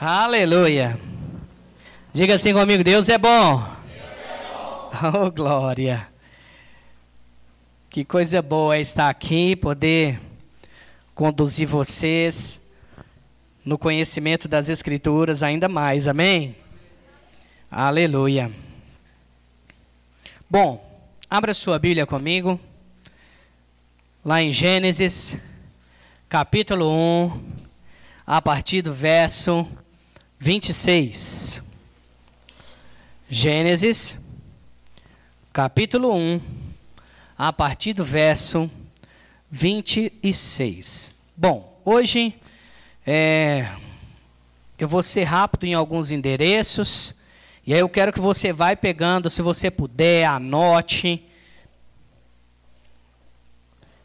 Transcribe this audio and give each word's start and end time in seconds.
Aleluia. 0.00 0.96
Diga 2.12 2.36
assim 2.36 2.52
comigo: 2.52 2.84
Deus 2.84 3.08
é 3.08 3.18
bom. 3.18 3.60
Oh, 5.02 5.30
glória. 5.30 6.08
Que 7.90 8.04
coisa 8.04 8.40
boa 8.40 8.76
é 8.76 8.80
estar 8.80 9.08
aqui, 9.08 9.56
poder 9.56 10.20
conduzir 11.16 11.66
vocês 11.66 12.60
no 13.64 13.76
conhecimento 13.76 14.46
das 14.46 14.68
Escrituras 14.68 15.42
ainda 15.42 15.68
mais. 15.68 16.06
Amém? 16.06 16.54
Aleluia. 17.68 18.52
Bom, 20.48 20.80
abra 21.28 21.52
sua 21.52 21.76
Bíblia 21.76 22.06
comigo. 22.06 22.58
Lá 24.24 24.40
em 24.40 24.52
Gênesis, 24.52 25.36
capítulo 26.28 26.88
1, 26.88 27.42
a 28.24 28.40
partir 28.40 28.80
do 28.80 28.94
verso 28.94 29.66
26. 30.40 31.60
Gênesis, 33.28 34.16
capítulo 35.52 36.14
1, 36.14 36.40
a 37.36 37.52
partir 37.52 37.92
do 37.92 38.04
verso 38.04 38.70
26. 39.50 41.12
Bom, 41.36 41.80
hoje 41.84 42.38
é, 43.04 43.68
eu 44.78 44.86
vou 44.86 45.02
ser 45.02 45.24
rápido 45.24 45.64
em 45.64 45.74
alguns 45.74 46.12
endereços, 46.12 47.16
e 47.66 47.74
aí 47.74 47.80
eu 47.80 47.88
quero 47.88 48.12
que 48.12 48.20
você 48.20 48.52
vai 48.52 48.76
pegando, 48.76 49.28
se 49.28 49.42
você 49.42 49.72
puder, 49.72 50.24
anote. 50.24 51.24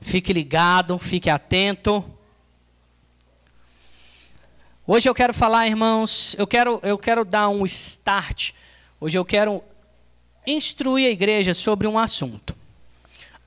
Fique 0.02 0.34
ligado, 0.34 0.98
fique 0.98 1.29
atento. 1.29 2.04
Hoje 4.85 5.07
eu 5.07 5.15
quero 5.15 5.33
falar, 5.33 5.65
irmãos, 5.65 6.35
eu 6.37 6.45
quero, 6.45 6.79
eu 6.83 6.97
quero 6.97 7.23
dar 7.23 7.47
um 7.47 7.65
start 7.65 8.51
Hoje 9.03 9.17
eu 9.17 9.25
quero 9.25 9.62
instruir 10.48 11.07
a 11.07 11.12
igreja 11.12 11.53
sobre 11.53 11.87
um 11.87 11.99
assunto: 11.99 12.55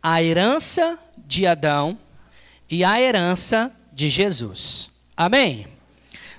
a 0.03 0.23
herança 0.23 0.99
de 1.17 1.47
Adão 1.47 1.99
e 2.71 2.85
a 2.85 3.01
herança 3.01 3.75
de 3.91 4.11
Jesus. 4.11 4.91
Amém? 5.17 5.67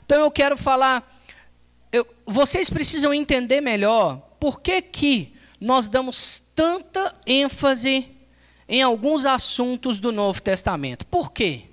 Então 0.06 0.22
eu 0.22 0.30
quero 0.30 0.56
falar. 0.56 1.12
Eu, 1.92 2.06
vocês 2.28 2.70
precisam 2.70 3.12
entender 3.12 3.60
melhor 3.60 4.18
por 4.40 4.62
que, 4.62 4.84
que 4.84 5.34
nós 5.60 5.88
damos 5.88 6.40
tanta 6.56 7.16
ênfase 7.26 8.08
em 8.70 8.84
alguns 8.84 9.26
assuntos 9.26 9.98
do 9.98 10.12
Novo 10.12 10.44
Testamento. 10.44 11.08
Por 11.08 11.32
quê 11.32 11.64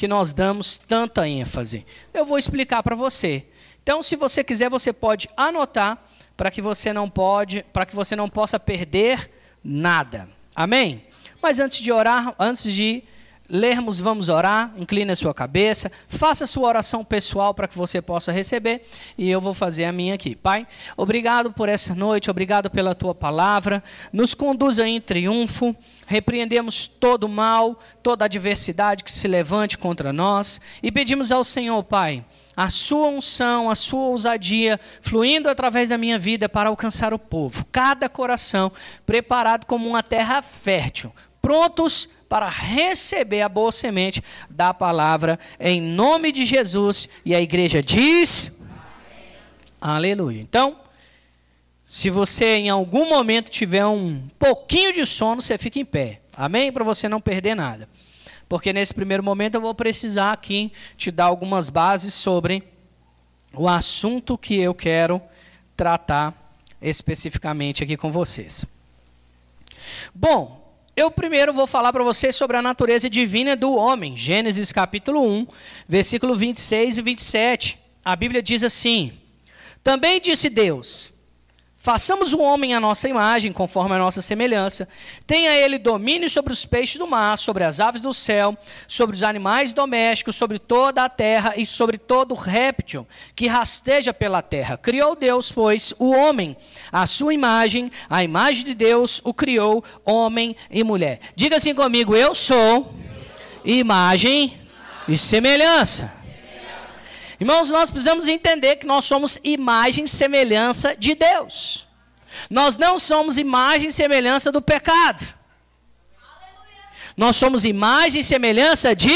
que 0.00 0.08
nós 0.08 0.32
damos 0.32 0.78
tanta 0.78 1.28
ênfase? 1.28 1.84
Eu 2.14 2.24
vou 2.24 2.38
explicar 2.38 2.82
para 2.82 2.96
você. 2.96 3.44
Então, 3.82 4.02
se 4.02 4.16
você 4.16 4.42
quiser, 4.42 4.70
você 4.70 4.94
pode 4.94 5.28
anotar 5.36 6.02
para 6.38 6.50
que 6.50 6.62
você 6.62 6.90
não 6.90 7.06
pode, 7.06 7.62
para 7.70 7.84
que 7.84 7.94
você 7.94 8.16
não 8.16 8.26
possa 8.26 8.58
perder 8.58 9.30
nada. 9.62 10.26
Amém? 10.56 11.04
Mas 11.42 11.60
antes 11.60 11.80
de 11.80 11.92
orar, 11.92 12.34
antes 12.38 12.72
de 12.72 13.04
lermos, 13.50 14.00
vamos 14.00 14.28
orar. 14.28 14.72
Incline 14.76 15.10
a 15.10 15.16
sua 15.16 15.34
cabeça, 15.34 15.90
faça 16.08 16.44
a 16.44 16.46
sua 16.46 16.68
oração 16.68 17.04
pessoal 17.04 17.52
para 17.52 17.68
que 17.68 17.76
você 17.76 18.00
possa 18.00 18.32
receber 18.32 18.82
e 19.18 19.28
eu 19.28 19.40
vou 19.40 19.52
fazer 19.52 19.84
a 19.84 19.92
minha 19.92 20.14
aqui. 20.14 20.34
Pai, 20.36 20.66
obrigado 20.96 21.52
por 21.52 21.68
essa 21.68 21.94
noite, 21.94 22.30
obrigado 22.30 22.70
pela 22.70 22.94
tua 22.94 23.14
palavra. 23.14 23.82
Nos 24.12 24.34
conduza 24.34 24.86
em 24.86 25.00
triunfo. 25.00 25.74
Repreendemos 26.06 26.86
todo 26.86 27.24
o 27.24 27.28
mal, 27.28 27.78
toda 28.02 28.24
adversidade 28.24 29.04
que 29.04 29.10
se 29.10 29.28
levante 29.28 29.76
contra 29.76 30.12
nós 30.12 30.60
e 30.82 30.90
pedimos 30.90 31.30
ao 31.32 31.44
Senhor, 31.44 31.82
Pai, 31.84 32.24
a 32.56 32.68
sua 32.68 33.08
unção, 33.08 33.70
a 33.70 33.74
sua 33.74 34.08
ousadia 34.08 34.78
fluindo 35.00 35.48
através 35.48 35.88
da 35.88 35.98
minha 35.98 36.18
vida 36.18 36.48
para 36.48 36.68
alcançar 36.68 37.14
o 37.14 37.18
povo. 37.18 37.64
Cada 37.72 38.08
coração 38.08 38.72
preparado 39.06 39.66
como 39.66 39.88
uma 39.88 40.02
terra 40.02 40.42
fértil, 40.42 41.12
prontos 41.40 42.08
para 42.30 42.48
receber 42.48 43.40
a 43.40 43.48
boa 43.48 43.72
semente 43.72 44.22
da 44.48 44.72
palavra 44.72 45.36
em 45.58 45.82
nome 45.82 46.30
de 46.30 46.44
Jesus. 46.44 47.08
E 47.24 47.34
a 47.34 47.40
igreja 47.40 47.82
diz: 47.82 48.52
Amém. 49.80 49.96
Aleluia. 49.96 50.40
Então, 50.40 50.78
se 51.84 52.08
você 52.08 52.54
em 52.54 52.70
algum 52.70 53.08
momento 53.08 53.50
tiver 53.50 53.84
um 53.84 54.28
pouquinho 54.38 54.92
de 54.92 55.04
sono, 55.04 55.42
você 55.42 55.58
fica 55.58 55.80
em 55.80 55.84
pé. 55.84 56.20
Amém? 56.32 56.70
Para 56.70 56.84
você 56.84 57.08
não 57.08 57.20
perder 57.20 57.56
nada. 57.56 57.88
Porque 58.48 58.72
nesse 58.72 58.94
primeiro 58.94 59.24
momento 59.24 59.56
eu 59.56 59.60
vou 59.60 59.74
precisar 59.74 60.30
aqui 60.30 60.72
te 60.96 61.10
dar 61.10 61.24
algumas 61.24 61.68
bases 61.68 62.14
sobre 62.14 62.62
o 63.52 63.68
assunto 63.68 64.38
que 64.38 64.54
eu 64.54 64.72
quero 64.72 65.20
tratar 65.76 66.52
especificamente 66.80 67.82
aqui 67.82 67.96
com 67.96 68.12
vocês. 68.12 68.64
Bom, 70.14 70.59
eu 71.00 71.10
primeiro 71.10 71.52
vou 71.52 71.66
falar 71.66 71.92
para 71.94 72.04
vocês 72.04 72.36
sobre 72.36 72.58
a 72.58 72.62
natureza 72.62 73.08
divina 73.08 73.56
do 73.56 73.74
homem. 73.74 74.16
Gênesis 74.18 74.70
capítulo 74.70 75.26
1, 75.26 75.46
versículo 75.88 76.36
26 76.36 76.98
e 76.98 77.02
27. 77.02 77.78
A 78.04 78.14
Bíblia 78.14 78.42
diz 78.42 78.62
assim: 78.62 79.12
Também 79.82 80.20
disse 80.20 80.50
Deus: 80.50 81.10
Façamos 81.82 82.34
o 82.34 82.40
homem 82.40 82.74
à 82.74 82.78
nossa 82.78 83.08
imagem, 83.08 83.54
conforme 83.54 83.94
a 83.94 83.98
nossa 83.98 84.20
semelhança. 84.20 84.86
Tenha 85.26 85.56
ele 85.56 85.78
domínio 85.78 86.28
sobre 86.28 86.52
os 86.52 86.66
peixes 86.66 86.98
do 86.98 87.06
mar, 87.06 87.38
sobre 87.38 87.64
as 87.64 87.80
aves 87.80 88.02
do 88.02 88.12
céu, 88.12 88.54
sobre 88.86 89.16
os 89.16 89.22
animais 89.22 89.72
domésticos, 89.72 90.36
sobre 90.36 90.58
toda 90.58 91.02
a 91.02 91.08
terra 91.08 91.54
e 91.56 91.64
sobre 91.64 91.96
todo 91.96 92.34
réptil 92.34 93.08
que 93.34 93.46
rasteja 93.46 94.12
pela 94.12 94.42
terra. 94.42 94.76
Criou 94.76 95.16
Deus, 95.16 95.50
pois, 95.50 95.94
o 95.98 96.10
homem, 96.10 96.54
a 96.92 97.06
sua 97.06 97.32
imagem, 97.32 97.90
a 98.10 98.22
imagem 98.22 98.66
de 98.66 98.74
Deus 98.74 99.18
o 99.24 99.32
criou, 99.32 99.82
homem 100.04 100.54
e 100.70 100.84
mulher. 100.84 101.18
Diga 101.34 101.56
assim 101.56 101.74
comigo: 101.74 102.14
Eu 102.14 102.34
sou 102.34 102.94
imagem 103.64 104.60
e 105.08 105.16
semelhança. 105.16 106.19
Irmãos, 107.40 107.70
nós 107.70 107.90
precisamos 107.90 108.28
entender 108.28 108.76
que 108.76 108.86
nós 108.86 109.06
somos 109.06 109.38
imagem 109.42 110.04
e 110.04 110.08
semelhança 110.08 110.94
de 110.94 111.14
Deus. 111.14 111.88
Nós 112.50 112.76
não 112.76 112.98
somos 112.98 113.38
imagem 113.38 113.88
e 113.88 113.92
semelhança 113.92 114.52
do 114.52 114.60
pecado. 114.60 115.26
Nós 117.16 117.36
somos 117.36 117.64
imagem 117.64 118.20
e 118.20 118.24
semelhança 118.24 118.94
de 118.94 119.10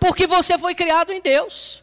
porque 0.00 0.26
você 0.26 0.58
foi 0.58 0.74
criado 0.74 1.12
em 1.12 1.20
Deus. 1.20 1.82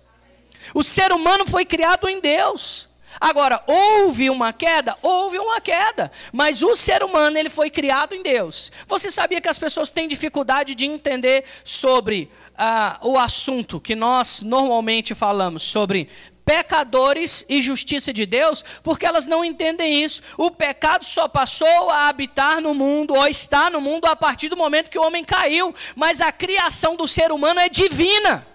O 0.73 0.83
ser 0.83 1.11
humano 1.13 1.45
foi 1.47 1.65
criado 1.65 2.07
em 2.09 2.19
Deus. 2.19 2.89
Agora, 3.19 3.63
houve 3.67 4.29
uma 4.29 4.51
queda? 4.51 4.97
Houve 5.01 5.37
uma 5.39 5.61
queda. 5.61 6.11
Mas 6.31 6.61
o 6.61 6.75
ser 6.75 7.03
humano, 7.03 7.37
ele 7.37 7.49
foi 7.49 7.69
criado 7.69 8.13
em 8.13 8.21
Deus. 8.21 8.71
Você 8.87 9.09
sabia 9.11 9.39
que 9.39 9.47
as 9.47 9.59
pessoas 9.59 9.89
têm 9.89 10.07
dificuldade 10.07 10.75
de 10.75 10.85
entender 10.85 11.45
sobre 11.63 12.29
ah, 12.57 12.99
o 13.01 13.17
assunto 13.17 13.79
que 13.79 13.95
nós 13.95 14.41
normalmente 14.41 15.15
falamos 15.15 15.63
sobre 15.63 16.09
pecadores 16.45 17.45
e 17.47 17.61
justiça 17.61 18.11
de 18.11 18.25
Deus, 18.25 18.63
porque 18.83 19.05
elas 19.05 19.25
não 19.25 19.43
entendem 19.43 20.03
isso. 20.03 20.21
O 20.37 20.51
pecado 20.51 21.03
só 21.03 21.27
passou 21.27 21.89
a 21.89 22.07
habitar 22.07 22.61
no 22.61 22.73
mundo, 22.73 23.15
ou 23.15 23.25
está 23.27 23.69
no 23.69 23.81
mundo, 23.81 24.05
a 24.05 24.15
partir 24.15 24.49
do 24.49 24.57
momento 24.57 24.89
que 24.89 24.99
o 24.99 25.03
homem 25.03 25.23
caiu. 25.23 25.73
Mas 25.95 26.21
a 26.21 26.31
criação 26.31 26.95
do 26.95 27.07
ser 27.07 27.31
humano 27.31 27.59
é 27.59 27.69
divina, 27.69 28.45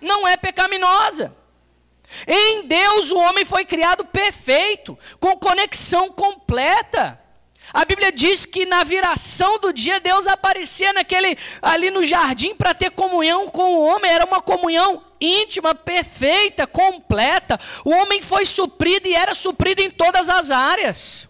não 0.00 0.26
é 0.26 0.36
pecaminosa. 0.36 1.36
Em 2.26 2.66
Deus 2.66 3.10
o 3.10 3.18
homem 3.18 3.44
foi 3.44 3.64
criado 3.64 4.04
perfeito, 4.04 4.96
com 5.18 5.36
conexão 5.36 6.10
completa. 6.10 7.20
A 7.72 7.84
Bíblia 7.84 8.12
diz 8.12 8.44
que 8.44 8.66
na 8.66 8.84
viração 8.84 9.58
do 9.58 9.72
dia 9.72 9.98
Deus 9.98 10.26
aparecia 10.26 10.92
naquele 10.92 11.36
ali 11.62 11.90
no 11.90 12.04
jardim 12.04 12.54
para 12.54 12.74
ter 12.74 12.90
comunhão 12.90 13.48
com 13.48 13.62
o 13.62 13.84
homem, 13.86 14.10
era 14.10 14.24
uma 14.24 14.40
comunhão 14.40 15.02
íntima, 15.20 15.74
perfeita, 15.74 16.66
completa. 16.66 17.58
O 17.84 17.90
homem 17.90 18.20
foi 18.20 18.44
suprido 18.44 19.08
e 19.08 19.14
era 19.14 19.34
suprido 19.34 19.80
em 19.80 19.90
todas 19.90 20.28
as 20.28 20.50
áreas. 20.50 21.28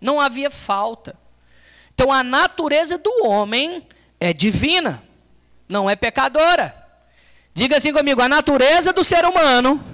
Não 0.00 0.20
havia 0.20 0.50
falta. 0.50 1.16
Então 1.94 2.12
a 2.12 2.22
natureza 2.22 2.98
do 2.98 3.26
homem 3.26 3.86
é 4.18 4.32
divina, 4.32 5.06
não 5.68 5.88
é 5.88 5.94
pecadora. 5.94 6.74
Diga 7.52 7.76
assim 7.76 7.92
comigo: 7.92 8.22
a 8.22 8.28
natureza 8.28 8.92
do 8.92 9.04
ser 9.04 9.24
humano 9.24 9.84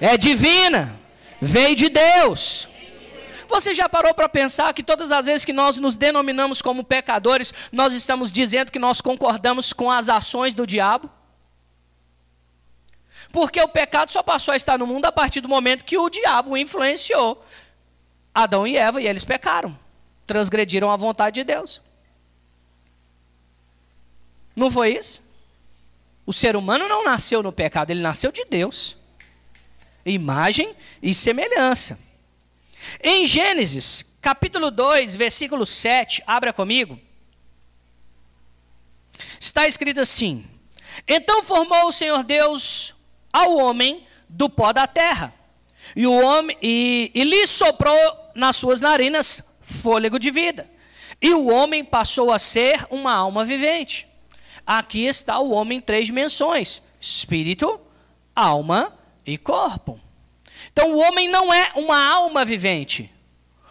é 0.00 0.16
divina, 0.16 0.98
veio 1.40 1.76
de 1.76 1.88
Deus. 1.88 2.69
Você 3.50 3.74
já 3.74 3.88
parou 3.88 4.14
para 4.14 4.28
pensar 4.28 4.72
que 4.72 4.82
todas 4.82 5.10
as 5.10 5.26
vezes 5.26 5.44
que 5.44 5.52
nós 5.52 5.76
nos 5.76 5.96
denominamos 5.96 6.62
como 6.62 6.84
pecadores, 6.84 7.52
nós 7.72 7.92
estamos 7.92 8.30
dizendo 8.30 8.70
que 8.70 8.78
nós 8.78 9.00
concordamos 9.00 9.72
com 9.72 9.90
as 9.90 10.08
ações 10.08 10.54
do 10.54 10.64
diabo? 10.64 11.10
Porque 13.32 13.60
o 13.60 13.66
pecado 13.66 14.12
só 14.12 14.22
passou 14.22 14.52
a 14.52 14.56
estar 14.56 14.78
no 14.78 14.86
mundo 14.86 15.06
a 15.06 15.12
partir 15.12 15.40
do 15.40 15.48
momento 15.48 15.84
que 15.84 15.98
o 15.98 16.08
diabo 16.08 16.56
influenciou 16.56 17.44
Adão 18.32 18.64
e 18.68 18.76
Eva 18.76 19.02
e 19.02 19.08
eles 19.08 19.24
pecaram, 19.24 19.76
transgrediram 20.28 20.88
a 20.88 20.96
vontade 20.96 21.34
de 21.34 21.44
Deus. 21.44 21.82
Não 24.54 24.70
foi 24.70 24.94
isso? 24.94 25.20
O 26.24 26.32
ser 26.32 26.54
humano 26.54 26.88
não 26.88 27.04
nasceu 27.04 27.42
no 27.42 27.50
pecado, 27.50 27.90
ele 27.90 28.00
nasceu 28.00 28.30
de 28.30 28.44
Deus. 28.44 28.96
imagem 30.06 30.72
e 31.02 31.12
semelhança. 31.12 32.09
Em 33.02 33.26
Gênesis, 33.26 34.16
capítulo 34.20 34.70
2, 34.70 35.16
versículo 35.16 35.66
7, 35.66 36.22
abra 36.26 36.52
comigo. 36.52 36.98
Está 39.38 39.66
escrito 39.66 40.00
assim: 40.00 40.44
Então 41.06 41.42
formou 41.42 41.86
o 41.86 41.92
Senhor 41.92 42.22
Deus 42.22 42.94
ao 43.32 43.56
homem 43.56 44.06
do 44.28 44.48
pó 44.48 44.72
da 44.72 44.86
terra, 44.86 45.34
e 45.94 46.06
o 46.06 46.12
homem 46.12 46.56
e, 46.62 47.10
e 47.14 47.24
lhe 47.24 47.46
soprou 47.46 47.96
nas 48.34 48.56
suas 48.56 48.80
narinas 48.80 49.42
fôlego 49.60 50.18
de 50.18 50.30
vida. 50.30 50.70
E 51.20 51.34
o 51.34 51.48
homem 51.48 51.84
passou 51.84 52.32
a 52.32 52.38
ser 52.38 52.86
uma 52.90 53.12
alma 53.12 53.44
vivente. 53.44 54.08
Aqui 54.66 55.04
está 55.04 55.38
o 55.38 55.50
homem 55.50 55.78
em 55.78 55.80
três 55.80 56.06
dimensões: 56.06 56.82
espírito, 57.00 57.80
alma 58.34 58.96
e 59.26 59.36
corpo. 59.36 60.00
Então 60.72 60.94
o 60.94 60.98
homem 60.98 61.28
não 61.28 61.52
é 61.52 61.72
uma 61.76 62.02
alma 62.08 62.44
vivente. 62.44 63.10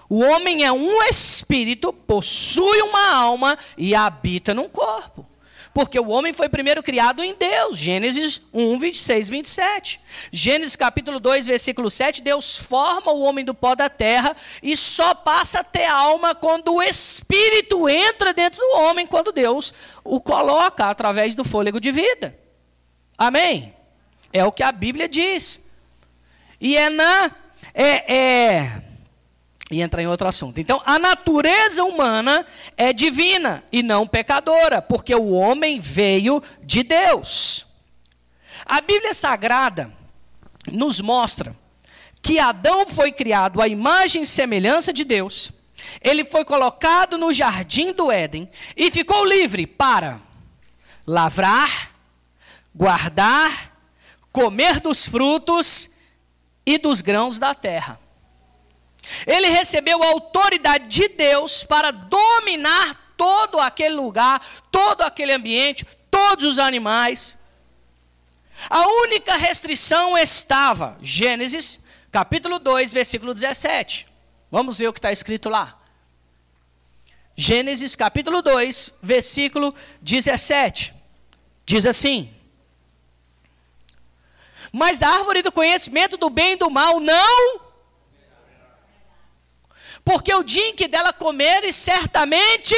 O 0.10 0.20
homem 0.22 0.66
é 0.66 0.72
um 0.72 1.04
espírito, 1.04 1.94
possui 1.94 2.82
uma 2.82 3.14
alma 3.14 3.58
e 3.78 3.94
habita 3.94 4.54
num 4.54 4.68
corpo. 4.68 5.26
Porque 5.72 6.00
o 6.00 6.10
homem 6.10 6.34
foi 6.34 6.50
primeiro 6.50 6.82
criado 6.82 7.24
em 7.24 7.36
Deus. 7.36 7.78
Gênesis 7.78 8.42
1, 8.52 8.80
26, 8.80 9.30
27. 9.30 10.02
Gênesis 10.32 10.76
capítulo 10.76 11.20
2, 11.20 11.46
versículo 11.46 11.92
7. 11.92 12.24
Deus 12.24 12.58
forma 12.58 13.12
o 13.12 13.22
homem 13.22 13.46
do 13.46 13.54
pó 13.54 13.76
da 13.76 13.88
terra 13.88 14.36
e 14.64 14.76
só 14.76 15.14
passa 15.14 15.60
a 15.60 15.64
ter 15.64 15.86
alma 15.86 16.34
quando 16.34 16.74
o 16.74 16.82
espírito 16.82 17.88
entra 17.88 18.34
dentro 18.34 18.60
do 18.60 18.80
homem, 18.80 19.06
quando 19.06 19.32
Deus 19.32 19.72
o 20.04 20.20
coloca 20.20 20.86
através 20.86 21.36
do 21.36 21.44
fôlego 21.44 21.80
de 21.80 21.92
vida. 21.92 22.38
Amém? 23.16 23.76
É 24.34 24.44
o 24.44 24.52
que 24.52 24.64
a 24.64 24.72
Bíblia 24.72 25.08
diz. 25.08 25.69
E 26.60 26.76
é 26.76 26.90
na. 26.90 27.32
É, 27.74 28.14
é, 28.14 28.82
e 29.72 29.82
entra 29.82 30.02
em 30.02 30.08
outro 30.08 30.28
assunto. 30.28 30.60
Então, 30.60 30.82
a 30.86 30.98
natureza 30.98 31.84
humana 31.84 32.46
é 32.76 32.92
divina 32.92 33.64
e 33.72 33.84
não 33.84 34.08
pecadora, 34.08 34.82
porque 34.82 35.14
o 35.14 35.30
homem 35.30 35.80
veio 35.80 36.42
de 36.66 36.82
Deus. 36.82 37.66
A 38.66 38.82
Bíblia 38.82 39.14
Sagrada 39.14 39.92
nos 40.72 41.00
mostra 41.00 41.56
que 42.22 42.40
Adão 42.40 42.86
foi 42.88 43.12
criado 43.12 43.62
à 43.62 43.68
imagem 43.68 44.24
e 44.24 44.28
semelhança 44.28 44.92
de 44.92 45.04
Deus. 45.04 45.52
Ele 46.02 46.26
foi 46.26 46.44
colocado 46.44 47.18
no 47.18 47.32
jardim 47.32 47.94
do 47.94 48.12
Éden 48.12 48.50
e 48.76 48.92
ficou 48.92 49.24
livre 49.24 49.66
para 49.66 50.20
lavrar, 51.06 51.92
guardar, 52.76 53.76
comer 54.32 54.80
dos 54.80 55.08
frutos 55.08 55.89
e 56.70 56.78
dos 56.78 57.02
grãos 57.02 57.40
da 57.40 57.56
terra. 57.56 58.00
Ele 59.26 59.48
recebeu 59.48 60.04
a 60.04 60.08
autoridade 60.08 60.88
de 60.88 61.08
Deus 61.08 61.64
para 61.64 61.90
dominar 61.90 63.14
todo 63.18 63.60
aquele 63.60 63.96
lugar, 63.96 64.40
todo 64.72 65.02
aquele 65.02 65.34
ambiente, 65.34 65.84
todos 66.12 66.46
os 66.46 66.60
animais. 66.60 67.36
A 68.70 68.88
única 68.88 69.36
restrição 69.36 70.16
estava, 70.16 70.96
Gênesis, 71.02 71.80
capítulo 72.12 72.60
2, 72.60 72.94
versículo 72.94 73.34
17. 73.34 74.06
Vamos 74.52 74.78
ver 74.78 74.90
o 74.90 74.94
que 74.94 75.00
está 75.00 75.12
escrito 75.12 75.50
lá. 75.50 75.76
Gênesis, 77.36 77.96
capítulo 77.96 78.44
2, 78.44 78.94
versículo 79.02 79.74
17. 80.04 80.94
Diz 81.66 81.88
assim: 81.88 82.32
Mas 84.72 85.00
da 85.00 85.10
árvore 85.10 85.42
do 85.42 85.52
conhecimento 85.52 86.18
do 86.18 86.30
bem 86.30 86.54
e 86.54 86.58
do 86.58 86.70
mal 86.70 87.00
não 87.00 87.70
porque 90.10 90.34
o 90.34 90.42
dia 90.42 90.70
em 90.70 90.74
que 90.74 90.88
dela 90.88 91.14
comeres, 91.14 91.76
certamente. 91.76 92.76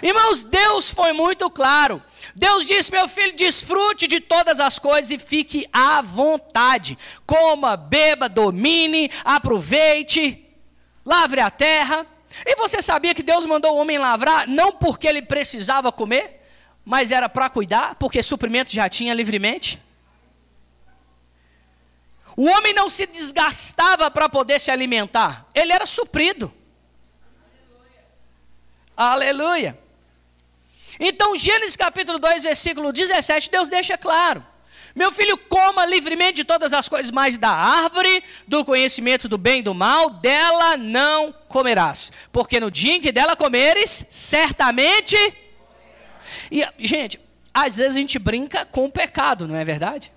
Irmãos, 0.00 0.44
Deus 0.44 0.92
foi 0.92 1.12
muito 1.12 1.50
claro. 1.50 2.00
Deus 2.36 2.64
disse: 2.64 2.92
meu 2.92 3.08
filho, 3.08 3.34
desfrute 3.34 4.06
de 4.06 4.20
todas 4.20 4.60
as 4.60 4.78
coisas 4.78 5.10
e 5.10 5.18
fique 5.18 5.68
à 5.72 6.00
vontade. 6.00 6.96
Coma, 7.26 7.76
beba, 7.76 8.28
domine, 8.28 9.10
aproveite, 9.24 10.46
lavre 11.04 11.40
a 11.40 11.50
terra. 11.50 12.06
E 12.46 12.54
você 12.54 12.80
sabia 12.80 13.12
que 13.12 13.22
Deus 13.22 13.44
mandou 13.44 13.74
o 13.74 13.80
homem 13.80 13.98
lavrar 13.98 14.46
não 14.46 14.70
porque 14.70 15.08
ele 15.08 15.20
precisava 15.20 15.90
comer, 15.90 16.46
mas 16.84 17.10
era 17.10 17.28
para 17.28 17.50
cuidar, 17.50 17.96
porque 17.96 18.22
suprimento 18.22 18.70
já 18.72 18.88
tinha 18.88 19.12
livremente? 19.12 19.82
O 22.36 22.46
homem 22.46 22.74
não 22.74 22.88
se 22.88 23.06
desgastava 23.06 24.10
para 24.10 24.28
poder 24.28 24.60
se 24.60 24.70
alimentar, 24.70 25.46
ele 25.54 25.72
era 25.72 25.86
suprido. 25.86 26.52
Aleluia. 28.96 29.44
Aleluia. 29.44 29.84
Então, 30.98 31.34
Gênesis 31.36 31.76
capítulo 31.76 32.18
2, 32.18 32.42
versículo 32.42 32.92
17, 32.92 33.50
Deus 33.50 33.68
deixa 33.68 33.96
claro: 33.98 34.44
Meu 34.94 35.10
filho, 35.12 35.36
coma 35.36 35.86
livremente 35.86 36.34
de 36.34 36.44
todas 36.44 36.72
as 36.72 36.88
coisas, 36.88 37.10
mas 37.10 37.36
da 37.36 37.50
árvore 37.50 38.22
do 38.46 38.64
conhecimento 38.64 39.28
do 39.28 39.38
bem 39.38 39.60
e 39.60 39.62
do 39.62 39.74
mal, 39.74 40.10
dela 40.10 40.76
não 40.76 41.32
comerás, 41.48 42.12
porque 42.32 42.60
no 42.60 42.70
dia 42.70 42.94
em 42.94 43.00
que 43.00 43.12
dela 43.12 43.36
comeres, 43.36 44.06
certamente. 44.10 45.16
E, 46.50 46.66
gente, 46.78 47.20
às 47.52 47.76
vezes 47.76 47.96
a 47.96 48.00
gente 48.00 48.18
brinca 48.18 48.64
com 48.64 48.86
o 48.86 48.92
pecado, 48.92 49.46
não 49.46 49.56
é 49.56 49.64
verdade? 49.64 50.13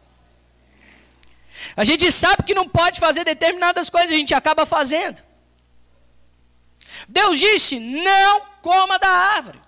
A 1.76 1.84
gente 1.84 2.12
sabe 2.12 2.44
que 2.44 2.54
não 2.54 2.68
pode 2.68 3.00
fazer 3.00 3.24
determinadas 3.24 3.90
coisas, 3.90 4.12
a 4.12 4.16
gente 4.16 4.34
acaba 4.34 4.66
fazendo. 4.66 5.24
Deus 7.08 7.40
disse: 7.40 7.80
não 7.80 8.42
coma 8.62 8.98
da 8.98 9.10
árvore. 9.10 9.60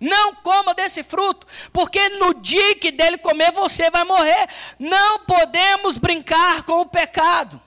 Não 0.00 0.34
coma 0.36 0.72
desse 0.72 1.02
fruto, 1.02 1.46
porque 1.74 2.08
no 2.10 2.32
dia 2.32 2.74
que 2.74 2.90
dele 2.90 3.18
comer 3.18 3.52
você 3.52 3.90
vai 3.90 4.02
morrer. 4.02 4.48
Não 4.78 5.18
podemos 5.20 5.98
brincar 5.98 6.62
com 6.62 6.80
o 6.80 6.86
pecado. 6.86 7.60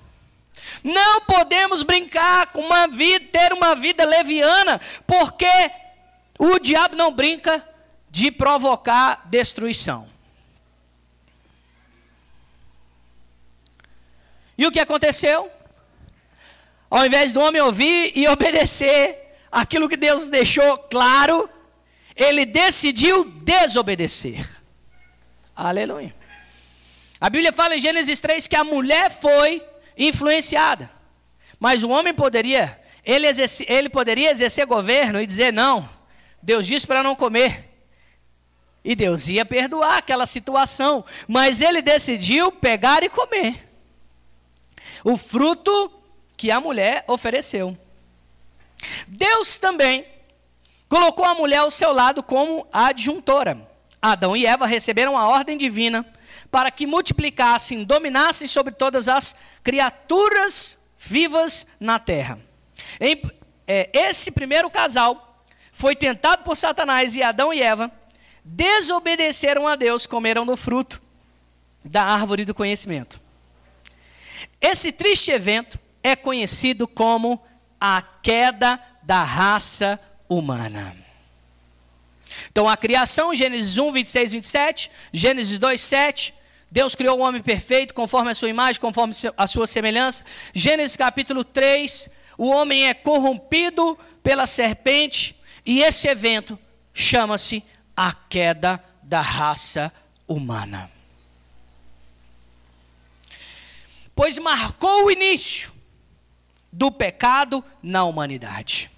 Não 0.83 1.21
podemos 1.21 1.83
brincar 1.83 2.48
com 2.48 2.62
uma 2.62 2.88
vida, 2.88 3.25
ter 3.31 3.54
uma 3.54 3.75
vida 3.75 4.04
leviana, 4.04 4.80
porque 5.06 5.45
o 6.39 6.57
diabo 6.57 6.95
não 6.95 7.12
brinca 7.12 7.68
de 8.09 8.31
provocar 8.31 9.21
destruição. 9.25 10.12
E 14.57 14.67
o 14.67 14.71
que 14.71 14.79
aconteceu? 14.79 15.51
Ao 16.89 17.06
invés 17.06 17.33
do 17.33 17.42
homem 17.42 17.61
ouvir 17.61 18.11
e 18.16 18.28
obedecer 18.30 19.19
aquilo 19.51 19.89
que 19.89 19.97
Deus 19.97 20.30
deixou 20.30 20.78
claro, 20.78 21.49
ele 22.16 22.45
decidiu 22.45 23.25
desobedecer. 23.44 24.47
Aleluia. 25.56 26.13
A 27.19 27.30
Bíblia 27.30 27.51
fala 27.51 27.75
em 27.75 27.80
Gênesis 27.80 28.19
3 28.21 28.47
que 28.47 28.56
a 28.56 28.63
mulher 28.63 29.09
foi 29.09 29.63
influenciada. 29.97 30.92
Mas 31.59 31.83
o 31.83 31.89
homem 31.89 32.13
poderia, 32.13 32.80
ele, 33.04 33.25
exerce, 33.25 33.66
ele 33.69 33.89
poderia 33.89 34.30
exercer 34.30 34.66
governo 34.66 35.21
e 35.21 35.25
dizer: 35.25 35.54
não, 35.54 35.87
Deus 36.42 36.68
disse 36.68 36.85
para 36.85 37.01
não 37.01 37.16
comer. 37.16 37.69
E 38.83 38.95
Deus 38.95 39.30
ia 39.30 39.45
perdoar 39.45 39.99
aquela 39.99 40.25
situação. 40.25 41.06
Mas 41.28 41.61
ele 41.61 41.81
decidiu 41.81 42.51
pegar 42.51 43.01
e 43.04 43.09
comer 43.09 43.72
o 45.04 45.18
fruto 45.18 45.92
que 46.38 46.52
a 46.52 46.60
mulher 46.60 47.04
ofereceu. 47.07 47.78
Deus 49.07 49.57
também 49.57 50.06
colocou 50.90 51.26
a 51.26 51.33
mulher 51.33 51.57
ao 51.57 51.72
seu 51.72 51.92
lado 51.92 52.22
como 52.22 52.68
adjuntora. 52.72 53.69
Adão 54.02 54.36
e 54.36 54.45
Eva 54.45 54.66
receberam 54.66 55.18
a 55.18 55.28
ordem 55.28 55.57
divina 55.57 56.06
para 56.52 56.69
que 56.69 56.86
multiplicassem, 56.86 57.83
dominassem 57.83 58.48
sobre 58.48 58.74
todas 58.74 59.07
as 59.07 59.36
criaturas 59.64 60.78
vivas 60.98 61.66
na 61.80 61.98
terra. 61.98 62.38
É, 63.66 63.90
esse 63.94 64.30
primeiro 64.30 64.69
casal 64.69 65.42
foi 65.72 65.95
tentado 65.95 66.44
por 66.44 66.56
Satanás 66.56 67.16
e 67.16 67.24
Adão 67.24 67.54
e 67.54 67.62
Eva 67.62 67.92
desobedeceram 68.44 69.68
a 69.68 69.76
Deus, 69.76 70.06
comeram 70.06 70.45
do 70.45 70.57
fruto 70.57 71.02
da 71.83 72.04
árvore 72.04 72.45
do 72.45 72.54
conhecimento. 72.54 73.22
Esse 74.62 74.92
triste 74.92 75.31
evento 75.31 75.80
é 76.02 76.16
conhecido 76.16 76.88
como 76.88 77.42
a 77.80 78.02
queda 78.02 78.80
da 79.02 79.23
raça 79.23 80.00
humana. 80.30 80.95
Então, 82.52 82.68
a 82.68 82.78
criação, 82.78 83.33
Gênesis 83.33 83.78
1, 83.78 83.92
26, 83.92 84.31
27, 84.33 84.92
Gênesis 85.12 85.57
2, 85.57 85.81
7. 85.81 86.33
Deus 86.71 86.95
criou 86.95 87.19
o 87.19 87.21
homem 87.21 87.42
perfeito, 87.42 87.94
conforme 87.94 88.31
a 88.31 88.35
sua 88.35 88.50
imagem, 88.50 88.81
conforme 88.81 89.14
a 89.38 89.47
sua 89.47 89.68
semelhança. 89.68 90.23
Gênesis 90.54 90.97
capítulo 90.97 91.44
3, 91.44 92.09
o 92.38 92.50
homem 92.50 92.88
é 92.88 92.94
corrompido 92.94 93.97
pela 94.21 94.47
serpente, 94.47 95.40
e 95.66 95.81
esse 95.81 96.07
evento 96.07 96.57
chama-se 96.94 97.64
a 97.95 98.14
queda 98.14 98.83
da 99.02 99.21
raça 99.21 99.92
humana. 100.28 100.93
Pois 104.15 104.37
marcou 104.37 105.05
o 105.05 105.11
início 105.11 105.71
do 106.71 106.91
pecado 106.91 107.63
na 107.81 108.03
humanidade. 108.03 108.91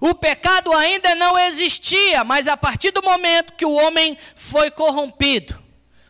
O 0.00 0.14
pecado 0.14 0.72
ainda 0.72 1.14
não 1.14 1.38
existia, 1.38 2.24
mas 2.24 2.48
a 2.48 2.56
partir 2.56 2.90
do 2.90 3.02
momento 3.02 3.54
que 3.54 3.64
o 3.64 3.72
homem 3.72 4.16
foi 4.34 4.70
corrompido, 4.70 5.62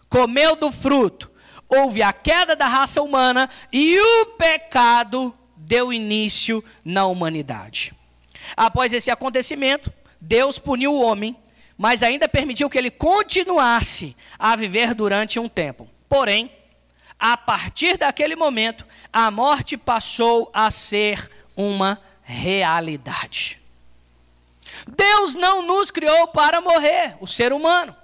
comeu 0.09 0.57
do 0.57 0.73
fruto, 0.73 1.31
houve 1.69 2.03
a 2.03 2.13
queda 2.13 2.57
da 2.57 2.67
raça 2.67 3.03
humana 3.03 3.49
e 3.73 3.99
o 3.99 4.27
pecado 4.39 5.37
deu 5.57 5.93
início 5.93 6.65
na 6.85 7.07
humanidade. 7.07 7.93
Após 8.57 8.93
esse 8.93 9.11
acontecimento, 9.11 9.93
Deus 10.21 10.59
puniu 10.59 10.93
o 10.93 11.03
homem, 11.03 11.37
mas 11.77 12.03
ainda 12.03 12.29
permitiu 12.29 12.71
que 12.71 12.79
ele 12.79 12.91
continuasse 12.91 14.17
a 14.39 14.55
viver 14.57 14.95
durante 14.95 15.39
um 15.39 15.49
tempo. 15.49 15.89
Porém, 16.09 16.51
a 17.19 17.37
partir 17.37 17.97
daquele 17.97 18.37
momento, 18.37 18.87
a 19.13 19.31
morte 19.31 19.77
passou 19.77 20.51
a 20.53 20.71
ser 20.71 21.31
uma 21.57 22.01
realidade. 22.23 23.61
Deus 24.87 25.35
não 25.35 25.63
nos 25.63 25.91
criou 25.91 26.29
para 26.29 26.61
morrer, 26.61 27.17
o 27.21 27.27
ser 27.27 27.53
humano. 27.53 27.95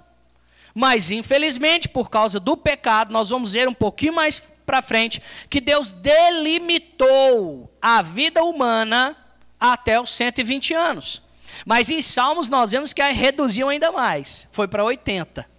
Mas, 0.73 1.11
infelizmente, 1.11 1.87
por 1.87 2.09
causa 2.09 2.39
do 2.39 2.57
pecado, 2.57 3.13
nós 3.13 3.29
vamos 3.29 3.51
ver 3.51 3.67
um 3.67 3.73
pouquinho 3.73 4.13
mais 4.13 4.39
para 4.65 4.81
frente 4.81 5.21
que 5.49 5.61
Deus 5.61 5.91
delimitou 5.91 7.71
a 7.81 8.01
vida 8.01 8.43
humana 8.43 9.15
até 9.59 9.99
os 10.01 10.09
120 10.09 10.73
anos. 10.73 11.21
Mas 11.65 11.89
em 11.89 12.01
Salmos 12.01 12.49
nós 12.49 12.71
vemos 12.71 12.91
que 12.91 13.03
reduziu 13.03 13.69
ainda 13.69 13.91
mais, 13.91 14.47
foi 14.51 14.67
para 14.67 14.83
80. 14.83 15.52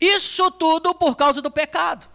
Isso 0.00 0.50
tudo 0.50 0.94
por 0.94 1.16
causa 1.16 1.42
do 1.42 1.50
pecado. 1.50 2.08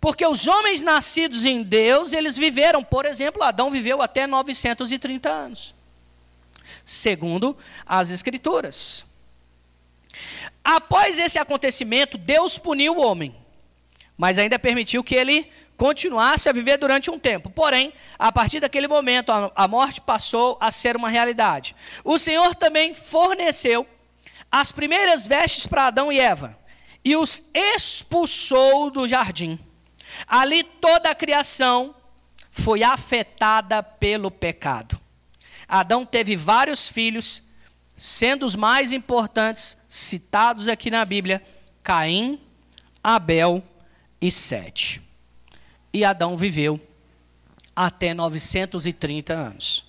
Porque 0.00 0.26
os 0.26 0.48
homens 0.48 0.82
nascidos 0.82 1.44
em 1.44 1.62
Deus, 1.62 2.12
eles 2.12 2.36
viveram, 2.36 2.82
por 2.82 3.04
exemplo, 3.04 3.42
Adão 3.42 3.70
viveu 3.70 4.02
até 4.02 4.26
930 4.26 5.28
anos. 5.28 5.74
Segundo 6.84 7.56
as 7.84 8.10
Escrituras. 8.10 9.04
Após 10.64 11.18
esse 11.18 11.38
acontecimento, 11.38 12.18
Deus 12.18 12.58
puniu 12.58 12.96
o 12.96 13.00
homem, 13.00 13.36
mas 14.16 14.38
ainda 14.38 14.58
permitiu 14.58 15.04
que 15.04 15.14
ele 15.14 15.48
continuasse 15.76 16.48
a 16.48 16.52
viver 16.52 16.78
durante 16.78 17.10
um 17.10 17.18
tempo. 17.18 17.50
Porém, 17.50 17.92
a 18.18 18.32
partir 18.32 18.60
daquele 18.60 18.88
momento, 18.88 19.30
a 19.54 19.68
morte 19.68 20.00
passou 20.00 20.56
a 20.60 20.70
ser 20.70 20.96
uma 20.96 21.08
realidade. 21.08 21.76
O 22.02 22.18
Senhor 22.18 22.54
também 22.54 22.94
forneceu 22.94 23.86
as 24.50 24.72
primeiras 24.72 25.26
vestes 25.26 25.66
para 25.66 25.86
Adão 25.86 26.10
e 26.10 26.18
Eva 26.18 26.58
e 27.06 27.14
os 27.14 27.40
expulsou 27.54 28.90
do 28.90 29.06
jardim. 29.06 29.56
Ali 30.26 30.64
toda 30.64 31.08
a 31.08 31.14
criação 31.14 31.94
foi 32.50 32.82
afetada 32.82 33.80
pelo 33.80 34.28
pecado. 34.28 35.00
Adão 35.68 36.04
teve 36.04 36.34
vários 36.34 36.88
filhos, 36.88 37.44
sendo 37.96 38.44
os 38.44 38.56
mais 38.56 38.90
importantes 38.90 39.78
citados 39.88 40.66
aqui 40.66 40.90
na 40.90 41.04
Bíblia: 41.04 41.40
Caim, 41.80 42.40
Abel 43.04 43.62
e 44.20 44.28
Sete. 44.28 45.00
E 45.92 46.04
Adão 46.04 46.36
viveu 46.36 46.80
até 47.76 48.14
930 48.14 49.32
anos. 49.32 49.85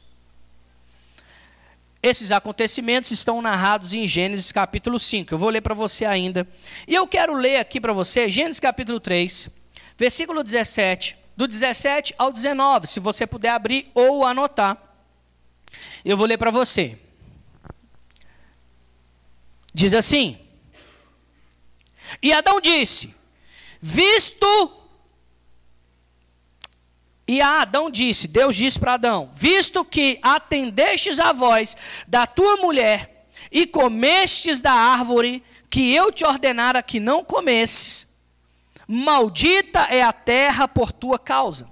Esses 2.01 2.31
acontecimentos 2.31 3.09
estão 3.11 3.41
narrados 3.41 3.93
em 3.93 4.07
Gênesis 4.07 4.51
capítulo 4.51 4.99
5. 4.99 5.33
Eu 5.33 5.37
vou 5.37 5.49
ler 5.49 5.61
para 5.61 5.73
você 5.73 6.05
ainda. 6.05 6.47
E 6.87 6.93
eu 6.93 7.07
quero 7.07 7.33
ler 7.33 7.57
aqui 7.57 7.81
para 7.81 7.91
você 7.91 8.29
Gênesis 8.29 8.59
capítulo 8.59 8.99
3, 8.99 9.49
versículo 9.97 10.43
17, 10.43 11.17
do 11.35 11.47
17 11.47 12.13
ao 12.17 12.31
19, 12.31 12.87
se 12.87 12.99
você 12.99 13.25
puder 13.25 13.49
abrir 13.49 13.89
ou 13.93 14.23
anotar. 14.23 14.77
Eu 16.05 16.15
vou 16.15 16.27
ler 16.27 16.37
para 16.37 16.51
você. 16.51 16.97
Diz 19.73 19.93
assim: 19.93 20.39
E 22.21 22.31
Adão 22.31 22.61
disse: 22.61 23.13
Visto 23.81 24.76
e 27.27 27.41
a 27.41 27.61
Adão 27.61 27.89
disse, 27.89 28.27
Deus 28.27 28.55
disse 28.55 28.79
para 28.79 28.93
Adão: 28.93 29.29
Visto 29.35 29.83
que 29.83 30.17
atendestes 30.21 31.19
a 31.19 31.33
voz 31.33 31.75
da 32.07 32.25
tua 32.25 32.55
mulher 32.57 33.27
e 33.51 33.67
comestes 33.67 34.61
da 34.61 34.71
árvore 34.71 35.43
que 35.69 35.93
eu 35.93 36.11
te 36.11 36.23
ordenara 36.23 36.81
que 36.81 36.99
não 36.99 37.25
comesses, 37.25 38.07
maldita 38.87 39.81
é 39.89 40.01
a 40.01 40.13
terra 40.13 40.67
por 40.67 40.93
tua 40.93 41.19
causa. 41.19 41.69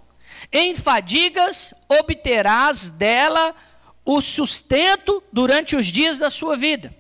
Em 0.52 0.76
fadigas 0.76 1.74
obterás 1.88 2.90
dela 2.90 3.56
o 4.04 4.20
sustento 4.20 5.24
durante 5.32 5.78
os 5.78 5.88
dias 5.88 6.18
da 6.18 6.30
sua 6.30 6.58
vida. 6.58 6.94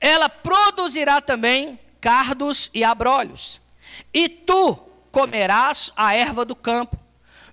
Ela 0.00 0.28
produzirá 0.30 1.20
também 1.20 1.78
cardos 2.00 2.70
e 2.72 2.82
abrolhos, 2.82 3.60
e 4.12 4.28
tu 4.28 4.74
comerás 5.12 5.92
a 5.96 6.14
erva 6.14 6.44
do 6.44 6.56
campo 6.56 7.05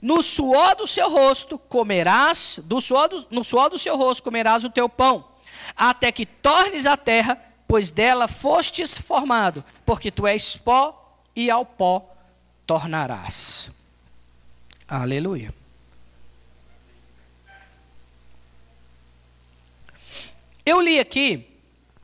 no 0.04 0.22
suor 0.22 0.76
do 0.76 0.86
seu 0.86 1.10
rosto 1.10 1.58
comerás, 1.58 2.60
do 2.66 2.82
suor 2.82 3.08
do, 3.08 3.26
no 3.32 3.42
suor 3.42 3.70
do 3.70 3.80
seu 3.80 3.96
rosto 3.96 4.22
comerás 4.22 4.66
o 4.66 4.70
teu 4.70 4.90
pão, 4.90 5.26
até 5.78 6.12
que 6.12 6.26
tornes 6.26 6.86
a 6.86 6.98
terra, 6.98 7.42
pois 7.66 7.90
dela 7.90 8.28
fostes 8.28 8.94
formado, 8.98 9.64
porque 9.86 10.12
tu 10.12 10.28
és 10.28 10.58
pó 10.58 11.18
e 11.34 11.50
ao 11.50 11.66
pó 11.66 12.14
tornarás. 12.68 13.72
Aleluia. 14.86 15.54
Eu 20.66 20.82
li 20.82 21.00
aqui, 21.00 21.48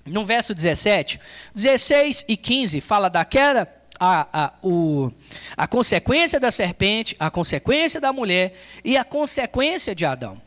no 0.05 0.25
verso 0.25 0.55
17, 0.55 1.19
16 1.53 2.23
e 2.29 2.37
15, 2.37 2.79
fala 2.79 3.09
da 3.09 3.25
queda 3.25 3.78
a, 3.99 4.27
a, 4.31 4.53
o, 4.63 5.11
a 5.57 5.67
consequência 5.67 6.39
da 6.39 6.51
serpente, 6.51 7.15
a 7.19 7.29
consequência 7.29 7.99
da 7.99 8.13
mulher 8.13 8.57
e 8.83 8.95
a 8.95 9.03
consequência 9.03 9.93
de 9.93 10.05
Adão. 10.05 10.41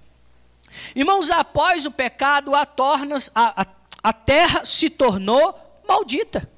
Irmãos, 0.96 1.30
após 1.30 1.84
o 1.84 1.90
pecado, 1.90 2.54
a, 2.54 2.64
torna, 2.64 3.18
a, 3.34 3.62
a, 3.62 3.66
a 4.02 4.12
terra 4.12 4.64
se 4.64 4.88
tornou 4.88 5.54
maldita. 5.86 6.48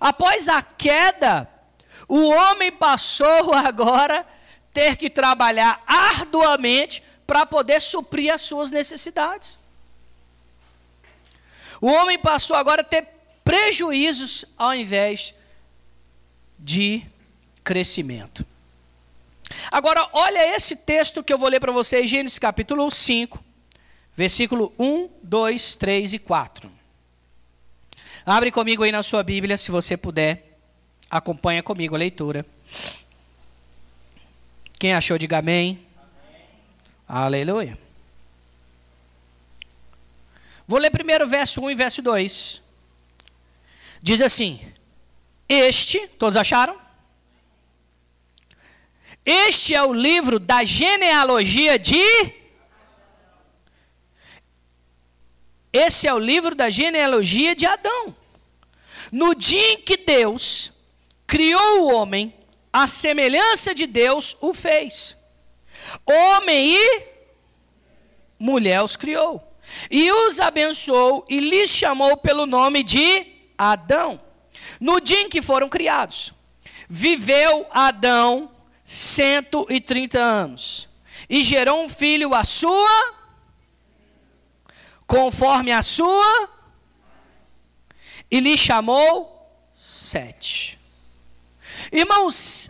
Após 0.00 0.48
a 0.48 0.62
queda, 0.62 1.48
o 2.06 2.28
homem 2.28 2.70
passou 2.70 3.52
agora 3.54 4.24
ter 4.72 4.96
que 4.96 5.10
trabalhar 5.10 5.82
arduamente 5.86 7.02
para 7.26 7.44
poder 7.44 7.80
suprir 7.80 8.32
as 8.32 8.42
suas 8.42 8.70
necessidades. 8.70 9.58
O 11.80 11.88
homem 11.88 12.18
passou 12.18 12.56
agora 12.56 12.82
a 12.82 12.84
ter 12.84 13.06
prejuízos 13.44 14.44
ao 14.56 14.74
invés 14.74 15.34
de 16.58 17.02
crescimento. 17.62 18.46
Agora, 19.70 20.08
olha 20.12 20.56
esse 20.56 20.76
texto 20.76 21.22
que 21.22 21.32
eu 21.32 21.38
vou 21.38 21.48
ler 21.48 21.60
para 21.60 21.72
vocês, 21.72 22.08
Gênesis 22.08 22.38
capítulo 22.38 22.90
5, 22.90 23.42
versículo 24.14 24.72
1, 24.78 25.08
2, 25.22 25.76
3 25.76 26.12
e 26.14 26.18
4. 26.18 26.70
Abre 28.26 28.50
comigo 28.50 28.82
aí 28.82 28.92
na 28.92 29.02
sua 29.02 29.22
Bíblia, 29.22 29.56
se 29.56 29.70
você 29.70 29.96
puder. 29.96 30.58
Acompanha 31.10 31.62
comigo 31.62 31.94
a 31.94 31.98
leitura. 31.98 32.44
Quem 34.78 34.92
achou, 34.92 35.16
diga 35.16 35.38
amém. 35.38 35.86
amém. 35.96 36.46
Aleluia. 37.08 37.78
Vou 40.66 40.78
ler 40.78 40.90
primeiro 40.90 41.26
verso 41.26 41.62
1 41.62 41.70
e 41.70 41.74
verso 41.74 42.02
2. 42.02 42.62
Diz 44.02 44.20
assim: 44.20 44.60
este, 45.48 46.06
todos 46.08 46.36
acharam? 46.36 46.78
Este 49.24 49.74
é 49.74 49.82
o 49.82 49.92
livro 49.92 50.38
da 50.38 50.64
genealogia 50.64 51.78
de. 51.78 52.02
Esse 55.72 56.06
é 56.08 56.14
o 56.14 56.18
livro 56.18 56.54
da 56.54 56.70
genealogia 56.70 57.54
de 57.54 57.66
Adão. 57.66 58.16
No 59.12 59.34
dia 59.34 59.72
em 59.72 59.78
que 59.78 59.96
Deus 59.96 60.72
criou 61.26 61.80
o 61.80 61.94
homem, 61.94 62.34
a 62.72 62.86
semelhança 62.86 63.74
de 63.74 63.86
Deus 63.86 64.36
o 64.40 64.54
fez. 64.54 65.16
Homem 66.06 66.74
e 66.74 67.02
mulher 68.38 68.82
os 68.82 68.96
criou. 68.96 69.44
E 69.90 70.10
os 70.10 70.40
abençoou 70.40 71.24
e 71.28 71.40
lhes 71.40 71.70
chamou 71.70 72.16
pelo 72.16 72.46
nome 72.46 72.82
de 72.82 73.26
Adão. 73.56 74.27
No 74.80 75.00
dia 75.00 75.22
em 75.22 75.28
que 75.28 75.42
foram 75.42 75.68
criados, 75.68 76.32
viveu 76.88 77.66
Adão 77.70 78.50
130 78.84 80.18
anos 80.18 80.88
e 81.28 81.42
gerou 81.42 81.82
um 81.82 81.88
filho 81.88 82.34
à 82.34 82.44
sua, 82.44 83.14
conforme 85.06 85.72
a 85.72 85.82
sua, 85.82 86.48
e 88.30 88.40
lhe 88.40 88.56
chamou 88.56 89.36
Sete. 89.74 90.78
Irmãos, 91.92 92.68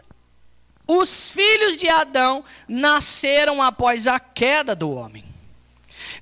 os 0.86 1.30
filhos 1.30 1.76
de 1.76 1.88
Adão 1.88 2.44
nasceram 2.68 3.62
após 3.62 4.06
a 4.06 4.20
queda 4.20 4.74
do 4.74 4.90
homem. 4.90 5.24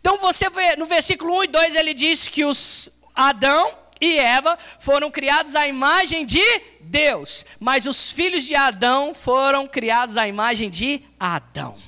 Então 0.00 0.18
você 0.18 0.48
vê 0.48 0.76
no 0.76 0.86
versículo 0.86 1.38
1 1.38 1.44
e 1.44 1.46
2 1.48 1.74
ele 1.74 1.92
diz 1.92 2.28
que 2.28 2.44
os 2.44 2.88
Adão 3.14 3.76
e 4.00 4.18
Eva 4.18 4.58
foram 4.78 5.10
criados 5.10 5.54
à 5.54 5.66
imagem 5.66 6.24
de 6.24 6.42
Deus, 6.80 7.44
mas 7.58 7.86
os 7.86 8.10
filhos 8.10 8.44
de 8.44 8.54
Adão 8.54 9.14
foram 9.14 9.66
criados 9.66 10.16
à 10.16 10.28
imagem 10.28 10.68
de 10.70 11.02
Adão, 11.18 11.78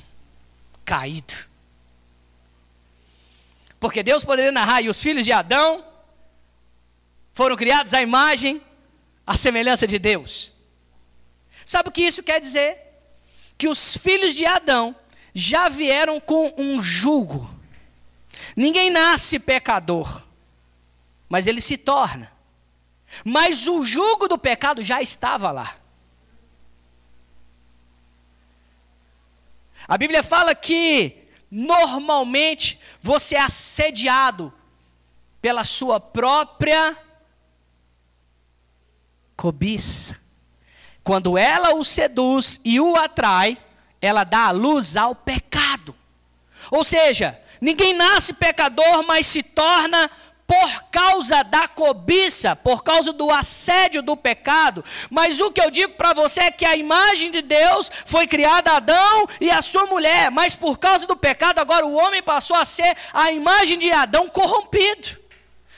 caído. 0.84 1.34
Porque 3.78 4.02
Deus 4.02 4.24
poderia 4.24 4.50
narrar, 4.50 4.82
e 4.82 4.88
os 4.88 5.00
filhos 5.00 5.24
de 5.24 5.32
Adão 5.32 5.84
foram 7.32 7.56
criados 7.56 7.94
à 7.94 8.02
imagem, 8.02 8.60
à 9.26 9.36
semelhança 9.36 9.86
de 9.86 9.98
Deus. 9.98 10.52
Sabe 11.64 11.88
o 11.88 11.92
que 11.92 12.02
isso 12.02 12.22
quer 12.22 12.40
dizer? 12.40 12.78
Que 13.56 13.68
os 13.68 13.96
filhos 13.96 14.34
de 14.34 14.44
Adão 14.46 14.96
já 15.34 15.68
vieram 15.68 16.18
com 16.18 16.52
um 16.56 16.82
jugo. 16.82 17.48
Ninguém 18.56 18.90
nasce 18.90 19.38
pecador, 19.38 20.26
mas 21.28 21.46
ele 21.46 21.60
se 21.60 21.76
torna. 21.76 22.32
Mas 23.24 23.66
o 23.66 23.84
jugo 23.84 24.28
do 24.28 24.38
pecado 24.38 24.82
já 24.82 25.00
estava 25.00 25.50
lá. 25.50 25.76
A 29.86 29.96
Bíblia 29.96 30.22
fala 30.22 30.54
que 30.54 31.26
normalmente 31.50 32.78
você 33.00 33.36
é 33.36 33.40
assediado 33.40 34.52
pela 35.40 35.64
sua 35.64 35.98
própria 35.98 36.96
cobiça. 39.34 40.18
Quando 41.02 41.38
ela 41.38 41.74
o 41.74 41.82
seduz 41.82 42.60
e 42.64 42.78
o 42.78 42.96
atrai, 42.96 43.56
ela 44.00 44.24
dá 44.24 44.46
a 44.46 44.50
luz 44.50 44.96
ao 44.96 45.14
pecado. 45.14 45.94
Ou 46.70 46.84
seja, 46.84 47.40
ninguém 47.60 47.94
nasce 47.94 48.34
pecador, 48.34 49.02
mas 49.06 49.26
se 49.26 49.42
torna 49.42 50.10
por 50.48 50.84
causa 50.84 51.42
da 51.44 51.68
cobiça, 51.68 52.56
por 52.56 52.82
causa 52.82 53.12
do 53.12 53.30
assédio 53.30 54.00
do 54.00 54.16
pecado. 54.16 54.82
Mas 55.10 55.42
o 55.42 55.52
que 55.52 55.60
eu 55.60 55.70
digo 55.70 55.92
para 55.92 56.14
você 56.14 56.40
é 56.40 56.50
que 56.50 56.64
a 56.64 56.74
imagem 56.74 57.30
de 57.30 57.42
Deus 57.42 57.90
foi 58.06 58.26
criada 58.26 58.72
Adão 58.72 59.26
e 59.42 59.50
a 59.50 59.60
sua 59.60 59.84
mulher, 59.84 60.30
mas 60.30 60.56
por 60.56 60.78
causa 60.78 61.06
do 61.06 61.14
pecado, 61.14 61.58
agora 61.58 61.84
o 61.84 61.92
homem 61.92 62.22
passou 62.22 62.56
a 62.56 62.64
ser 62.64 62.96
a 63.12 63.30
imagem 63.30 63.78
de 63.78 63.90
Adão 63.90 64.26
corrompido, 64.26 65.20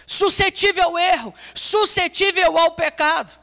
suscetível 0.06 0.84
ao 0.84 0.98
erro, 1.00 1.34
suscetível 1.52 2.56
ao 2.56 2.70
pecado. 2.70 3.40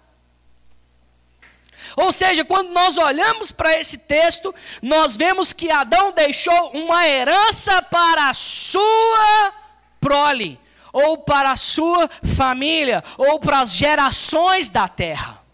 Ou 1.98 2.14
seja, 2.14 2.46
quando 2.46 2.70
nós 2.70 2.98
olhamos 2.98 3.52
para 3.52 3.78
esse 3.78 3.98
texto, 3.98 4.56
nós 4.82 5.18
vemos 5.18 5.52
que 5.52 5.70
Adão 5.70 6.14
deixou 6.14 6.72
uma 6.72 7.06
herança 7.06 7.82
para 7.82 8.30
a 8.30 8.34
sua 8.34 9.54
prole 10.00 10.58
ou 10.98 11.20
para 11.20 11.52
a 11.52 11.56
sua 11.56 12.10
família, 12.36 13.04
ou 13.20 13.40
para 13.40 13.60
as 13.60 13.74
gerações 13.74 14.72
da 14.72 14.88
terra. 14.88 15.46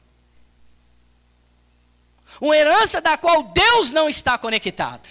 Uma 2.40 2.56
herança 2.56 3.02
da 3.02 3.18
qual 3.18 3.44
Deus 3.44 3.92
não 3.92 4.08
está 4.08 4.38
conectado. 4.38 5.10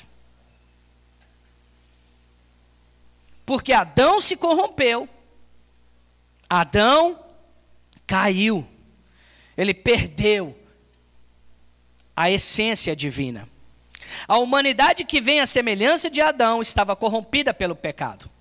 Porque 3.44 3.74
Adão 3.74 4.22
se 4.22 4.34
corrompeu, 4.34 5.06
Adão 6.48 7.22
caiu, 8.06 8.66
ele 9.54 9.74
perdeu 9.74 10.58
a 12.16 12.30
essência 12.30 12.96
divina. 12.96 13.46
A 14.26 14.38
humanidade 14.38 15.04
que 15.04 15.20
vem 15.20 15.40
à 15.40 15.46
semelhança 15.46 16.08
de 16.08 16.22
Adão 16.22 16.62
estava 16.62 16.96
corrompida 16.96 17.52
pelo 17.52 17.76
pecado. 17.76 18.31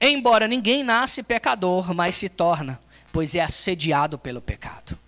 Embora 0.00 0.48
ninguém 0.48 0.82
nasce 0.82 1.22
pecador, 1.22 1.94
mas 1.94 2.16
se 2.16 2.28
torna, 2.28 2.80
pois 3.12 3.34
é 3.34 3.40
assediado 3.40 4.18
pelo 4.18 4.40
pecado. 4.40 4.98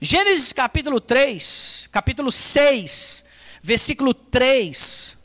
Gênesis 0.00 0.52
capítulo 0.52 1.00
3, 1.00 1.88
capítulo 1.90 2.30
6, 2.30 3.24
versículo 3.62 4.12
3, 4.12 5.16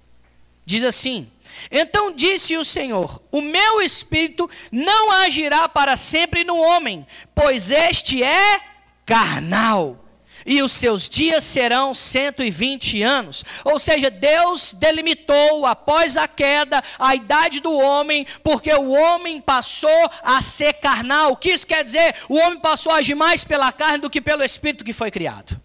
diz 0.66 0.84
assim: 0.84 1.30
Então 1.70 2.14
disse 2.14 2.56
o 2.56 2.64
Senhor: 2.64 3.22
O 3.32 3.42
meu 3.42 3.82
espírito 3.82 4.50
não 4.72 5.12
agirá 5.12 5.68
para 5.68 5.98
sempre 5.98 6.44
no 6.44 6.58
homem, 6.58 7.06
pois 7.36 7.70
este 7.72 8.24
é 8.24 8.60
carnal 9.06 10.09
e 10.50 10.64
os 10.64 10.72
seus 10.72 11.08
dias 11.08 11.44
serão 11.44 11.94
120 11.94 13.04
anos. 13.04 13.46
Ou 13.64 13.78
seja, 13.78 14.10
Deus 14.10 14.74
delimitou 14.74 15.64
após 15.64 16.18
a 16.18 16.28
queda 16.28 16.84
a 16.98 17.14
idade 17.14 17.60
do 17.60 17.72
homem, 17.72 18.26
porque 18.44 18.74
o 18.74 18.90
homem 18.90 19.40
passou 19.40 20.10
a 20.24 20.42
ser 20.42 20.74
carnal. 20.74 21.34
O 21.34 21.38
que 21.38 21.52
isso 21.52 21.68
quer 21.68 21.84
dizer? 21.84 22.16
O 22.28 22.34
homem 22.34 22.60
passou 22.60 22.92
a 22.92 22.96
agir 22.96 23.14
mais 23.14 23.44
pela 23.44 23.72
carne 23.72 24.00
do 24.00 24.10
que 24.10 24.20
pelo 24.20 24.44
espírito 24.44 24.84
que 24.84 24.92
foi 24.92 25.12
criado. 25.12 25.62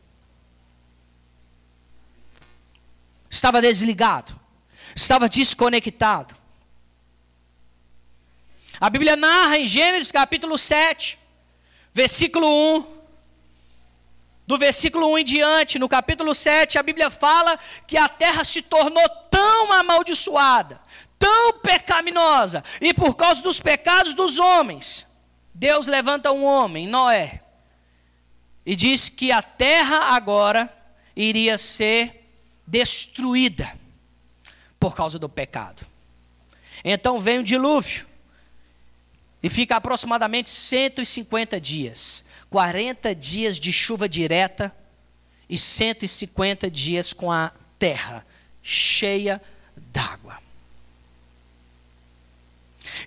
Estava 3.30 3.62
desligado, 3.62 4.38
estava 4.94 5.30
desconectado. 5.30 6.36
A 8.78 8.90
Bíblia 8.90 9.16
narra 9.16 9.56
em 9.56 9.64
Gênesis 9.64 10.12
capítulo 10.12 10.58
7, 10.58 11.18
versículo 11.94 12.46
1 12.90 12.93
do 14.46 14.58
versículo 14.58 15.10
1 15.12 15.18
em 15.18 15.24
diante, 15.24 15.78
no 15.78 15.88
capítulo 15.88 16.34
7, 16.34 16.78
a 16.78 16.82
Bíblia 16.82 17.08
fala 17.08 17.58
que 17.86 17.96
a 17.96 18.08
terra 18.08 18.44
se 18.44 18.60
tornou 18.60 19.08
tão 19.30 19.72
amaldiçoada, 19.72 20.80
tão 21.18 21.54
pecaminosa, 21.60 22.62
e 22.80 22.92
por 22.92 23.16
causa 23.16 23.42
dos 23.42 23.58
pecados 23.58 24.12
dos 24.12 24.38
homens, 24.38 25.06
Deus 25.54 25.86
levanta 25.86 26.30
um 26.32 26.44
homem, 26.44 26.86
Noé, 26.86 27.42
e 28.66 28.76
diz 28.76 29.08
que 29.08 29.32
a 29.32 29.42
terra 29.42 30.14
agora 30.14 30.74
iria 31.16 31.56
ser 31.56 32.30
destruída 32.66 33.78
por 34.78 34.94
causa 34.94 35.18
do 35.18 35.28
pecado. 35.28 35.86
Então 36.84 37.18
vem 37.18 37.38
o 37.38 37.44
dilúvio, 37.44 38.06
e 39.44 39.50
fica 39.50 39.76
aproximadamente 39.76 40.48
150 40.48 41.60
dias. 41.60 42.24
40 42.54 43.16
dias 43.16 43.58
de 43.58 43.72
chuva 43.72 44.08
direta 44.08 44.72
e 45.48 45.58
150 45.58 46.70
dias 46.70 47.12
com 47.12 47.32
a 47.32 47.50
terra 47.80 48.24
cheia 48.62 49.42
d'água. 49.76 50.38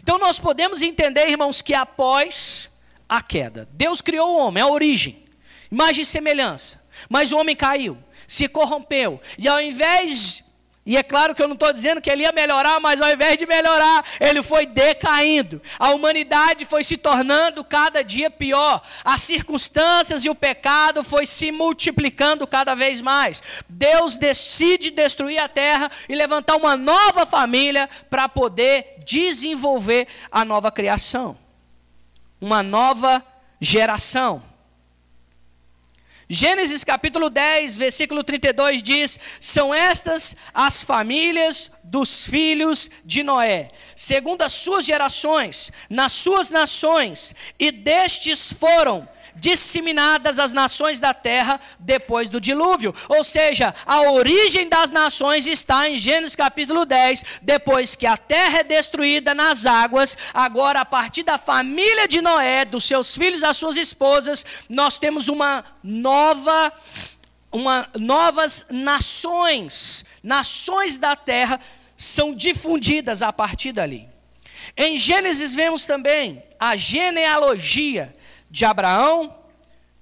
Então 0.03 0.19
nós 0.19 0.37
podemos 0.37 0.81
entender, 0.81 1.29
irmãos, 1.29 1.61
que 1.61 1.73
após 1.73 2.69
a 3.07 3.21
queda, 3.21 3.69
Deus 3.71 4.01
criou 4.01 4.35
o 4.35 4.37
homem, 4.37 4.61
a 4.61 4.67
origem, 4.67 5.23
imagem 5.71 6.01
e 6.01 6.05
semelhança, 6.05 6.85
mas 7.07 7.31
o 7.31 7.37
homem 7.37 7.55
caiu, 7.55 7.97
se 8.27 8.49
corrompeu, 8.49 9.21
e 9.37 9.47
ao 9.47 9.61
invés 9.61 10.43
e 10.87 10.95
é 10.95 11.03
claro 11.03 11.35
que 11.35 11.43
eu 11.43 11.49
não 11.49 11.53
estou 11.53 11.73
dizendo 11.73 11.99
que 11.99 12.09
ele 12.09 12.23
ia 12.23 12.31
melhorar, 12.31 12.79
mas 12.79 13.01
ao 13.01 13.11
invés 13.11 13.37
de 13.37 13.45
melhorar, 13.45 14.05
ele 14.21 14.41
foi 14.41 14.65
decaindo. 14.65 15.61
A 15.77 15.89
humanidade 15.89 16.63
foi 16.63 16.81
se 16.81 16.95
tornando 16.95 17.61
cada 17.61 18.01
dia 18.01 18.29
pior. 18.29 18.81
As 19.03 19.21
circunstâncias 19.21 20.23
e 20.23 20.29
o 20.29 20.35
pecado 20.35 21.03
foi 21.03 21.25
se 21.25 21.51
multiplicando 21.51 22.47
cada 22.47 22.73
vez 22.73 23.01
mais. 23.01 23.43
Deus 23.67 24.15
decide 24.15 24.89
destruir 24.89 25.39
a 25.39 25.49
terra 25.49 25.91
e 26.07 26.15
levantar 26.15 26.55
uma 26.55 26.77
nova 26.77 27.25
família 27.25 27.89
para 28.09 28.29
poder 28.29 28.95
desenvolver 29.05 30.07
a 30.31 30.45
nova 30.45 30.71
criação. 30.71 31.37
Uma 32.39 32.63
nova 32.63 33.21
geração. 33.59 34.41
Gênesis 36.29 36.83
capítulo 36.83 37.29
10, 37.29 37.77
versículo 37.77 38.21
32 38.21 38.83
diz: 38.83 39.17
São 39.39 39.73
estas 39.73 40.35
as 40.53 40.83
famílias 40.83 41.71
dos 41.81 42.25
filhos 42.25 42.89
de 43.05 43.23
Noé, 43.23 43.71
segundo 43.95 44.41
as 44.41 44.51
suas 44.51 44.83
gerações, 44.83 45.71
nas 45.89 46.11
suas 46.11 46.49
nações, 46.49 47.33
e 47.57 47.71
destes 47.71 48.51
foram 48.51 49.07
disseminadas 49.39 50.39
as 50.39 50.51
nações 50.51 50.99
da 50.99 51.13
terra 51.13 51.59
depois 51.79 52.29
do 52.29 52.41
dilúvio. 52.41 52.93
Ou 53.09 53.23
seja, 53.23 53.73
a 53.85 54.01
origem 54.11 54.67
das 54.67 54.91
nações 54.91 55.47
está 55.47 55.89
em 55.89 55.97
Gênesis 55.97 56.35
capítulo 56.35 56.85
10, 56.85 57.39
depois 57.41 57.95
que 57.95 58.05
a 58.05 58.17
terra 58.17 58.59
é 58.59 58.63
destruída 58.63 59.33
nas 59.33 59.65
águas, 59.65 60.17
agora 60.33 60.81
a 60.81 60.85
partir 60.85 61.23
da 61.23 61.37
família 61.37 62.07
de 62.07 62.21
Noé, 62.21 62.65
dos 62.65 62.85
seus 62.85 63.15
filhos, 63.15 63.43
as 63.43 63.57
suas 63.57 63.77
esposas, 63.77 64.45
nós 64.69 64.99
temos 64.99 65.27
uma 65.27 65.63
nova 65.83 66.71
uma 67.49 67.89
novas 67.97 68.65
nações, 68.69 70.05
nações 70.21 70.97
da 70.97 71.15
terra 71.15 71.59
são 71.95 72.35
difundidas 72.35 73.21
a 73.21 73.31
partir 73.31 73.71
dali. 73.71 74.07
Em 74.75 74.97
Gênesis 74.97 75.55
vemos 75.55 75.85
também 75.85 76.43
a 76.59 76.75
genealogia 76.75 78.13
de 78.49 78.65
Abraão, 78.65 79.35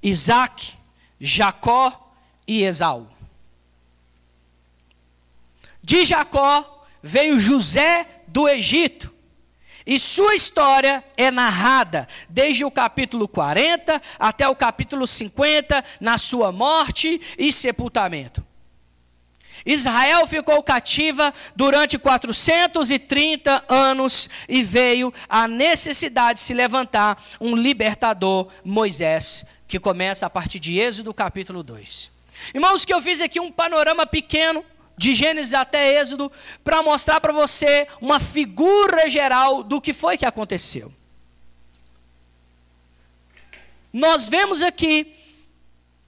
Isaac, 0.01 0.73
Jacó 1.19 2.13
e 2.47 2.63
Esaú. 2.63 3.07
De 5.81 6.03
Jacó 6.03 6.85
veio 7.01 7.39
José 7.39 8.23
do 8.27 8.49
Egito. 8.49 9.13
E 9.85 9.99
sua 9.99 10.33
história 10.33 11.03
é 11.15 11.29
narrada 11.29 12.07
desde 12.27 12.65
o 12.65 12.71
capítulo 12.71 13.27
40 13.27 14.01
até 14.17 14.47
o 14.49 14.55
capítulo 14.55 15.05
50, 15.05 15.83
na 15.99 16.17
sua 16.17 16.51
morte 16.51 17.21
e 17.37 17.51
sepultamento. 17.51 18.43
Israel 19.65 20.27
ficou 20.27 20.61
cativa 20.61 21.33
durante 21.55 21.97
430 21.97 23.65
anos 23.67 24.29
e 24.47 24.61
veio 24.61 25.11
a 25.27 25.47
necessidade 25.47 26.39
de 26.39 26.45
se 26.45 26.53
levantar 26.53 27.21
um 27.41 27.55
libertador, 27.55 28.47
Moisés, 28.63 29.43
que 29.67 29.79
começa 29.79 30.25
a 30.25 30.29
partir 30.29 30.59
de 30.59 30.79
Êxodo 30.79 31.13
capítulo 31.13 31.63
2. 31.63 32.11
Irmãos, 32.53 32.85
que 32.85 32.93
eu 32.93 33.01
fiz 33.01 33.21
aqui 33.21 33.39
um 33.39 33.51
panorama 33.51 34.05
pequeno 34.05 34.63
de 34.97 35.15
Gênesis 35.15 35.53
até 35.53 35.99
Êxodo, 35.99 36.31
para 36.63 36.81
mostrar 36.83 37.19
para 37.19 37.33
você 37.33 37.87
uma 37.99 38.19
figura 38.19 39.09
geral 39.09 39.63
do 39.63 39.81
que 39.81 39.93
foi 39.93 40.17
que 40.17 40.25
aconteceu. 40.25 40.93
Nós 43.91 44.29
vemos 44.29 44.61
aqui 44.61 45.13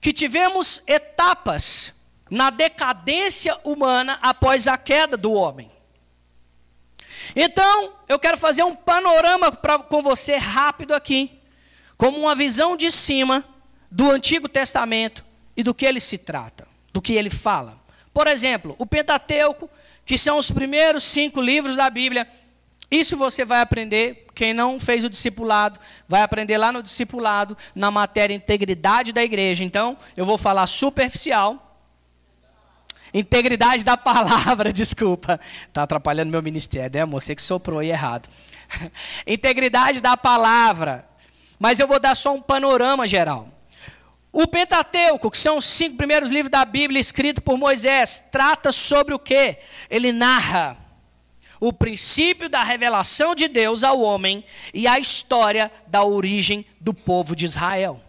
que 0.00 0.12
tivemos 0.12 0.80
etapas 0.86 1.92
na 2.30 2.50
decadência 2.50 3.56
humana 3.64 4.18
após 4.22 4.66
a 4.66 4.76
queda 4.76 5.16
do 5.16 5.32
homem. 5.32 5.70
Então, 7.34 7.92
eu 8.08 8.18
quero 8.18 8.36
fazer 8.36 8.62
um 8.62 8.74
panorama 8.74 9.52
pra, 9.52 9.78
com 9.78 10.02
você 10.02 10.36
rápido 10.36 10.94
aqui, 10.94 11.38
como 11.96 12.18
uma 12.18 12.34
visão 12.34 12.76
de 12.76 12.90
cima 12.90 13.44
do 13.90 14.10
Antigo 14.10 14.48
Testamento 14.48 15.24
e 15.56 15.62
do 15.62 15.74
que 15.74 15.84
ele 15.84 16.00
se 16.00 16.18
trata, 16.18 16.66
do 16.92 17.02
que 17.02 17.14
ele 17.14 17.30
fala. 17.30 17.78
Por 18.12 18.26
exemplo, 18.26 18.74
o 18.78 18.86
Pentateuco, 18.86 19.68
que 20.04 20.16
são 20.16 20.38
os 20.38 20.50
primeiros 20.50 21.04
cinco 21.04 21.40
livros 21.40 21.76
da 21.76 21.90
Bíblia. 21.90 22.26
Isso 22.90 23.16
você 23.16 23.44
vai 23.44 23.60
aprender. 23.60 24.26
Quem 24.34 24.54
não 24.54 24.80
fez 24.80 25.04
o 25.04 25.10
discipulado, 25.10 25.78
vai 26.08 26.22
aprender 26.22 26.56
lá 26.56 26.72
no 26.72 26.82
discipulado, 26.82 27.56
na 27.74 27.90
matéria 27.90 28.34
integridade 28.34 29.12
da 29.12 29.22
igreja. 29.22 29.64
Então, 29.64 29.96
eu 30.16 30.24
vou 30.24 30.38
falar 30.38 30.66
superficial. 30.66 31.67
Integridade 33.12 33.84
da 33.84 33.96
palavra, 33.96 34.72
desculpa. 34.74 35.40
Está 35.66 35.82
atrapalhando 35.82 36.30
meu 36.30 36.42
ministério, 36.42 36.90
né, 36.94 37.00
amor? 37.02 37.20
Você 37.20 37.34
que 37.34 37.42
soprou 37.42 37.78
aí 37.78 37.90
errado. 37.90 38.28
Integridade 39.26 40.00
da 40.00 40.16
palavra. 40.16 41.08
Mas 41.58 41.78
eu 41.78 41.88
vou 41.88 41.98
dar 41.98 42.14
só 42.14 42.34
um 42.34 42.40
panorama 42.40 43.06
geral. 43.06 43.48
O 44.30 44.46
Pentateuco, 44.46 45.30
que 45.30 45.38
são 45.38 45.56
os 45.56 45.64
cinco 45.64 45.96
primeiros 45.96 46.30
livros 46.30 46.50
da 46.50 46.64
Bíblia 46.64 47.00
escritos 47.00 47.42
por 47.42 47.56
Moisés, 47.56 48.24
trata 48.30 48.70
sobre 48.70 49.14
o 49.14 49.18
que? 49.18 49.56
Ele 49.88 50.12
narra 50.12 50.76
o 51.60 51.72
princípio 51.72 52.48
da 52.48 52.62
revelação 52.62 53.34
de 53.34 53.48
Deus 53.48 53.82
ao 53.82 54.00
homem 54.00 54.44
e 54.72 54.86
a 54.86 54.98
história 54.98 55.72
da 55.86 56.04
origem 56.04 56.64
do 56.80 56.94
povo 56.94 57.34
de 57.34 57.46
Israel. 57.46 58.00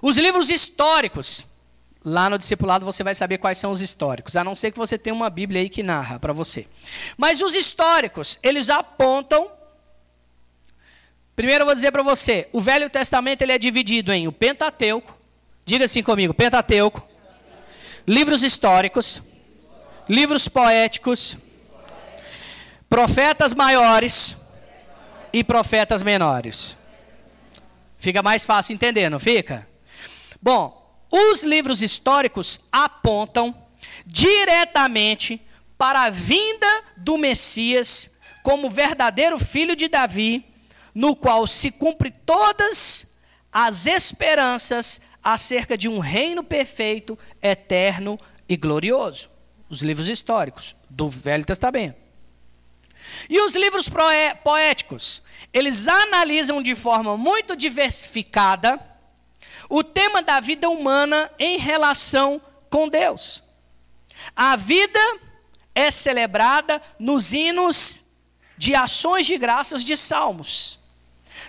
Os 0.00 0.16
livros 0.16 0.48
históricos, 0.48 1.46
lá 2.04 2.28
no 2.28 2.38
discipulado 2.38 2.84
você 2.84 3.02
vai 3.02 3.14
saber 3.14 3.38
quais 3.38 3.58
são 3.58 3.70
os 3.70 3.80
históricos, 3.80 4.36
a 4.36 4.44
não 4.44 4.54
ser 4.54 4.70
que 4.70 4.78
você 4.78 4.98
tenha 4.98 5.14
uma 5.14 5.30
Bíblia 5.30 5.60
aí 5.60 5.68
que 5.68 5.82
narra 5.82 6.18
para 6.18 6.32
você. 6.32 6.66
Mas 7.16 7.40
os 7.40 7.54
históricos, 7.54 8.38
eles 8.42 8.68
apontam 8.68 9.50
Primeiro 11.34 11.62
eu 11.62 11.66
vou 11.66 11.74
dizer 11.74 11.90
para 11.90 12.02
você, 12.02 12.46
o 12.52 12.60
Velho 12.60 12.90
Testamento 12.90 13.40
ele 13.40 13.52
é 13.52 13.58
dividido 13.58 14.12
em 14.12 14.28
o 14.28 14.32
Pentateuco, 14.32 15.16
diga 15.64 15.86
assim 15.86 16.02
comigo, 16.02 16.34
Pentateuco, 16.34 17.08
livros 18.06 18.42
históricos, 18.42 19.22
livros 20.06 20.46
poéticos, 20.46 21.38
profetas 22.88 23.54
maiores 23.54 24.36
e 25.32 25.42
profetas 25.42 26.02
menores. 26.02 26.76
Fica 27.96 28.22
mais 28.22 28.44
fácil 28.44 28.74
entender, 28.74 29.08
não 29.08 29.18
fica? 29.18 29.66
Bom, 30.40 30.81
os 31.12 31.42
livros 31.42 31.82
históricos 31.82 32.58
apontam 32.72 33.54
diretamente 34.06 35.40
para 35.76 36.04
a 36.04 36.10
vinda 36.10 36.82
do 36.96 37.18
Messias 37.18 38.16
como 38.42 38.70
verdadeiro 38.70 39.38
filho 39.38 39.76
de 39.76 39.88
Davi 39.88 40.44
no 40.94 41.14
qual 41.14 41.46
se 41.46 41.70
cumpre 41.70 42.10
todas 42.10 43.14
as 43.52 43.86
esperanças 43.86 45.00
acerca 45.22 45.76
de 45.76 45.88
um 45.88 45.98
reino 45.98 46.42
perfeito, 46.42 47.18
eterno 47.40 48.18
e 48.48 48.56
glorioso. 48.56 49.30
Os 49.68 49.80
livros 49.80 50.08
históricos 50.08 50.74
do 50.88 51.08
Velho 51.08 51.44
Testamento. 51.44 51.96
E 53.28 53.40
os 53.40 53.54
livros 53.54 53.90
poéticos, 54.42 55.22
eles 55.52 55.88
analisam 55.88 56.62
de 56.62 56.74
forma 56.74 57.16
muito 57.16 57.56
diversificada 57.56 58.78
o 59.74 59.82
tema 59.82 60.20
da 60.20 60.38
vida 60.38 60.68
humana 60.68 61.32
em 61.38 61.56
relação 61.56 62.38
com 62.68 62.86
Deus. 62.86 63.42
A 64.36 64.54
vida 64.54 65.00
é 65.74 65.90
celebrada 65.90 66.82
nos 66.98 67.32
hinos 67.32 68.04
de 68.58 68.74
ações 68.74 69.24
de 69.24 69.38
graças 69.38 69.82
de 69.82 69.96
salmos 69.96 70.78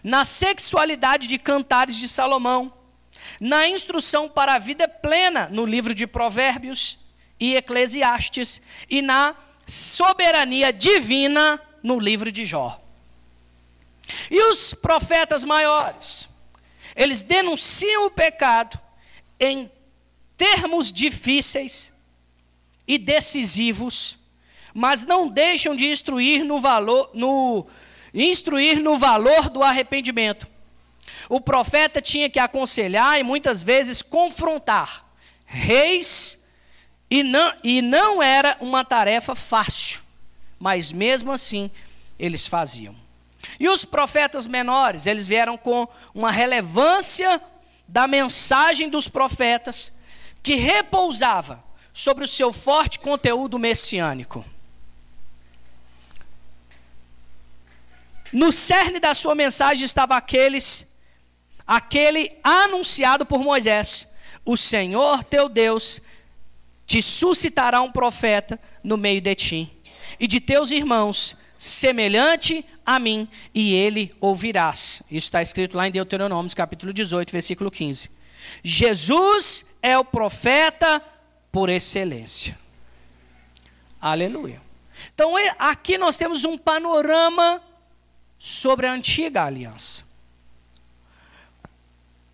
na 0.02 0.24
sexualidade 0.24 1.28
de 1.28 1.38
Cantares 1.38 1.98
de 1.98 2.08
Salomão, 2.08 2.74
na 3.42 3.68
instrução 3.68 4.30
para 4.30 4.54
a 4.54 4.60
vida 4.60 4.88
plena 4.88 5.50
no 5.52 5.66
livro 5.66 5.94
de 5.94 6.08
Provérbios 6.08 7.00
e 7.38 7.58
Eclesiastes 7.58 8.62
e 8.90 9.02
na 9.02 9.36
soberania 9.68 10.72
divina 10.72 11.62
no 11.84 12.00
livro 12.00 12.32
de 12.32 12.46
Jó. 12.46 12.82
E 14.32 14.42
os 14.44 14.74
profetas 14.74 15.44
maiores, 15.44 16.30
eles 16.96 17.22
denunciam 17.22 18.06
o 18.06 18.12
pecado 18.12 18.80
em 19.40 19.72
termos 20.38 20.92
difíceis 20.92 21.94
e 22.88 22.98
decisivos, 22.98 24.18
mas 24.74 25.06
não 25.06 25.28
deixam 25.28 25.76
de 25.76 25.88
instruir 25.88 26.44
no 26.44 26.60
valor 26.60 27.10
no 27.14 27.66
instruir 28.14 28.80
no 28.80 28.98
valor 28.98 29.50
do 29.50 29.64
arrependimento. 29.64 30.48
O 31.30 31.42
profeta 31.42 32.02
tinha 32.02 32.30
que 32.30 32.38
aconselhar 32.38 33.20
e 33.20 33.24
muitas 33.24 33.64
vezes 33.64 34.02
confrontar 34.02 35.04
reis, 35.46 36.40
e 37.10 37.22
não, 37.22 37.54
e 37.64 37.82
não 37.82 38.22
era 38.24 38.58
uma 38.60 38.84
tarefa 38.84 39.36
fácil, 39.36 40.02
mas 40.60 40.92
mesmo 40.92 41.32
assim 41.32 41.70
eles 42.18 42.48
faziam. 42.48 43.03
E 43.60 43.68
os 43.70 43.86
profetas 43.86 44.48
menores, 44.48 45.06
eles 45.06 45.28
vieram 45.28 45.58
com 45.58 45.88
uma 46.14 46.32
relevância 46.32 47.42
da 47.88 48.08
mensagem 48.08 48.90
dos 48.90 49.08
profetas 49.08 49.92
que 50.42 50.56
repousava 50.56 51.64
sobre 51.94 52.24
o 52.24 52.28
seu 52.28 52.52
forte 52.52 53.00
conteúdo 53.00 53.60
messiânico. 53.60 54.44
No 58.32 58.52
cerne 58.52 59.00
da 59.00 59.14
sua 59.14 59.36
mensagem 59.36 59.86
estava 59.86 60.18
aqueles, 60.18 60.98
aquele 61.68 62.36
anunciado 62.44 63.26
por 63.26 63.44
Moisés: 63.44 64.12
O 64.44 64.58
Senhor 64.58 65.24
teu 65.24 65.48
Deus 65.48 66.02
te 66.88 67.02
suscitará 67.02 67.82
um 67.82 67.92
profeta 67.92 68.60
no 68.84 68.98
meio 68.98 69.22
de 69.22 69.36
ti 69.36 69.78
e 70.20 70.28
de 70.28 70.40
teus 70.40 70.72
irmãos, 70.72 71.38
semelhante 71.58 72.66
a 72.86 73.00
mim, 73.00 73.28
e 73.54 73.74
ele 73.74 74.14
ouvirás. 74.20 75.02
Isso 75.10 75.28
está 75.28 75.42
escrito 75.42 75.78
lá 75.78 75.88
em 75.88 75.92
Deuteronômio, 75.92 76.54
capítulo 76.56 76.94
18, 76.94 77.32
versículo 77.32 77.72
15. 77.72 78.10
Jesus 78.64 79.66
é 79.82 79.98
o 79.98 80.04
profeta 80.04 81.02
por 81.52 81.70
excelência. 81.70 82.58
Aleluia. 84.02 84.62
Então, 85.14 85.34
aqui 85.58 85.98
nós 85.98 86.18
temos 86.18 86.44
um 86.44 86.58
panorama 86.58 87.62
sobre 88.38 88.88
a 88.88 88.92
antiga 88.92 89.44
aliança. 89.44 90.04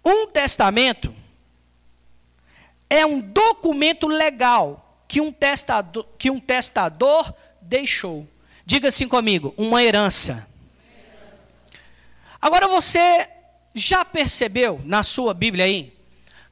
Um 0.03 0.27
testamento 0.27 1.13
é 2.89 3.05
um 3.05 3.19
documento 3.19 4.07
legal 4.07 5.03
que 5.07 5.21
um 5.21 5.31
testador, 5.31 6.05
que 6.17 6.31
um 6.31 6.39
testador 6.39 7.31
deixou. 7.61 8.27
Diga 8.69 8.89
assim 8.89 9.07
comigo, 9.07 9.53
uma 9.57 9.83
herança. 9.83 10.47
Agora 12.39 12.67
você 12.67 13.27
já 13.73 14.05
percebeu 14.05 14.79
na 14.85 15.01
sua 15.01 15.33
Bíblia 15.33 15.65
aí 15.65 15.91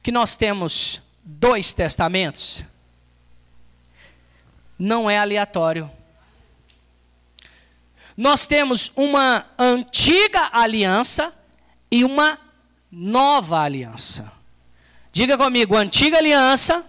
que 0.02 0.10
nós 0.10 0.34
temos 0.34 1.00
dois 1.22 1.72
testamentos? 1.72 2.64
Não 4.78 5.08
é 5.08 5.18
aleatório 5.18 5.90
nós 8.18 8.48
temos 8.48 8.90
uma 8.96 9.46
antiga 9.56 10.50
aliança 10.52 11.32
e 11.88 12.02
uma 12.04 12.36
nova 12.90 13.60
aliança. 13.60 14.32
Diga 15.12 15.38
comigo, 15.38 15.76
antiga 15.76 16.18
aliança, 16.18 16.84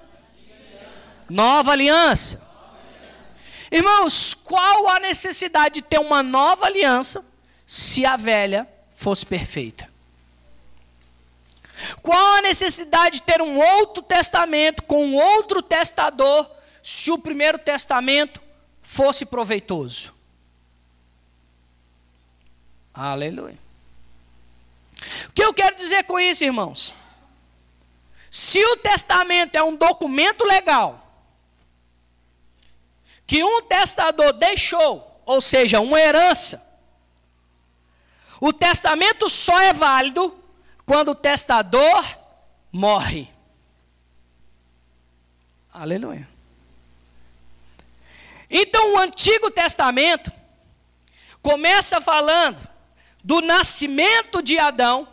nova 1.29 1.71
aliança. 1.71 2.48
Irmãos, 3.71 4.33
qual 4.33 4.87
a 4.89 4.99
necessidade 4.99 5.75
de 5.75 5.81
ter 5.83 5.99
uma 5.99 6.23
nova 6.23 6.65
aliança 6.65 7.23
se 7.67 8.05
a 8.05 8.17
velha 8.17 8.67
fosse 8.95 9.25
perfeita? 9.25 9.89
Qual 12.01 12.35
a 12.35 12.41
necessidade 12.41 13.17
de 13.17 13.21
ter 13.23 13.41
um 13.41 13.57
outro 13.57 14.01
testamento 14.03 14.83
com 14.83 15.13
outro 15.15 15.61
testador 15.61 16.49
se 16.83 17.11
o 17.11 17.17
primeiro 17.17 17.57
testamento 17.57 18.41
fosse 18.81 19.25
proveitoso? 19.25 20.13
Aleluia. 22.93 23.57
O 25.27 25.31
que 25.31 25.43
eu 25.43 25.53
quero 25.53 25.75
dizer 25.75 26.03
com 26.03 26.19
isso, 26.19 26.43
irmãos? 26.43 26.93
Se 28.29 28.63
o 28.63 28.75
testamento 28.77 29.55
é 29.55 29.63
um 29.63 29.75
documento 29.75 30.43
legal, 30.43 31.08
que 33.29 33.43
um 33.43 33.61
testador 33.61 34.33
deixou, 34.33 35.21
ou 35.23 35.39
seja, 35.39 35.79
uma 35.79 35.99
herança, 35.99 36.67
o 38.41 38.51
testamento 38.51 39.29
só 39.29 39.61
é 39.61 39.71
válido 39.71 40.35
quando 40.83 41.09
o 41.09 41.15
testador 41.15 42.03
morre. 42.71 43.29
Aleluia. 45.71 46.27
Então 48.49 48.95
o 48.95 48.97
Antigo 48.97 49.51
Testamento 49.51 50.31
começa 51.39 52.01
falando 52.01 52.67
do 53.23 53.41
nascimento 53.41 54.41
de 54.41 54.57
Adão, 54.57 55.07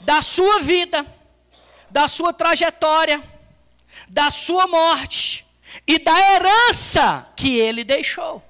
da 0.00 0.22
sua 0.22 0.60
vida, 0.60 1.04
da 1.90 2.08
sua 2.08 2.32
trajetória, 2.32 3.22
da 4.08 4.30
sua 4.30 4.66
morte 4.66 5.49
e 5.86 5.98
da 5.98 6.18
herança 6.34 7.28
que 7.36 7.58
ele 7.58 7.84
deixou. 7.84 8.42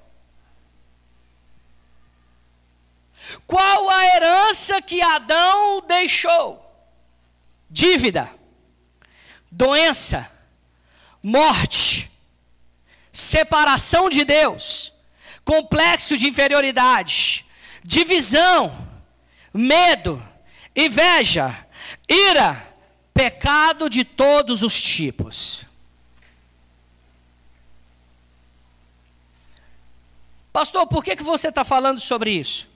Qual 3.45 3.89
a 3.89 4.05
herança 4.05 4.81
que 4.81 5.01
Adão 5.01 5.81
deixou? 5.87 6.67
Dívida, 7.69 8.29
doença, 9.49 10.29
morte, 11.23 12.11
separação 13.11 14.09
de 14.09 14.25
Deus, 14.25 14.91
complexo 15.45 16.17
de 16.17 16.27
inferioridade, 16.27 17.45
divisão, 17.83 18.89
medo, 19.53 20.21
inveja, 20.75 21.67
ira, 22.09 22.73
pecado 23.13 23.89
de 23.89 24.03
todos 24.03 24.63
os 24.63 24.81
tipos. 24.81 25.65
Pastor, 30.51 30.85
por 30.87 31.03
que, 31.03 31.15
que 31.15 31.23
você 31.23 31.47
está 31.47 31.63
falando 31.63 31.99
sobre 31.99 32.31
isso? 32.31 32.69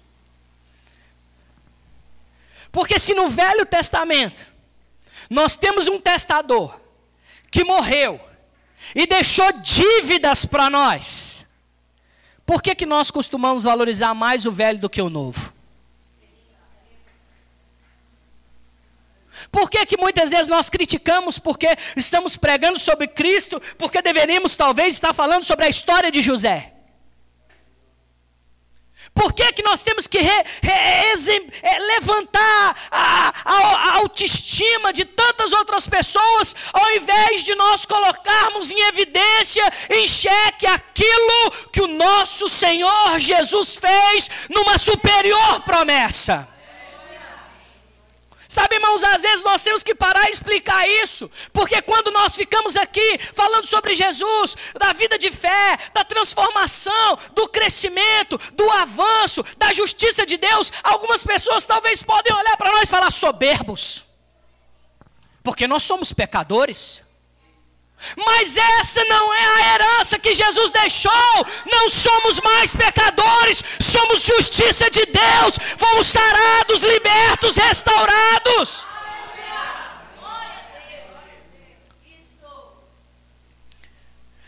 Porque 2.72 2.98
se 3.00 3.14
no 3.14 3.30
Velho 3.30 3.66
Testamento 3.66 4.46
nós 5.30 5.56
temos 5.56 5.88
um 5.88 6.00
testador 6.00 6.80
que 7.50 7.64
morreu 7.64 8.20
e 8.94 9.08
deixou 9.08 9.52
dívidas 9.54 10.46
para 10.46 10.70
nós, 10.70 11.48
por 12.46 12.62
que, 12.62 12.76
que 12.76 12.86
nós 12.86 13.10
costumamos 13.10 13.64
valorizar 13.64 14.14
mais 14.14 14.46
o 14.46 14.52
velho 14.52 14.78
do 14.78 14.90
que 14.90 15.02
o 15.02 15.10
novo? 15.10 15.54
Por 19.52 19.70
que, 19.70 19.86
que 19.86 19.98
muitas 19.98 20.32
vezes 20.32 20.48
nós 20.48 20.70
criticamos 20.70 21.40
porque 21.40 21.68
estamos 21.96 22.38
pregando 22.38 22.78
sobre 22.78 23.08
Cristo, 23.08 23.60
porque 23.78 24.02
deveríamos 24.02 24.56
talvez 24.56 24.94
estar 24.94 25.14
falando 25.14 25.44
sobre 25.44 25.66
a 25.66 25.70
história 25.70 26.12
de 26.12 26.22
José? 26.22 26.75
Por 29.16 29.32
que, 29.32 29.54
que 29.54 29.64
nós 29.64 29.82
temos 29.82 30.08
que 30.08 30.20
re, 30.20 30.44
re, 30.62 30.72
é, 31.64 31.80
levantar 31.96 32.76
a, 32.92 33.34
a, 33.46 33.54
a, 33.54 33.94
autoestima 34.00 34.92
de 34.92 35.06
tantas 35.06 35.54
outras 35.54 35.88
pessoas, 35.88 36.54
ao 36.74 36.92
invés 36.92 37.42
de 37.42 37.56
nós 37.56 37.86
colocarmos 37.86 38.72
em 38.72 38.82
evidência, 38.82 39.64
em 39.90 40.06
xeque, 40.06 40.68
aquilo 40.68 41.52
que 41.72 41.82
o 41.82 41.88
nosso 41.88 42.50
Senhor 42.50 43.18
Jesus 43.18 43.78
fez 43.78 44.50
numa 44.50 44.78
superior 44.78 45.62
promessa? 45.62 46.55
Sabe, 48.48 48.76
irmãos, 48.76 49.04
às 49.04 49.22
vezes 49.22 49.44
nós 49.44 49.64
temos 49.64 49.84
que 49.84 49.96
parar 49.96 50.28
e 50.28 50.32
explicar 50.32 50.88
isso, 50.88 51.30
porque 51.52 51.82
quando 51.82 52.12
nós 52.12 52.36
ficamos 52.36 52.76
aqui 52.76 53.18
falando 53.34 53.66
sobre 53.66 53.96
Jesus, 53.96 54.56
da 54.76 54.94
vida 54.94 55.18
de 55.18 55.32
fé, 55.32 55.78
da 55.94 56.04
transformação, 56.04 57.18
do 57.34 57.48
crescimento, 57.48 58.38
do 58.54 58.70
avanço, 58.72 59.44
da 59.58 59.74
justiça 59.74 60.26
de 60.26 60.38
Deus, 60.38 60.72
algumas 60.84 61.24
pessoas 61.24 61.66
talvez 61.66 62.04
podem 62.04 62.34
olhar 62.34 62.58
para 62.58 62.72
nós 62.72 62.84
e 62.84 62.92
falar 62.92 63.12
soberbos, 63.12 64.04
porque 65.44 65.68
nós 65.68 65.84
somos 65.84 66.14
pecadores. 66.14 67.05
Mas 68.18 68.58
essa 68.58 69.04
não 69.06 69.34
é 69.34 69.46
a 69.46 69.74
herança 69.74 70.20
que 70.20 70.34
Jesus 70.34 70.72
deixou. 70.72 71.12
Não 71.72 71.90
somos 71.90 72.40
mais 72.42 72.76
pecadores, 72.76 73.64
somos 73.82 74.22
justiça 74.22 74.90
de 74.90 75.06
Deus. 75.06 75.58
Fomos 75.78 76.08
sarados, 76.08 76.84
libertos, 76.84 77.58
restaurados. 77.58 78.86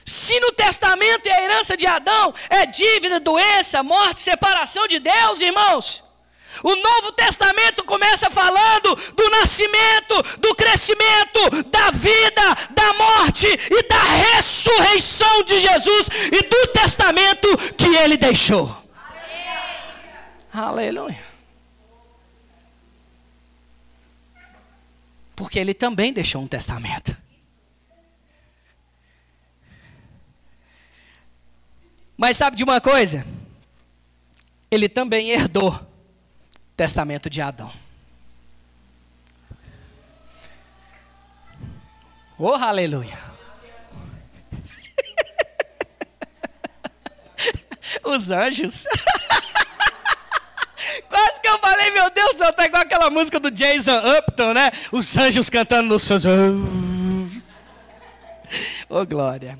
Se 0.06 0.40
no 0.40 0.54
testamento 0.54 1.28
e 1.28 1.30
a 1.30 1.44
herança 1.44 1.76
de 1.76 1.86
Adão 1.86 2.34
é 2.50 2.66
dívida, 2.66 3.20
doença, 3.20 3.84
morte, 3.84 4.22
separação 4.22 4.88
de 4.88 5.00
Deus, 5.00 5.42
irmãos, 5.42 6.02
o 6.64 6.76
Novo 6.76 7.12
Testamento 7.12 7.84
começa 7.84 8.30
falando 8.30 8.96
do 9.14 9.30
nascimento, 9.30 10.40
do 10.40 10.56
crescimento, 10.56 11.64
da 11.68 11.92
vida, 11.92 12.56
da 12.72 12.94
morte 12.94 13.48
e 13.48 13.88
da 13.88 14.04
ressurreição 14.04 15.44
de 15.44 15.60
Jesus 15.60 16.10
e 16.32 16.42
do 16.44 16.68
testamento 16.74 17.48
que 17.76 17.96
ele 17.96 18.18
deixou. 18.18 18.66
Aleluia. 20.54 21.08
Aleluia. 21.10 21.28
Porque 25.36 25.60
ele 25.60 25.74
também 25.74 26.12
deixou 26.12 26.42
um 26.42 26.48
testamento. 26.48 27.16
Mas 32.18 32.36
sabe 32.36 32.58
de 32.58 32.64
uma 32.64 32.82
coisa? 32.82 33.26
Ele 34.72 34.90
também 34.90 35.30
herdou 35.30 35.87
testamento 36.78 37.30
de 37.30 37.42
Adão. 37.42 37.70
Oh, 42.38 42.54
aleluia. 42.54 43.18
Os 48.06 48.30
anjos. 48.30 48.86
Quase 51.10 51.42
que 51.42 51.48
eu 51.48 51.58
falei, 51.60 51.90
meu 51.92 52.12
Deus 52.12 52.38
céu, 52.38 52.54
tá 52.54 52.66
igual 52.66 52.84
aquela 52.84 53.10
música 53.10 53.40
do 53.40 53.50
Jason 53.50 54.00
Upton, 54.20 54.54
né? 54.54 54.70
Os 54.92 55.18
anjos 55.18 55.50
cantando 55.50 55.90
nos 55.90 56.04
seus. 56.04 56.24
Oh, 58.90 59.06
glória. 59.06 59.60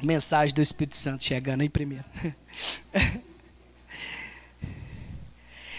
Mensagem 0.00 0.54
do 0.54 0.62
Espírito 0.62 0.94
Santo 0.94 1.24
chegando 1.24 1.62
aí 1.62 1.68
primeiro. 1.68 2.04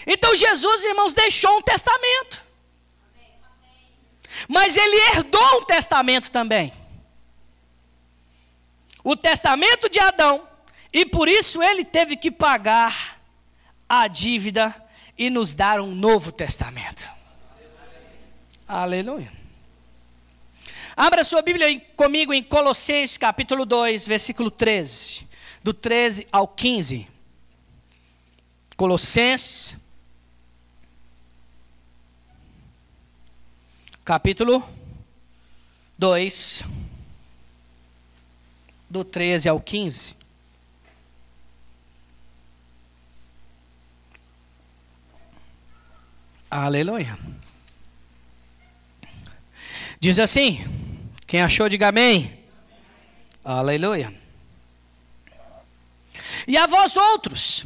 Então 0.06 0.34
Jesus, 0.34 0.84
irmãos, 0.84 1.14
deixou 1.14 1.58
um 1.58 1.62
testamento. 1.62 2.44
Mas 4.48 4.76
ele 4.76 4.96
herdou 5.12 5.58
um 5.58 5.64
testamento 5.64 6.30
também. 6.30 6.72
O 9.02 9.16
testamento 9.16 9.88
de 9.88 9.98
Adão. 9.98 10.46
E 10.92 11.06
por 11.06 11.28
isso 11.28 11.62
ele 11.62 11.84
teve 11.84 12.16
que 12.16 12.30
pagar 12.30 13.20
a 13.88 14.08
dívida 14.08 14.74
e 15.16 15.30
nos 15.30 15.54
dar 15.54 15.80
um 15.80 15.94
novo 15.94 16.32
testamento. 16.32 17.08
Aleluia. 18.66 19.30
Abra 20.96 21.24
sua 21.24 21.42
Bíblia 21.42 21.80
comigo 21.96 22.32
em 22.32 22.42
Colossenses 22.42 23.16
capítulo 23.16 23.64
2, 23.64 24.06
versículo 24.06 24.50
13. 24.50 25.28
Do 25.62 25.72
13 25.72 26.26
ao 26.30 26.46
15. 26.46 27.08
Colossenses 28.76 29.76
capítulo 34.10 34.68
2, 35.96 36.64
do 38.88 39.04
13 39.04 39.48
ao 39.48 39.60
15. 39.60 40.16
Aleluia. 46.50 47.16
Diz 50.00 50.18
assim: 50.18 50.58
quem 51.24 51.40
achou, 51.40 51.68
diga 51.68 51.90
amém. 51.90 52.36
Aleluia. 53.44 54.12
E 56.48 56.56
a 56.56 56.66
vós 56.66 56.96
outros, 56.96 57.64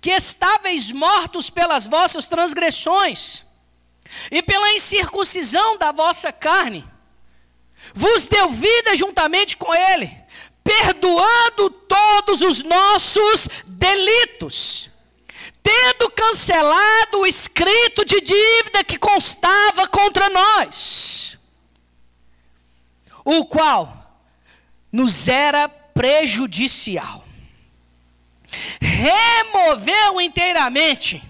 que 0.00 0.10
estáveis 0.10 0.90
mortos 0.90 1.50
pelas 1.50 1.86
vossas 1.86 2.26
transgressões 2.28 3.44
e 4.30 4.42
pela 4.42 4.72
incircuncisão 4.72 5.78
da 5.78 5.92
vossa 5.92 6.32
carne, 6.32 6.84
vos 7.94 8.26
deu 8.26 8.50
vida 8.50 8.94
juntamente 8.96 9.56
com 9.56 9.74
Ele, 9.74 10.10
perdoando 10.62 11.70
todos 11.70 12.42
os 12.42 12.62
nossos 12.62 13.48
delitos, 13.66 14.90
tendo 15.62 16.10
cancelado 16.10 17.20
o 17.20 17.26
escrito 17.26 18.04
de 18.04 18.20
dívida 18.20 18.84
que 18.84 18.98
constava 18.98 19.86
contra 19.86 20.28
nós, 20.28 21.38
o 23.24 23.44
qual 23.46 24.00
nos 24.92 25.28
era 25.28 25.68
prejudicial. 25.68 27.24
Removeu 28.80 30.20
inteiramente, 30.20 31.22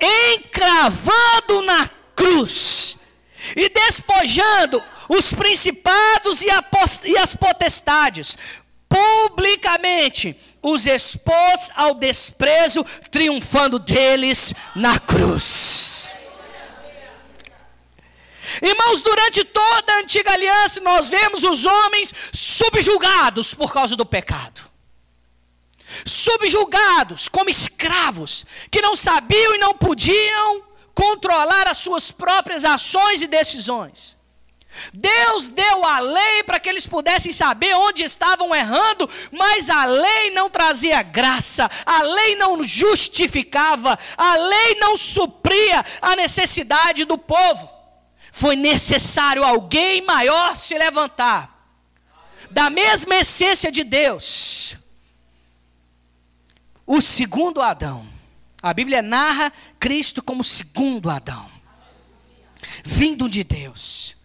encravando 0.00 1.62
na 1.62 1.88
cruz 2.20 2.98
e 3.56 3.70
despojando 3.70 4.82
os 5.08 5.32
principados 5.32 6.42
e, 6.42 7.16
as 7.16 7.34
potestades, 7.34 8.36
publicamente 8.86 10.36
os 10.62 10.86
expôs 10.86 11.70
ao 11.74 11.94
desprezo, 11.94 12.84
triunfando 13.10 13.78
deles 13.78 14.52
na 14.76 14.98
cruz. 14.98 16.14
Irmãos, 18.60 19.00
durante 19.00 19.44
toda 19.44 19.92
a 19.92 19.98
antiga 20.00 20.32
aliança, 20.32 20.80
nós 20.80 21.08
vemos 21.08 21.42
os 21.42 21.64
homens 21.64 22.12
subjugados 22.32 23.54
por 23.54 23.72
causa 23.72 23.96
do 23.96 24.04
pecado. 24.04 24.60
Subjugados 26.04 27.28
como 27.28 27.48
escravos, 27.48 28.44
que 28.70 28.82
não 28.82 28.94
sabiam 28.94 29.54
e 29.54 29.58
não 29.58 29.72
podiam 29.74 30.69
controlar 30.94 31.68
as 31.68 31.78
suas 31.78 32.10
próprias 32.10 32.64
ações 32.64 33.22
e 33.22 33.26
decisões. 33.26 34.18
Deus 34.94 35.48
deu 35.48 35.84
a 35.84 35.98
lei 35.98 36.44
para 36.44 36.60
que 36.60 36.68
eles 36.68 36.86
pudessem 36.86 37.32
saber 37.32 37.74
onde 37.74 38.04
estavam 38.04 38.54
errando, 38.54 39.08
mas 39.32 39.68
a 39.68 39.84
lei 39.84 40.30
não 40.30 40.48
trazia 40.48 41.02
graça, 41.02 41.68
a 41.84 42.02
lei 42.02 42.36
não 42.36 42.62
justificava, 42.62 43.98
a 44.16 44.36
lei 44.36 44.76
não 44.76 44.96
supria 44.96 45.84
a 46.00 46.14
necessidade 46.14 47.04
do 47.04 47.18
povo. 47.18 47.68
Foi 48.32 48.54
necessário 48.54 49.42
alguém 49.42 50.02
maior 50.02 50.54
se 50.54 50.78
levantar, 50.78 51.66
da 52.50 52.70
mesma 52.70 53.16
essência 53.16 53.72
de 53.72 53.82
Deus, 53.82 54.76
o 56.86 57.00
segundo 57.00 57.60
Adão. 57.60 58.19
A 58.62 58.74
Bíblia 58.74 59.00
narra 59.00 59.52
Cristo 59.78 60.22
como 60.22 60.44
segundo 60.44 61.08
Adão, 61.08 61.50
vindo 62.84 63.28
de 63.28 63.42
Deus. 63.42 64.16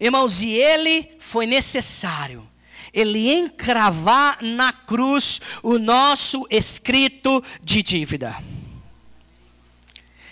Irmãos, 0.00 0.40
e 0.40 0.52
ele 0.52 1.16
foi 1.18 1.46
necessário 1.46 2.48
ele 2.92 3.30
encravar 3.30 4.38
na 4.42 4.72
cruz 4.72 5.40
o 5.62 5.78
nosso 5.78 6.46
escrito 6.50 7.42
de 7.62 7.82
dívida. 7.82 8.36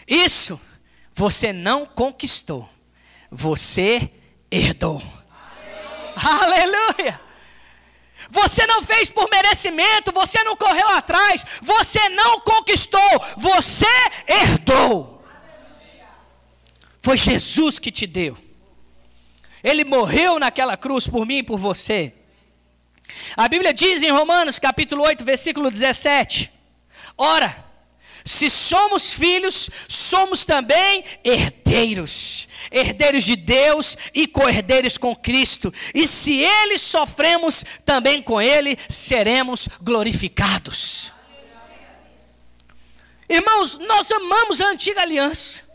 Isso 0.06 0.60
você 1.14 1.52
não 1.52 1.84
conquistou, 1.86 2.68
você 3.30 4.10
herdou. 4.50 5.02
Aleluia. 6.16 6.86
Aleluia. 6.96 7.25
Você 8.36 8.66
não 8.66 8.82
fez 8.82 9.10
por 9.10 9.30
merecimento, 9.30 10.12
você 10.12 10.44
não 10.44 10.56
correu 10.56 10.88
atrás, 10.90 11.44
você 11.62 12.08
não 12.10 12.38
conquistou, 12.40 13.00
você 13.38 13.86
herdou. 14.28 15.24
Foi 17.00 17.16
Jesus 17.16 17.78
que 17.78 17.90
te 17.90 18.06
deu. 18.06 18.36
Ele 19.64 19.84
morreu 19.84 20.38
naquela 20.38 20.76
cruz 20.76 21.08
por 21.08 21.24
mim 21.24 21.38
e 21.38 21.42
por 21.42 21.56
você. 21.56 22.12
A 23.34 23.48
Bíblia 23.48 23.72
diz 23.72 24.02
em 24.02 24.10
Romanos 24.10 24.58
capítulo 24.58 25.02
8, 25.04 25.24
versículo 25.24 25.70
17: 25.70 26.52
Ora, 27.16 27.64
se 28.26 28.50
somos 28.50 29.14
filhos, 29.14 29.70
somos 29.88 30.44
também 30.44 31.04
herdeiros, 31.22 32.48
herdeiros 32.72 33.22
de 33.22 33.36
Deus 33.36 33.96
e 34.12 34.26
co-herdeiros 34.26 34.98
com 34.98 35.14
Cristo. 35.14 35.72
E 35.94 36.08
se 36.08 36.34
ele 36.42 36.76
sofremos, 36.76 37.64
também 37.84 38.20
com 38.20 38.42
ele 38.42 38.76
seremos 38.88 39.68
glorificados. 39.80 41.12
Irmãos, 43.28 43.78
nós 43.78 44.10
amamos 44.10 44.60
a 44.60 44.70
antiga 44.70 45.02
aliança. 45.02 45.65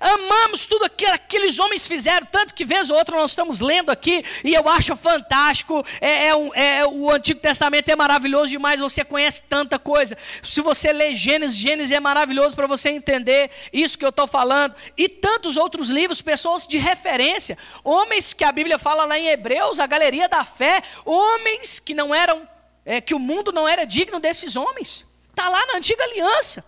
Amamos 0.00 0.66
tudo 0.66 0.90
que 0.90 1.06
aqueles 1.06 1.58
homens 1.58 1.86
fizeram, 1.86 2.26
tanto 2.26 2.52
que 2.52 2.64
vez 2.64 2.90
ou 2.90 2.96
outra 2.96 3.16
nós 3.16 3.30
estamos 3.30 3.60
lendo 3.60 3.90
aqui, 3.90 4.22
e 4.44 4.52
eu 4.52 4.68
acho 4.68 4.94
fantástico. 4.96 5.84
É, 6.00 6.26
é, 6.26 6.36
um, 6.36 6.54
é, 6.54 6.86
o 6.86 7.10
Antigo 7.10 7.40
Testamento 7.40 7.88
é 7.88 7.96
maravilhoso 7.96 8.50
demais, 8.50 8.80
você 8.80 9.04
conhece 9.04 9.42
tanta 9.42 9.78
coisa. 9.78 10.16
Se 10.42 10.60
você 10.60 10.92
lê 10.92 11.14
Gênesis, 11.14 11.56
Gênesis 11.56 11.92
é 11.92 12.00
maravilhoso 12.00 12.54
para 12.54 12.66
você 12.66 12.90
entender 12.90 13.50
isso 13.72 13.96
que 13.96 14.04
eu 14.04 14.10
estou 14.10 14.26
falando. 14.26 14.74
E 14.96 15.08
tantos 15.08 15.56
outros 15.56 15.88
livros, 15.88 16.20
pessoas 16.20 16.66
de 16.66 16.76
referência, 16.76 17.56
homens 17.82 18.32
que 18.32 18.44
a 18.44 18.52
Bíblia 18.52 18.78
fala 18.78 19.04
lá 19.04 19.18
em 19.18 19.28
Hebreus, 19.28 19.80
a 19.80 19.86
galeria 19.86 20.28
da 20.28 20.44
fé, 20.44 20.82
homens 21.04 21.78
que 21.78 21.94
não 21.94 22.14
eram, 22.14 22.46
é, 22.84 23.00
que 23.00 23.14
o 23.14 23.18
mundo 23.18 23.52
não 23.52 23.66
era 23.66 23.84
digno 23.84 24.20
desses 24.20 24.54
homens. 24.54 25.06
Está 25.30 25.48
lá 25.48 25.64
na 25.66 25.76
antiga 25.76 26.02
aliança. 26.02 26.64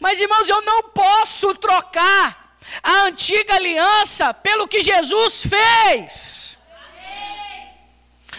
Mas 0.00 0.20
irmãos, 0.20 0.48
eu 0.48 0.60
não 0.62 0.84
posso 0.84 1.54
trocar 1.54 2.45
a 2.82 3.04
antiga 3.04 3.54
aliança 3.54 4.32
pelo 4.34 4.68
que 4.68 4.80
Jesus 4.80 5.46
fez. 5.46 6.58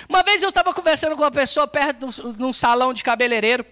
Uma 0.09 0.23
vez 0.23 0.41
eu 0.41 0.49
estava 0.49 0.73
conversando 0.73 1.15
com 1.15 1.23
uma 1.23 1.31
pessoa 1.31 1.67
perto 1.67 2.07
de 2.33 2.43
um 2.43 2.53
salão 2.53 2.93
de 2.93 3.03
cabeleireiro. 3.03 3.65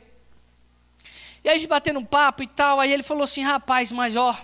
E 1.44 1.50
a 1.50 1.54
gente 1.54 1.68
batendo 1.68 2.00
um 2.00 2.06
papo 2.06 2.44
e 2.44 2.48
tal. 2.48 2.80
Aí 2.80 2.92
ele 2.92 3.04
falou 3.04 3.24
assim: 3.24 3.44
rapaz, 3.44 3.92
mas 3.92 4.16
ó. 4.16 4.36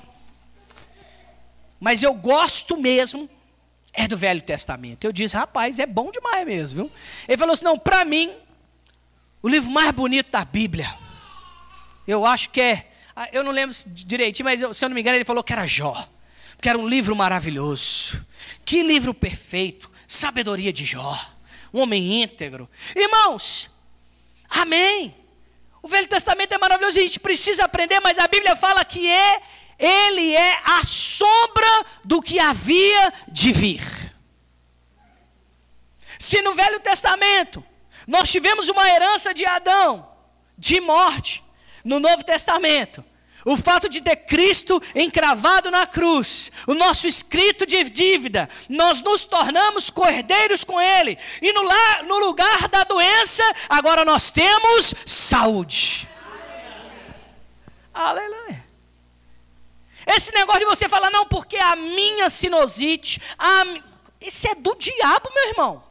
Mas 1.80 2.04
eu 2.04 2.14
gosto 2.14 2.78
mesmo 2.78 3.30
é 3.94 4.08
do 4.08 4.16
Velho 4.16 4.42
Testamento. 4.42 5.04
Eu 5.04 5.12
disse: 5.12 5.36
rapaz, 5.36 5.80
é 5.80 5.86
bom 5.86 6.12
demais 6.12 6.46
mesmo, 6.46 6.84
viu? 6.84 6.92
Ele 7.28 7.38
falou 7.38 7.54
assim: 7.54 7.66
não, 7.66 7.78
para 7.78 8.06
mim, 8.06 8.34
o 9.42 9.50
livro 9.50 9.70
mais 9.72 9.92
bonito 9.92 10.32
da 10.32 10.46
Bíblia. 10.46 10.94
Eu 12.08 12.26
acho 12.26 12.50
que 12.50 12.62
é 12.62 12.91
eu 13.32 13.44
não 13.44 13.52
lembro 13.52 13.76
direitinho, 13.88 14.46
mas 14.46 14.60
se 14.60 14.86
eu 14.86 14.90
não 14.90 14.96
me 14.96 15.02
engano, 15.02 15.18
ele 15.18 15.26
falou 15.26 15.44
que 15.44 15.54
era 15.54 15.66
Jó. 15.68 15.96
Que 16.62 16.70
era 16.70 16.78
um 16.78 16.88
livro 16.88 17.16
maravilhoso. 17.16 18.26
Que 18.64 18.84
livro 18.84 19.14
perfeito. 19.14 19.92
Sabedoria 20.08 20.72
de 20.72 20.86
Jó. 20.86 21.20
Um 21.74 21.82
homem 21.82 22.22
íntegro. 22.22 22.70
Irmãos, 22.96 23.70
amém. 24.50 25.16
O 25.82 25.88
Velho 25.88 26.08
Testamento 26.08 26.54
é 26.54 26.58
maravilhoso 26.58 27.00
e 27.00 27.02
a 27.02 27.04
gente 27.04 27.20
precisa 27.20 27.66
aprender, 27.66 28.00
mas 28.00 28.20
a 28.20 28.28
Bíblia 28.28 28.56
fala 28.56 28.86
que 28.86 29.10
é, 29.10 29.42
ele 29.80 30.36
é 30.36 30.60
a 30.64 30.84
sombra 30.84 31.86
do 32.04 32.22
que 32.22 32.40
havia 32.40 33.14
de 33.28 33.52
vir. 33.52 33.82
Se 36.20 36.42
no 36.42 36.54
Velho 36.54 36.80
Testamento 36.80 37.64
nós 38.08 38.30
tivemos 38.30 38.70
uma 38.70 38.88
herança 38.88 39.34
de 39.34 39.46
Adão, 39.46 40.08
de 40.58 40.80
morte, 40.80 41.44
no 41.84 42.00
Novo 42.00 42.24
Testamento. 42.24 43.04
O 43.44 43.58
fato 43.58 43.90
de 43.90 44.02
ter 44.02 44.18
Cristo 44.18 44.82
encravado 44.94 45.72
na 45.72 45.88
cruz, 45.88 46.52
o 46.68 46.74
nosso 46.74 47.08
escrito 47.08 47.66
de 47.66 47.84
dívida, 47.86 48.48
nós 48.70 49.02
nos 49.02 49.26
tornamos 49.26 49.90
cordeiros 49.90 50.64
com 50.64 50.80
Ele, 50.80 51.18
e 51.42 51.52
no, 51.52 51.64
no 52.08 52.20
lugar 52.20 52.68
da 52.68 52.84
doença, 52.84 53.44
agora 53.68 54.06
nós 54.06 54.30
temos 54.30 54.94
saúde. 55.06 56.08
Aleluia. 57.94 58.30
Aleluia. 58.30 58.66
Esse 60.06 60.32
negócio 60.34 60.62
de 60.62 60.66
você 60.66 60.88
falar, 60.88 61.10
não, 61.10 61.26
porque 61.26 61.58
a 61.58 61.76
minha 61.76 62.30
sinusite, 62.30 63.20
a, 63.40 63.64
isso 64.22 64.48
é 64.48 64.56
do 64.56 64.76
diabo, 64.76 65.30
meu 65.34 65.48
irmão. 65.50 65.84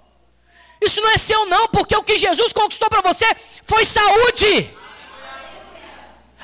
Isso 0.80 1.00
não 1.00 1.10
é 1.10 1.18
seu, 1.18 1.46
não, 1.46 1.68
porque 1.68 1.96
o 1.96 2.02
que 2.02 2.16
Jesus 2.16 2.52
conquistou 2.52 2.88
para 2.88 3.00
você 3.00 3.26
foi 3.64 3.84
saúde 3.84 4.78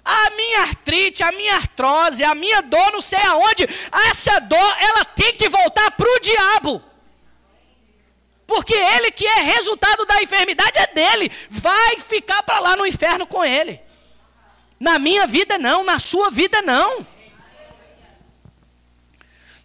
a 0.07 0.31
minha 0.31 0.61
artrite, 0.61 1.25
a 1.25 1.33
minha 1.33 1.57
artrose, 1.57 2.23
a 2.23 2.33
minha 2.33 2.63
dor, 2.63 2.93
não 2.93 3.01
sei 3.01 3.19
aonde, 3.19 3.67
essa 4.09 4.39
dor, 4.39 4.77
ela 4.79 5.05
tem 5.05 5.35
que 5.35 5.49
voltar 5.49 5.91
para 5.91 6.09
o 6.09 6.21
diabo. 6.21 6.83
Porque 8.47 8.73
ele 8.73 9.11
que 9.11 9.27
é 9.27 9.41
resultado 9.41 10.07
da 10.07 10.23
enfermidade 10.23 10.79
é 10.79 10.87
dele, 10.87 11.29
vai 11.51 11.99
ficar 11.99 12.41
para 12.45 12.61
lá 12.61 12.77
no 12.77 12.87
inferno 12.87 13.27
com 13.27 13.45
ele. 13.45 13.81
Na 14.79 14.97
minha 14.97 15.27
vida 15.27 15.59
não, 15.59 15.83
na 15.83 15.99
sua 15.99 16.31
vida 16.31 16.63
não. 16.63 17.05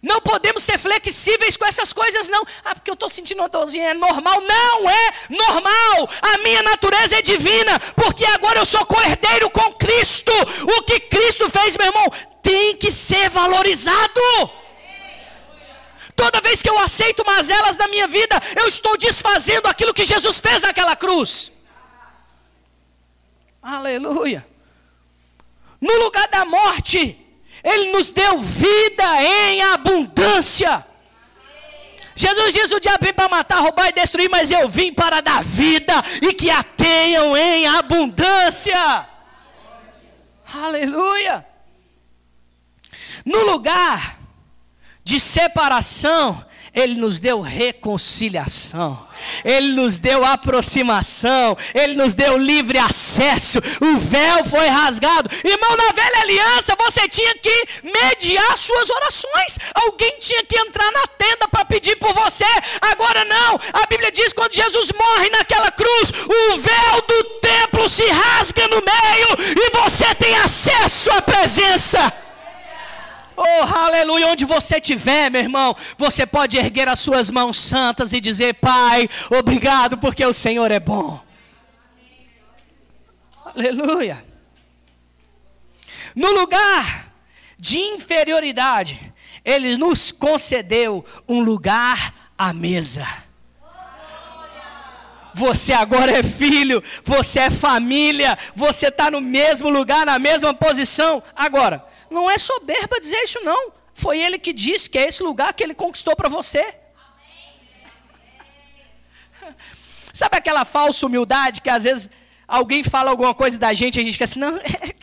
Não 0.02 0.20
podemos 0.20 0.64
ser 0.64 0.78
flexíveis 0.78 1.56
com 1.56 1.64
essas 1.64 1.92
coisas, 1.92 2.28
não. 2.28 2.42
Ah, 2.64 2.74
porque 2.74 2.90
eu 2.90 2.94
estou 2.94 3.08
sentindo 3.08 3.38
uma 3.38 3.48
dorzinha, 3.48 3.90
é 3.90 3.94
normal. 3.94 4.40
Não 4.40 4.90
é 4.90 5.12
normal. 5.30 5.71
A 6.20 6.38
minha 6.38 6.62
natureza 6.62 7.18
é 7.18 7.22
divina, 7.22 7.78
porque 7.94 8.24
agora 8.24 8.58
eu 8.58 8.66
sou 8.66 8.84
co-herdeiro 8.86 9.50
com 9.50 9.72
Cristo. 9.74 10.32
O 10.78 10.82
que 10.82 11.00
Cristo 11.00 11.48
fez, 11.50 11.76
meu 11.76 11.86
irmão, 11.86 12.06
tem 12.42 12.76
que 12.76 12.90
ser 12.90 13.28
valorizado. 13.30 14.20
Toda 16.14 16.40
vez 16.40 16.60
que 16.60 16.68
eu 16.68 16.78
aceito 16.78 17.24
mazelas 17.24 17.76
na 17.76 17.88
minha 17.88 18.06
vida, 18.06 18.40
eu 18.56 18.68
estou 18.68 18.96
desfazendo 18.96 19.66
aquilo 19.66 19.94
que 19.94 20.04
Jesus 20.04 20.38
fez 20.38 20.62
naquela 20.62 20.94
cruz. 20.94 21.52
Aleluia. 23.62 24.46
No 25.80 25.96
lugar 26.04 26.28
da 26.28 26.44
morte, 26.44 27.18
ele 27.64 27.92
nos 27.92 28.10
deu 28.10 28.38
vida 28.38 29.04
em 29.22 29.62
abundância. 29.62 30.86
Jesus 32.14 32.54
diz: 32.54 32.70
o 32.72 32.80
diabo 32.80 33.04
vem 33.04 33.12
para 33.12 33.28
matar, 33.28 33.60
roubar 33.60 33.88
e 33.88 33.92
destruir, 33.92 34.28
mas 34.30 34.50
eu 34.50 34.68
vim 34.68 34.92
para 34.92 35.20
dar 35.20 35.42
vida 35.42 35.94
e 36.20 36.34
que 36.34 36.50
a 36.50 36.62
tenham 36.62 37.36
em 37.36 37.66
abundância. 37.66 39.06
Aleluia. 40.54 41.46
No 43.24 43.44
lugar 43.44 44.18
de 45.04 45.18
separação, 45.18 46.44
ele 46.74 46.94
nos 46.94 47.18
deu 47.18 47.40
reconciliação, 47.40 49.06
Ele 49.44 49.72
nos 49.72 49.98
deu 49.98 50.24
aproximação, 50.24 51.56
Ele 51.74 51.94
nos 51.94 52.14
deu 52.14 52.36
livre 52.38 52.78
acesso, 52.78 53.58
o 53.80 53.98
véu 53.98 54.44
foi 54.44 54.66
rasgado. 54.68 55.30
Irmão, 55.44 55.76
na 55.76 55.92
velha 55.92 56.20
aliança 56.20 56.76
você 56.76 57.08
tinha 57.08 57.34
que 57.36 57.64
mediar 57.82 58.56
suas 58.56 58.90
orações, 58.90 59.58
alguém 59.74 60.16
tinha 60.18 60.44
que 60.44 60.58
entrar 60.58 60.90
na 60.92 61.06
tenda 61.18 61.48
para 61.48 61.64
pedir 61.64 61.96
por 61.96 62.12
você. 62.12 62.44
Agora 62.80 63.24
não, 63.24 63.58
a 63.72 63.86
Bíblia 63.86 64.10
diz: 64.12 64.32
quando 64.32 64.54
Jesus 64.54 64.90
morre 64.92 65.30
naquela 65.30 65.70
cruz, 65.70 66.12
o 66.26 66.58
véu 66.58 67.02
do 67.06 67.24
templo 67.40 67.88
se 67.88 68.06
rasga 68.06 68.68
no 68.68 68.76
meio 68.76 69.56
e 69.56 69.70
você 69.70 70.14
tem 70.14 70.36
acesso 70.38 71.10
à 71.10 71.22
presença. 71.22 72.21
Oh, 73.44 73.64
aleluia, 73.64 74.28
onde 74.28 74.44
você 74.44 74.76
estiver, 74.76 75.28
meu 75.28 75.40
irmão, 75.40 75.74
você 75.98 76.24
pode 76.24 76.56
erguer 76.56 76.88
as 76.88 77.00
suas 77.00 77.28
mãos 77.28 77.58
santas 77.58 78.12
e 78.12 78.20
dizer: 78.20 78.54
Pai, 78.54 79.08
obrigado, 79.36 79.98
porque 79.98 80.24
o 80.24 80.32
Senhor 80.32 80.70
é 80.70 80.78
bom. 80.78 81.20
Aleluia. 83.44 84.24
No 86.14 86.30
lugar 86.30 87.12
de 87.58 87.78
inferioridade, 87.78 89.12
Ele 89.44 89.76
nos 89.76 90.12
concedeu 90.12 91.04
um 91.28 91.42
lugar 91.42 92.14
à 92.38 92.52
mesa. 92.52 93.08
Você 95.34 95.72
agora 95.72 96.12
é 96.12 96.22
filho, 96.22 96.80
você 97.02 97.40
é 97.40 97.50
família, 97.50 98.38
você 98.54 98.86
está 98.86 99.10
no 99.10 99.20
mesmo 99.20 99.68
lugar, 99.68 100.06
na 100.06 100.18
mesma 100.18 100.54
posição. 100.54 101.20
Agora, 101.34 101.84
não 102.12 102.30
é 102.30 102.38
soberba 102.38 103.00
dizer 103.00 103.18
isso, 103.24 103.40
não. 103.42 103.72
Foi 103.94 104.20
ele 104.20 104.38
que 104.38 104.52
disse 104.52 104.88
que 104.88 104.98
é 104.98 105.08
esse 105.08 105.22
lugar 105.22 105.52
que 105.52 105.62
ele 105.62 105.74
conquistou 105.74 106.14
para 106.14 106.28
você. 106.28 106.64
Sabe 110.12 110.36
aquela 110.36 110.64
falsa 110.64 111.06
humildade 111.06 111.60
que 111.60 111.70
às 111.70 111.84
vezes 111.84 112.10
alguém 112.46 112.82
fala 112.82 113.10
alguma 113.10 113.34
coisa 113.34 113.58
da 113.58 113.72
gente 113.72 113.96
e 113.96 114.00
a 114.00 114.04
gente 114.04 114.12
fica 114.14 114.24
assim, 114.24 114.38
não, 114.38 114.56
é... 114.58 114.94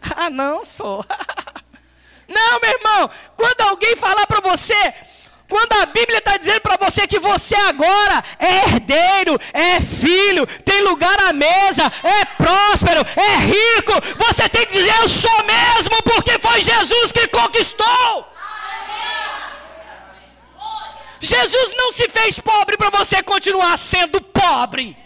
ah, 0.16 0.30
não, 0.30 0.64
sou. 0.64 1.04
não, 2.28 2.60
meu 2.60 2.70
irmão, 2.70 3.10
quando 3.36 3.60
alguém 3.62 3.96
falar 3.96 4.26
para 4.26 4.40
você, 4.40 4.94
quando 5.48 5.72
a 5.74 5.86
Bíblia 5.86 6.18
está 6.18 6.29
você 6.90 7.06
que 7.06 7.18
você 7.20 7.54
agora 7.54 8.22
é 8.38 8.68
herdeiro, 8.68 9.38
é 9.52 9.80
filho, 9.80 10.44
tem 10.64 10.82
lugar 10.82 11.18
à 11.20 11.32
mesa, 11.32 11.84
é 12.02 12.24
próspero, 12.24 13.00
é 13.16 13.36
rico, 13.36 13.92
você 14.16 14.48
tem 14.48 14.66
que 14.66 14.72
dizer: 14.72 14.94
Eu 15.00 15.08
sou 15.08 15.44
mesmo, 15.44 16.02
porque 16.02 16.38
foi 16.38 16.60
Jesus 16.60 17.12
que 17.12 17.28
conquistou. 17.28 18.26
Jesus 21.20 21.74
não 21.76 21.92
se 21.92 22.08
fez 22.08 22.40
pobre 22.40 22.76
para 22.76 22.90
você 22.90 23.22
continuar 23.22 23.76
sendo 23.76 24.20
pobre. 24.20 24.96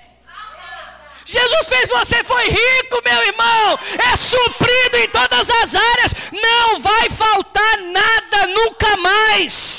Jesus 1.27 1.69
fez 1.69 1.91
você 1.91 2.23
foi 2.23 2.45
rico, 2.49 3.03
meu 3.05 3.23
irmão. 3.25 3.79
É 4.11 4.17
suprido 4.17 4.97
em 4.99 5.09
todas 5.09 5.51
as 5.51 5.75
áreas. 5.75 6.15
Não 6.33 6.81
vai 6.81 7.11
faltar 7.11 7.79
nada 7.79 8.47
nunca 8.49 8.97
mais. 8.99 9.74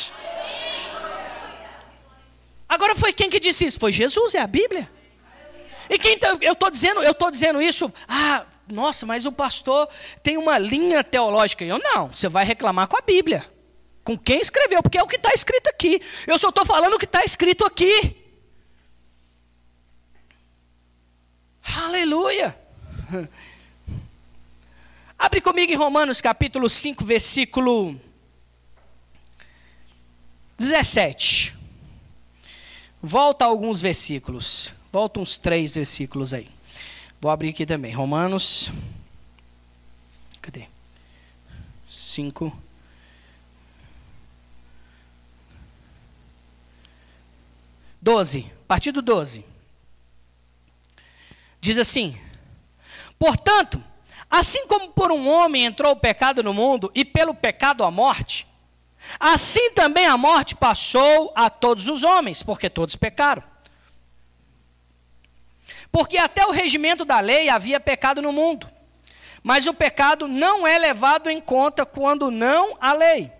Agora 2.75 2.93
foi 2.93 3.13
quem 3.13 3.29
que 3.29 3.39
disse 3.39 3.65
isso? 3.65 3.79
Foi 3.79 3.89
Jesus, 3.89 4.35
é 4.35 4.41
a 4.41 4.47
Bíblia. 4.47 4.91
E 5.89 5.97
quem 5.97 6.17
tá, 6.17 6.37
eu 6.41 6.51
estou 6.51 6.69
dizendo, 6.69 7.01
eu 7.01 7.11
estou 7.13 7.31
dizendo 7.31 7.61
isso, 7.61 7.91
ah, 8.05 8.45
nossa, 8.67 9.05
mas 9.05 9.25
o 9.25 9.31
pastor 9.31 9.87
tem 10.21 10.35
uma 10.35 10.57
linha 10.57 11.01
teológica. 11.01 11.63
Eu 11.63 11.79
não, 11.79 12.09
você 12.09 12.27
vai 12.27 12.43
reclamar 12.43 12.89
com 12.89 12.97
a 12.97 13.01
Bíblia. 13.01 13.49
Com 14.03 14.17
quem 14.17 14.41
escreveu, 14.41 14.83
porque 14.83 14.97
é 14.97 15.03
o 15.03 15.07
que 15.07 15.15
está 15.15 15.33
escrito 15.33 15.67
aqui. 15.69 16.01
Eu 16.27 16.37
só 16.37 16.49
estou 16.49 16.65
falando 16.65 16.95
o 16.95 16.99
que 16.99 17.05
está 17.05 17.23
escrito 17.23 17.65
aqui. 17.65 18.13
Aleluia. 21.77 22.59
Abre 25.17 25.39
comigo 25.39 25.71
em 25.71 25.77
Romanos 25.77 26.19
capítulo 26.19 26.69
5, 26.69 27.05
versículo 27.05 27.97
17. 30.57 31.55
Volta 33.07 33.45
alguns 33.45 33.79
versículos. 33.79 34.73
Volta 34.91 35.19
uns 35.19 35.37
três 35.37 35.75
versículos 35.75 36.33
aí. 36.33 36.49
Vou 37.21 37.29
abrir 37.29 37.49
aqui 37.49 37.63
também. 37.63 37.93
Romanos. 37.93 38.71
Cadê? 40.41 40.67
5. 41.87 42.51
Doze. 48.01 48.51
A 48.63 48.67
partir 48.69 48.91
do 48.91 49.03
12. 49.03 49.45
Diz 51.61 51.77
assim: 51.77 52.17
Portanto, 53.19 53.83
assim 54.31 54.65
como 54.65 54.89
por 54.89 55.11
um 55.11 55.29
homem 55.29 55.65
entrou 55.65 55.91
o 55.91 55.95
pecado 55.95 56.41
no 56.41 56.55
mundo, 56.55 56.91
e 56.95 57.05
pelo 57.05 57.35
pecado 57.35 57.83
a 57.83 57.91
morte, 57.91 58.47
Assim 59.19 59.71
também 59.71 60.05
a 60.05 60.17
morte 60.17 60.55
passou 60.55 61.31
a 61.35 61.49
todos 61.49 61.87
os 61.87 62.03
homens, 62.03 62.43
porque 62.43 62.69
todos 62.69 62.95
pecaram. 62.95 63.43
Porque 65.91 66.17
até 66.17 66.45
o 66.45 66.51
regimento 66.51 67.05
da 67.05 67.19
lei 67.19 67.49
havia 67.49 67.79
pecado 67.79 68.21
no 68.21 68.33
mundo. 68.33 68.69
Mas 69.41 69.67
o 69.67 69.73
pecado 69.73 70.27
não 70.27 70.65
é 70.65 70.77
levado 70.77 71.29
em 71.29 71.39
conta 71.39 71.85
quando 71.85 72.31
não 72.31 72.75
há 72.81 72.93
lei. 72.93 73.31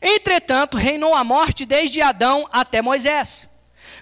Entretanto, 0.00 0.76
reinou 0.76 1.14
a 1.14 1.24
morte 1.24 1.64
desde 1.64 2.00
Adão 2.00 2.48
até 2.52 2.82
Moisés, 2.82 3.48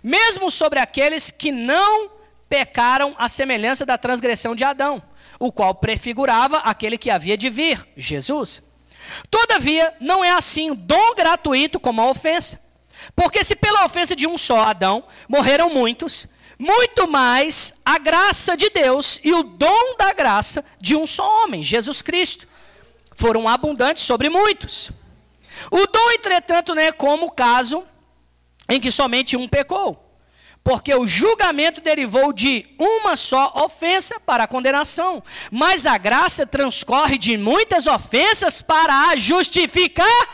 mesmo 0.02 0.50
sobre 0.50 0.78
aqueles 0.78 1.30
que 1.30 1.52
não 1.52 2.10
pecaram 2.48 3.14
à 3.18 3.28
semelhança 3.28 3.86
da 3.86 3.96
transgressão 3.96 4.54
de 4.54 4.64
Adão, 4.64 5.02
o 5.38 5.52
qual 5.52 5.74
prefigurava 5.74 6.58
aquele 6.58 6.98
que 6.98 7.10
havia 7.10 7.36
de 7.36 7.48
vir, 7.48 7.86
Jesus. 7.96 8.62
Todavia, 9.30 9.94
não 10.00 10.24
é 10.24 10.30
assim 10.30 10.74
dom 10.74 11.14
gratuito 11.14 11.78
como 11.78 12.00
a 12.00 12.10
ofensa. 12.10 12.60
Porque 13.14 13.44
se 13.44 13.54
pela 13.54 13.84
ofensa 13.84 14.16
de 14.16 14.26
um 14.26 14.38
só 14.38 14.60
Adão 14.60 15.04
morreram 15.28 15.70
muitos, 15.70 16.26
muito 16.58 17.06
mais 17.06 17.80
a 17.84 17.98
graça 17.98 18.56
de 18.56 18.70
Deus 18.70 19.20
e 19.22 19.32
o 19.32 19.42
dom 19.42 19.96
da 19.98 20.12
graça 20.12 20.64
de 20.80 20.96
um 20.96 21.06
só 21.06 21.44
homem, 21.44 21.62
Jesus 21.62 22.02
Cristo, 22.02 22.48
foram 23.14 23.48
abundantes 23.48 24.02
sobre 24.02 24.28
muitos. 24.28 24.90
O 25.70 25.86
dom, 25.86 26.10
entretanto, 26.12 26.74
não 26.74 26.82
é 26.82 26.92
como 26.92 27.26
o 27.26 27.32
caso 27.32 27.84
em 28.68 28.80
que 28.80 28.90
somente 28.90 29.36
um 29.36 29.48
pecou 29.48 30.05
porque 30.66 30.92
o 30.92 31.06
julgamento 31.06 31.80
derivou 31.80 32.32
de 32.32 32.66
uma 32.76 33.14
só 33.14 33.52
ofensa 33.54 34.18
para 34.18 34.42
a 34.42 34.48
condenação, 34.48 35.22
mas 35.48 35.86
a 35.86 35.96
graça 35.96 36.44
transcorre 36.44 37.16
de 37.16 37.38
muitas 37.38 37.86
ofensas 37.86 38.60
para 38.60 39.10
a 39.10 39.14
justificar 39.14 40.28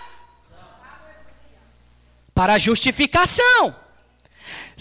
para 2.34 2.54
a 2.54 2.58
justificação. 2.58 3.76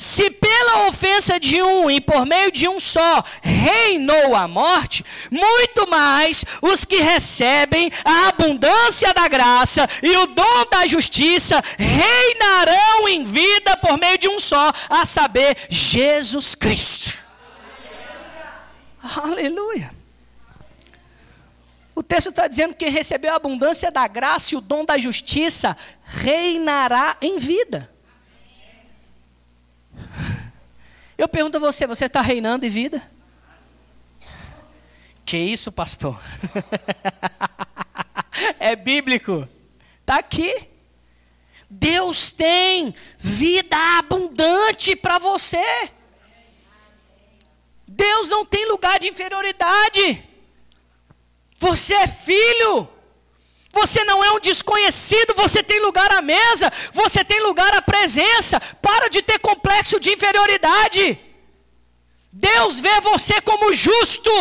Se 0.01 0.31
pela 0.31 0.87
ofensa 0.87 1.39
de 1.39 1.61
um 1.61 1.87
e 1.87 2.01
por 2.01 2.25
meio 2.25 2.51
de 2.51 2.67
um 2.67 2.79
só 2.79 3.23
reinou 3.39 4.35
a 4.35 4.47
morte, 4.47 5.05
muito 5.29 5.87
mais 5.87 6.43
os 6.59 6.83
que 6.83 6.95
recebem 6.95 7.91
a 8.03 8.29
abundância 8.29 9.13
da 9.13 9.27
graça 9.27 9.87
e 10.01 10.17
o 10.17 10.25
dom 10.25 10.65
da 10.71 10.87
justiça 10.87 11.61
reinarão 11.77 13.07
em 13.09 13.23
vida 13.23 13.77
por 13.77 13.95
meio 13.99 14.17
de 14.17 14.27
um 14.27 14.39
só, 14.39 14.71
a 14.89 15.05
saber, 15.05 15.55
Jesus 15.69 16.55
Cristo. 16.55 17.15
Aleluia. 19.03 19.93
O 21.93 22.01
texto 22.01 22.31
está 22.31 22.47
dizendo 22.47 22.73
que 22.73 22.85
quem 22.85 22.89
recebeu 22.89 23.33
a 23.33 23.35
abundância 23.35 23.91
da 23.91 24.07
graça 24.07 24.55
e 24.55 24.57
o 24.57 24.61
dom 24.61 24.83
da 24.83 24.97
justiça 24.97 25.77
reinará 26.03 27.17
em 27.21 27.37
vida. 27.37 27.87
Eu 31.21 31.29
pergunto 31.29 31.57
a 31.57 31.59
você: 31.59 31.85
você 31.85 32.05
está 32.05 32.19
reinando 32.19 32.65
em 32.65 32.69
vida? 32.69 32.99
Que 35.23 35.37
isso, 35.37 35.71
pastor? 35.71 36.19
é 38.59 38.75
bíblico. 38.75 39.47
Está 39.99 40.15
aqui. 40.15 40.51
Deus 41.69 42.31
tem 42.31 42.95
vida 43.19 43.77
abundante 43.99 44.95
para 44.95 45.19
você. 45.19 45.91
Deus 47.87 48.27
não 48.27 48.43
tem 48.43 48.67
lugar 48.67 48.97
de 48.97 49.09
inferioridade. 49.09 50.27
Você 51.55 51.93
é 51.93 52.07
filho. 52.07 52.89
Você 53.73 54.03
não 54.03 54.23
é 54.23 54.31
um 54.33 54.39
desconhecido, 54.39 55.33
você 55.33 55.63
tem 55.63 55.79
lugar 55.81 56.11
à 56.11 56.21
mesa, 56.21 56.71
você 56.91 57.23
tem 57.23 57.41
lugar 57.41 57.73
à 57.73 57.81
presença. 57.81 58.59
Para 58.81 59.09
de 59.09 59.21
ter 59.21 59.39
complexo 59.39 59.99
de 59.99 60.11
inferioridade. 60.11 61.19
Deus 62.31 62.79
vê 62.79 62.99
você 63.01 63.41
como 63.41 63.73
justo. 63.73 64.31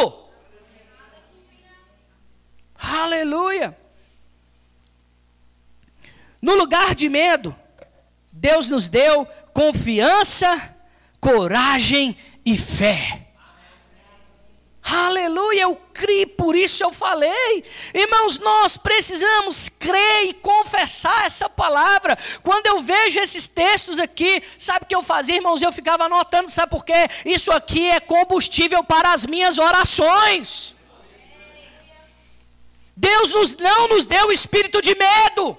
Aleluia. 2.74 3.76
No 6.40 6.54
lugar 6.54 6.94
de 6.94 7.08
medo, 7.08 7.54
Deus 8.32 8.68
nos 8.68 8.88
deu 8.88 9.26
confiança, 9.52 10.74
coragem 11.20 12.16
e 12.44 12.56
fé. 12.56 13.19
Aleluia, 14.92 15.62
eu 15.62 15.76
criei, 15.92 16.26
por 16.26 16.56
isso 16.56 16.82
eu 16.82 16.90
falei. 16.90 17.64
Irmãos, 17.94 18.38
nós 18.38 18.76
precisamos 18.76 19.68
crer 19.68 20.28
e 20.28 20.34
confessar 20.34 21.26
essa 21.26 21.48
palavra. 21.48 22.18
Quando 22.42 22.66
eu 22.66 22.80
vejo 22.80 23.20
esses 23.20 23.46
textos 23.46 24.00
aqui, 24.00 24.42
sabe 24.58 24.84
o 24.84 24.88
que 24.88 24.94
eu 24.94 25.02
fazia, 25.02 25.36
irmãos? 25.36 25.62
Eu 25.62 25.70
ficava 25.70 26.04
anotando, 26.04 26.50
sabe 26.50 26.70
por 26.70 26.84
quê? 26.84 27.08
Isso 27.24 27.52
aqui 27.52 27.88
é 27.88 28.00
combustível 28.00 28.82
para 28.82 29.12
as 29.12 29.26
minhas 29.26 29.58
orações. 29.58 30.74
Deus 32.96 33.30
nos, 33.30 33.56
não 33.56 33.88
nos 33.88 34.06
deu 34.06 34.32
espírito 34.32 34.82
de 34.82 34.96
medo. 34.96 35.56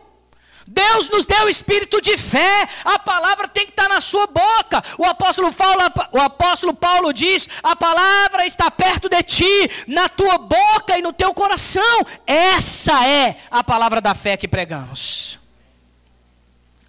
Deus 0.73 1.09
nos 1.09 1.25
deu 1.25 1.49
espírito 1.49 1.99
de 1.99 2.17
fé, 2.17 2.65
a 2.85 2.97
palavra 2.97 3.45
tem 3.45 3.65
que 3.65 3.73
estar 3.73 3.89
na 3.89 3.99
sua 3.99 4.25
boca. 4.25 4.81
O 4.97 5.03
apóstolo, 5.03 5.51
Paulo, 5.51 5.81
o 6.13 6.19
apóstolo 6.19 6.73
Paulo 6.73 7.11
diz: 7.11 7.49
a 7.61 7.75
palavra 7.75 8.45
está 8.45 8.71
perto 8.71 9.09
de 9.09 9.21
ti, 9.21 9.69
na 9.87 10.07
tua 10.07 10.37
boca 10.37 10.97
e 10.97 11.01
no 11.01 11.11
teu 11.11 11.33
coração. 11.33 12.05
Essa 12.25 13.05
é 13.05 13.35
a 13.51 13.61
palavra 13.61 13.99
da 13.99 14.15
fé 14.15 14.37
que 14.37 14.47
pregamos. 14.47 15.37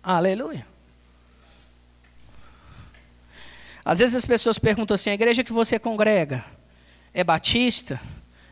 Aleluia. 0.01 0.64
Às 3.85 3.99
vezes 3.99 4.14
as 4.14 4.24
pessoas 4.24 4.61
perguntam 4.61 4.95
assim: 4.95 5.11
a 5.11 5.14
igreja 5.14 5.43
que 5.43 5.53
você 5.53 5.76
congrega 5.76 6.45
é 7.12 7.24
batista? 7.24 8.01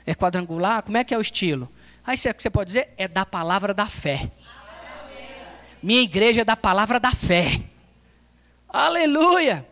É 0.05 0.13
quadrangular? 0.13 0.83
Como 0.83 0.97
é 0.97 1.05
que 1.05 1.15
é 1.15 1.19
o 1.19 1.21
estilo? 1.21 1.71
Aí 2.05 2.17
você 2.17 2.51
pode 2.51 2.67
dizer: 2.67 2.93
é 2.97 3.07
da 3.07 3.25
palavra 3.25 3.73
da 3.73 3.87
fé. 3.87 4.29
Minha 5.83 6.03
igreja 6.03 6.43
é 6.43 6.45
da 6.45 6.57
palavra 6.57 7.01
da 7.01 7.13
fé. 7.13 7.61
Aleluia. 8.69 9.67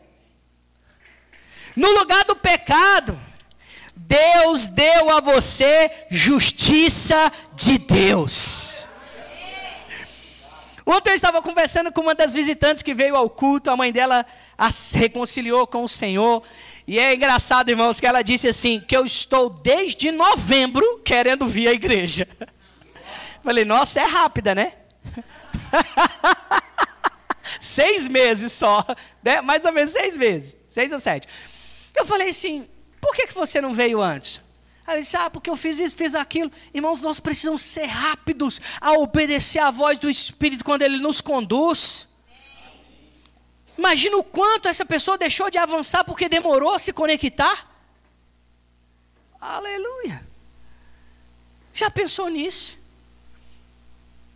No 1.76 1.92
lugar 1.92 2.24
do 2.24 2.34
pecado, 2.34 3.18
Deus 3.94 4.66
deu 4.66 5.10
a 5.10 5.20
você 5.20 5.90
justiça 6.10 7.30
de 7.54 7.78
Deus. 7.78 8.86
Ontem 10.84 11.10
eu 11.10 11.14
estava 11.14 11.42
conversando 11.42 11.92
com 11.92 12.00
uma 12.00 12.14
das 12.14 12.32
visitantes 12.32 12.82
que 12.82 12.94
veio 12.94 13.14
ao 13.14 13.28
culto, 13.28 13.70
a 13.70 13.76
mãe 13.76 13.92
dela 13.92 14.24
se 14.70 14.96
reconciliou 14.96 15.66
com 15.66 15.84
o 15.84 15.88
Senhor. 15.88 16.42
E 16.86 16.98
é 16.98 17.14
engraçado, 17.14 17.68
irmãos, 17.68 18.00
que 18.00 18.06
ela 18.06 18.22
disse 18.22 18.48
assim: 18.48 18.80
que 18.80 18.96
eu 18.96 19.04
estou 19.04 19.50
desde 19.50 20.10
novembro 20.10 21.02
querendo 21.04 21.46
vir 21.46 21.68
à 21.68 21.72
igreja. 21.72 22.26
Falei, 23.44 23.66
nossa, 23.66 24.00
é 24.00 24.04
rápida, 24.06 24.54
né? 24.54 24.72
seis 27.60 28.08
meses 28.08 28.52
só, 28.52 28.84
né? 29.22 29.40
mais 29.40 29.64
ou 29.64 29.72
menos 29.72 29.92
seis 29.92 30.16
meses, 30.16 30.56
seis 30.70 30.92
ou 30.92 30.98
sete. 30.98 31.28
Eu 31.94 32.06
falei 32.06 32.30
assim, 32.30 32.68
por 33.00 33.14
que, 33.14 33.26
que 33.26 33.34
você 33.34 33.60
não 33.60 33.74
veio 33.74 34.00
antes? 34.00 34.40
Ela 34.86 35.00
disse, 35.00 35.16
ah, 35.16 35.28
porque 35.28 35.50
eu 35.50 35.56
fiz 35.56 35.78
isso, 35.78 35.94
fiz 35.94 36.14
aquilo. 36.14 36.50
Irmãos, 36.72 37.02
nós 37.02 37.20
precisamos 37.20 37.60
ser 37.60 37.84
rápidos 37.84 38.60
a 38.80 38.92
obedecer 38.92 39.58
a 39.58 39.70
voz 39.70 39.98
do 39.98 40.08
Espírito 40.08 40.64
quando 40.64 40.82
Ele 40.82 40.98
nos 40.98 41.20
conduz. 41.20 42.08
Imagina 43.76 44.16
o 44.16 44.24
quanto 44.24 44.66
essa 44.66 44.86
pessoa 44.86 45.18
deixou 45.18 45.50
de 45.50 45.58
avançar 45.58 46.04
porque 46.04 46.28
demorou 46.28 46.72
a 46.72 46.78
se 46.78 46.92
conectar. 46.92 47.68
Aleluia. 49.40 50.26
Já 51.72 51.90
pensou 51.90 52.28
nisso? 52.28 52.78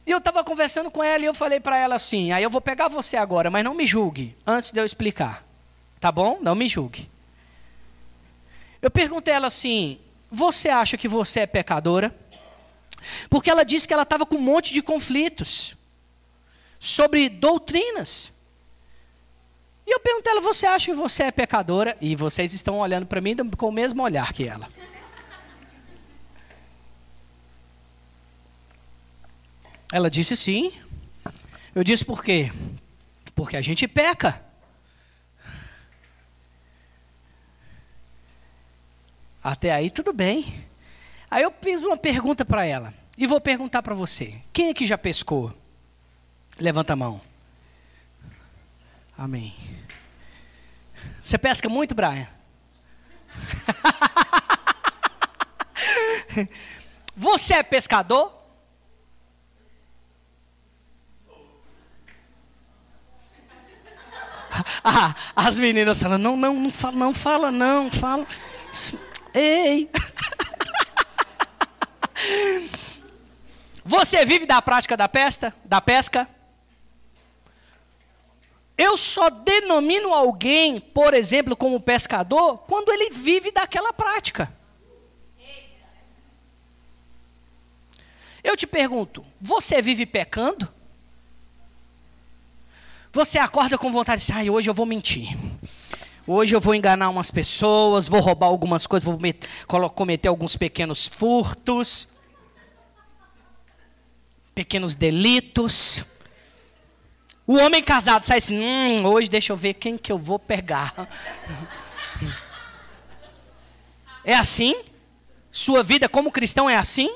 E 0.06 0.10
eu 0.10 0.18
estava 0.18 0.42
conversando 0.42 0.90
com 0.90 1.02
ela 1.02 1.22
e 1.22 1.26
eu 1.26 1.34
falei 1.34 1.60
para 1.60 1.76
ela 1.76 1.94
assim: 1.94 2.32
aí 2.32 2.42
eu 2.42 2.50
vou 2.50 2.60
pegar 2.60 2.88
você 2.88 3.16
agora, 3.16 3.50
mas 3.50 3.64
não 3.64 3.74
me 3.74 3.86
julgue 3.86 4.36
antes 4.46 4.72
de 4.72 4.80
eu 4.80 4.84
explicar. 4.84 5.44
Tá 6.00 6.10
bom? 6.10 6.38
Não 6.40 6.54
me 6.54 6.68
julgue. 6.68 7.08
Eu 8.80 8.90
perguntei 8.90 9.32
a 9.32 9.36
ela 9.36 9.46
assim: 9.46 10.00
você 10.30 10.68
acha 10.68 10.96
que 10.96 11.06
você 11.06 11.40
é 11.40 11.46
pecadora? 11.46 12.14
Porque 13.30 13.50
ela 13.50 13.64
disse 13.64 13.86
que 13.86 13.94
ela 13.94 14.02
estava 14.02 14.26
com 14.26 14.36
um 14.36 14.40
monte 14.40 14.72
de 14.72 14.82
conflitos 14.82 15.76
sobre 16.80 17.28
doutrinas. 17.28 18.32
E 19.86 19.94
eu 19.94 20.00
perguntei 20.00 20.32
a 20.32 20.34
ela: 20.34 20.42
você 20.42 20.66
acha 20.66 20.86
que 20.86 20.96
você 20.96 21.24
é 21.24 21.30
pecadora? 21.30 21.96
E 22.00 22.16
vocês 22.16 22.52
estão 22.52 22.80
olhando 22.80 23.06
para 23.06 23.20
mim 23.20 23.36
com 23.56 23.68
o 23.68 23.72
mesmo 23.72 24.02
olhar 24.02 24.32
que 24.32 24.48
ela. 24.48 24.68
Ela 29.92 30.10
disse 30.10 30.34
sim. 30.34 30.72
Eu 31.74 31.84
disse 31.84 32.02
por 32.02 32.24
quê? 32.24 32.50
Porque 33.34 33.58
a 33.58 33.60
gente 33.60 33.86
peca. 33.86 34.42
Até 39.42 39.70
aí 39.70 39.90
tudo 39.90 40.14
bem. 40.14 40.66
Aí 41.30 41.42
eu 41.42 41.52
fiz 41.60 41.84
uma 41.84 41.98
pergunta 41.98 42.42
para 42.42 42.64
ela. 42.64 42.94
E 43.18 43.26
vou 43.26 43.38
perguntar 43.38 43.82
para 43.82 43.94
você. 43.94 44.40
Quem 44.50 44.70
aqui 44.70 44.86
já 44.86 44.96
pescou? 44.96 45.52
Levanta 46.58 46.94
a 46.94 46.96
mão. 46.96 47.20
Amém. 49.16 49.54
Você 51.22 51.36
pesca 51.36 51.68
muito, 51.68 51.94
Brian? 51.94 52.26
Você 57.14 57.54
é 57.54 57.62
pescador? 57.62 58.41
Ah, 64.84 65.14
as 65.34 65.58
meninas 65.58 66.02
falam, 66.02 66.18
não, 66.18 66.36
não, 66.36 66.54
não 66.54 66.70
fala, 66.70 66.96
não, 66.96 67.14
fala, 67.14 67.50
não, 67.50 67.90
fala. 67.90 68.26
Ei! 69.32 69.90
Você 73.84 74.24
vive 74.24 74.46
da 74.46 74.62
prática 74.62 74.96
da 74.96 75.08
pesca? 75.08 75.52
Da 75.64 75.80
pesca? 75.80 76.28
Eu 78.76 78.96
só 78.96 79.30
denomino 79.30 80.12
alguém, 80.12 80.80
por 80.80 81.14
exemplo, 81.14 81.56
como 81.56 81.80
pescador, 81.80 82.58
quando 82.58 82.90
ele 82.90 83.10
vive 83.10 83.50
daquela 83.50 83.92
prática. 83.92 84.52
Eu 88.42 88.56
te 88.56 88.66
pergunto, 88.66 89.24
você 89.40 89.80
vive 89.80 90.04
pecando? 90.04 90.68
Você 93.14 93.38
acorda 93.38 93.76
com 93.76 93.92
vontade 93.92 94.24
de 94.24 94.32
dizer, 94.32 94.48
hoje 94.48 94.70
eu 94.70 94.72
vou 94.72 94.86
mentir. 94.86 95.36
Hoje 96.26 96.56
eu 96.56 96.60
vou 96.60 96.74
enganar 96.74 97.10
umas 97.10 97.30
pessoas, 97.30 98.08
vou 98.08 98.20
roubar 98.20 98.46
algumas 98.46 98.86
coisas, 98.86 99.06
vou 99.06 99.90
cometer 99.90 100.28
alguns 100.28 100.56
pequenos 100.56 101.08
furtos, 101.08 102.08
pequenos 104.54 104.94
delitos. 104.94 106.04
O 107.46 107.58
homem 107.58 107.82
casado 107.82 108.22
sai 108.22 108.38
assim, 108.38 108.58
hum, 108.58 109.04
hoje 109.04 109.28
deixa 109.28 109.52
eu 109.52 109.58
ver 109.58 109.74
quem 109.74 109.98
que 109.98 110.10
eu 110.10 110.18
vou 110.18 110.38
pegar. 110.38 110.94
É 114.24 114.36
assim? 114.36 114.84
Sua 115.50 115.82
vida 115.82 116.08
como 116.08 116.30
cristão 116.30 116.70
é 116.70 116.76
assim? 116.76 117.12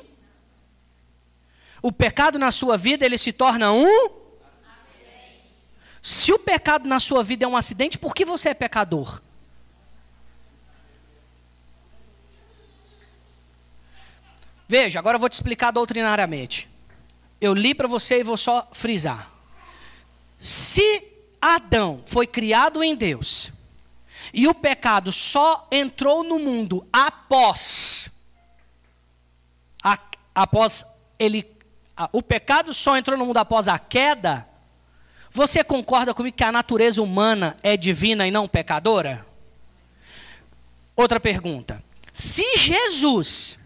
O 1.80 1.92
pecado 1.92 2.36
na 2.36 2.50
sua 2.50 2.76
vida 2.76 3.06
ele 3.06 3.16
se 3.16 3.32
torna 3.32 3.70
um 3.70 4.25
se 6.06 6.32
o 6.32 6.38
pecado 6.38 6.88
na 6.88 7.00
sua 7.00 7.24
vida 7.24 7.44
é 7.44 7.48
um 7.48 7.56
acidente, 7.56 7.98
por 7.98 8.14
que 8.14 8.24
você 8.24 8.50
é 8.50 8.54
pecador? 8.54 9.20
Veja, 14.68 15.00
agora 15.00 15.16
eu 15.16 15.18
vou 15.18 15.28
te 15.28 15.32
explicar 15.32 15.72
doutrinariamente. 15.72 16.68
Eu 17.40 17.52
li 17.52 17.74
para 17.74 17.88
você 17.88 18.20
e 18.20 18.22
vou 18.22 18.36
só 18.36 18.68
frisar. 18.70 19.32
Se 20.38 21.12
Adão 21.42 22.04
foi 22.06 22.24
criado 22.24 22.84
em 22.84 22.94
Deus 22.94 23.50
e 24.32 24.46
o 24.46 24.54
pecado 24.54 25.10
só 25.10 25.66
entrou 25.72 26.22
no 26.22 26.38
mundo 26.38 26.86
após 26.92 28.08
a, 29.82 29.98
após 30.32 30.86
ele 31.18 31.44
a, 31.96 32.08
o 32.12 32.22
pecado 32.22 32.72
só 32.72 32.96
entrou 32.96 33.18
no 33.18 33.26
mundo 33.26 33.38
após 33.38 33.66
a 33.66 33.76
queda, 33.76 34.48
você 35.36 35.62
concorda 35.62 36.14
comigo 36.14 36.34
que 36.34 36.42
a 36.42 36.50
natureza 36.50 37.02
humana 37.02 37.56
é 37.62 37.76
divina 37.76 38.26
e 38.26 38.30
não 38.30 38.48
pecadora? 38.48 39.26
Outra 40.96 41.20
pergunta. 41.20 41.84
Se 42.10 42.56
Jesus 42.56 43.58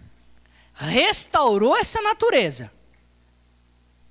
restaurou 0.74 1.76
essa 1.76 2.02
natureza, 2.02 2.72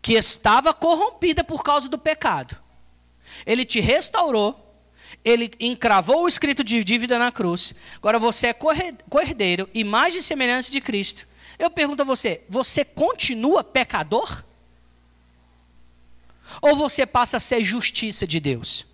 que 0.01 0.13
estava 0.13 0.73
corrompida 0.73 1.43
por 1.43 1.61
causa 1.61 1.89
do 1.89 1.97
pecado, 1.97 2.55
ele 3.45 3.65
te 3.65 3.81
restaurou, 3.81 4.65
ele 5.25 5.51
encravou 5.59 6.23
o 6.23 6.27
escrito 6.29 6.63
de 6.63 6.81
dívida 6.81 7.19
na 7.19 7.29
cruz, 7.29 7.75
agora 7.97 8.17
você 8.17 8.47
é 8.47 8.53
cordeiro, 8.53 9.69
imagem 9.73 10.19
e 10.19 10.23
semelhança 10.23 10.71
de 10.71 10.79
Cristo. 10.79 11.27
Eu 11.57 11.69
pergunto 11.69 12.03
a 12.03 12.05
você: 12.05 12.41
você 12.47 12.85
continua 12.85 13.65
pecador? 13.65 14.45
Ou 16.61 16.75
você 16.75 17.05
passa 17.05 17.37
a 17.37 17.39
ser 17.39 17.63
justiça 17.63 18.25
de 18.27 18.39
Deus? 18.39 18.85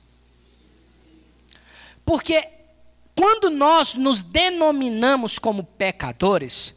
Porque 2.05 2.47
quando 3.15 3.49
nós 3.49 3.95
nos 3.95 4.21
denominamos 4.21 5.39
como 5.39 5.63
pecadores, 5.63 6.75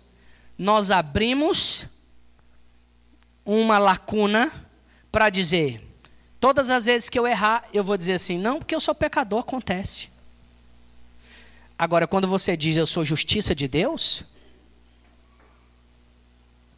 nós 0.57 0.91
abrimos 0.91 1.87
uma 3.45 3.79
lacuna 3.79 4.53
para 5.11 5.31
dizer: 5.31 5.85
todas 6.41 6.70
as 6.70 6.87
vezes 6.87 7.09
que 7.09 7.18
eu 7.18 7.26
errar, 7.26 7.68
eu 7.72 7.83
vou 7.83 7.97
dizer 7.97 8.14
assim, 8.14 8.39
não, 8.39 8.59
porque 8.59 8.74
eu 8.74 8.81
sou 8.81 8.95
pecador, 8.95 9.41
acontece. 9.41 10.09
Agora, 11.79 12.07
quando 12.07 12.26
você 12.26 12.57
diz 12.57 12.76
eu 12.76 12.87
sou 12.87 13.05
justiça 13.05 13.55
de 13.55 13.68
Deus, 13.68 14.24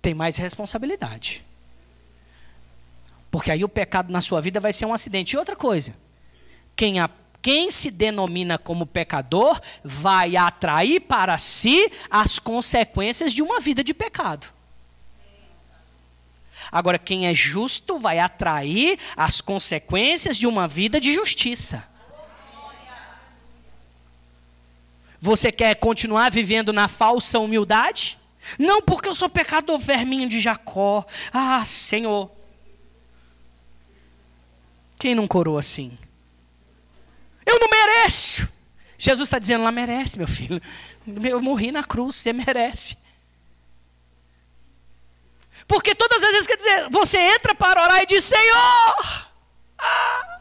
tem 0.03 0.15
mais 0.15 0.37
responsabilidade. 0.37 1.45
Porque 3.31 3.51
aí 3.51 3.63
o 3.63 3.69
pecado 3.69 4.13
na 4.13 4.21
sua 4.21 4.41
vida 4.41 4.59
vai 4.59 4.73
ser 4.73 4.87
um 4.87 4.93
acidente. 4.93 5.35
E 5.35 5.39
outra 5.39 5.55
coisa, 5.55 5.95
quem, 6.75 6.99
a, 6.99 7.09
quem 7.41 7.71
se 7.71 7.91
denomina 7.91 8.59
como 8.59 8.87
pecador 8.87 9.61
vai 9.85 10.37
atrair 10.37 11.01
para 11.01 11.39
si 11.39 11.91
as 12.11 12.39
consequências 12.39 13.33
de 13.33 13.43
uma 13.43 13.61
vida 13.61 13.85
de 13.85 13.95
pecado. 13.95 14.49
Agora, 16.73 16.99
quem 16.99 17.27
é 17.27 17.35
justo 17.35 17.99
vai 17.99 18.19
atrair 18.19 18.99
as 19.17 19.41
consequências 19.41 20.37
de 20.37 20.47
uma 20.47 20.69
vida 20.69 21.01
de 21.01 21.13
justiça. 21.13 21.85
Você 25.21 25.53
quer 25.53 25.75
continuar 25.75 26.31
vivendo 26.31 26.73
na 26.73 26.89
falsa 26.89 27.39
humildade? 27.39 28.19
Não 28.59 28.81
porque 28.81 29.09
eu 29.09 29.15
sou 29.15 29.29
pecador 29.29 29.79
verminho 29.79 30.29
de 30.29 30.41
Jacó. 30.41 31.05
Ah, 31.33 31.65
Senhor. 31.65 32.31
Quem 35.01 35.15
não 35.15 35.27
corou 35.27 35.57
assim? 35.57 35.99
Eu 37.47 37.59
não 37.59 37.69
mereço. 37.71 38.47
Jesus 38.99 39.29
está 39.29 39.39
dizendo, 39.39 39.65
lá 39.65 39.73
merece, 39.73 40.19
meu 40.19 40.29
filho. 40.29 40.61
Eu 41.25 41.41
morri 41.41 41.73
na 41.73 41.83
cruz, 41.83 42.17
você 42.17 42.35
merece. 42.35 42.99
Porque 45.67 45.95
todas 45.95 46.23
as 46.23 46.31
vezes, 46.33 46.47
quer 46.47 46.57
dizer, 46.59 46.91
você 46.91 47.17
entra 47.17 47.55
para 47.55 47.83
orar 47.83 48.03
e 48.03 48.07
diz, 48.07 48.25
Senhor, 48.25 49.27
ah, 49.79 50.41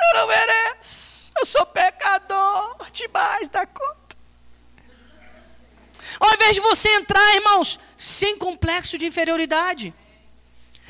eu 0.00 0.18
não 0.18 0.26
mereço. 0.26 1.32
Eu 1.38 1.46
sou 1.46 1.64
pecador 1.64 2.90
demais 2.90 3.46
da 3.46 3.64
conta. 3.64 4.16
Ao 6.18 6.34
invés 6.34 6.56
de 6.56 6.60
você 6.60 6.88
entrar, 6.88 7.36
irmãos, 7.36 7.78
sem 7.96 8.36
complexo 8.36 8.98
de 8.98 9.06
inferioridade, 9.06 9.94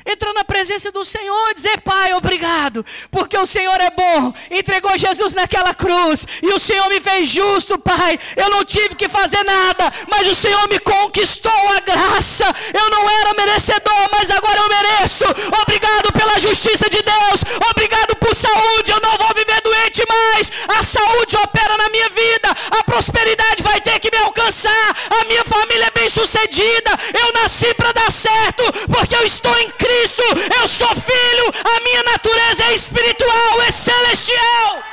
entrar 0.05 0.33
na 0.33 0.43
presença 0.43 0.91
do 0.91 1.03
Senhor 1.05 1.51
e 1.51 1.53
dizer: 1.53 1.81
Pai, 1.81 2.13
obrigado, 2.13 2.85
porque 3.09 3.37
o 3.37 3.45
Senhor 3.45 3.79
é 3.79 3.89
bom, 3.89 4.33
entregou 4.51 4.97
Jesus 4.97 5.33
naquela 5.33 5.73
cruz 5.73 6.27
e 6.41 6.47
o 6.47 6.59
Senhor 6.59 6.87
me 6.89 6.99
fez 6.99 7.29
justo, 7.29 7.77
Pai. 7.77 8.19
Eu 8.35 8.49
não 8.49 8.65
tive 8.65 8.95
que 8.95 9.07
fazer 9.07 9.43
nada, 9.43 9.91
mas 10.09 10.27
o 10.27 10.35
Senhor 10.35 10.67
me 10.69 10.79
conquistou 10.79 11.69
a 11.75 11.79
graça. 11.79 12.45
Eu 12.73 12.89
não 12.89 13.09
era 13.09 13.33
merecedor, 13.33 14.09
mas 14.11 14.29
agora 14.31 14.59
eu 14.59 14.69
mereço. 14.69 15.25
Obrigado 15.61 16.11
pela 16.13 16.39
justiça 16.39 16.89
de 16.89 17.01
Deus, 17.01 17.43
obrigado 17.69 18.15
por 18.17 18.35
saúde. 18.35 18.91
Eu 18.91 18.99
não 18.99 19.17
vou 19.17 19.33
viver 19.35 19.61
doente 19.61 20.03
mais. 20.07 20.51
A 20.67 20.83
saúde 20.83 21.37
opera 21.37 21.77
na 21.77 21.89
minha 21.89 22.09
vida, 22.09 22.49
a 22.71 22.83
prosperidade 22.83 23.63
vai 23.63 23.79
ter 23.81 23.99
que 23.99 24.09
me 24.15 24.23
alcançar. 24.23 24.95
A 25.21 25.25
minha 25.25 25.43
família 25.45 25.85
é 25.85 25.99
bem 25.99 26.09
sucedida. 26.09 26.91
Eu 27.13 27.33
nasci 27.33 27.73
para 27.73 27.91
dar 27.91 28.11
certo, 28.11 28.63
porque 28.91 29.15
eu 29.15 29.23
estou 29.25 29.57
em 29.59 29.71
Cristo. 29.71 29.92
Cristo, 29.93 30.23
eu 30.59 30.67
sou 30.67 30.95
filho, 30.95 31.51
a 31.63 31.79
minha 31.81 32.03
natureza 32.03 32.63
é 32.63 32.73
espiritual, 32.73 33.61
é 33.61 33.69
celestial. 33.71 34.83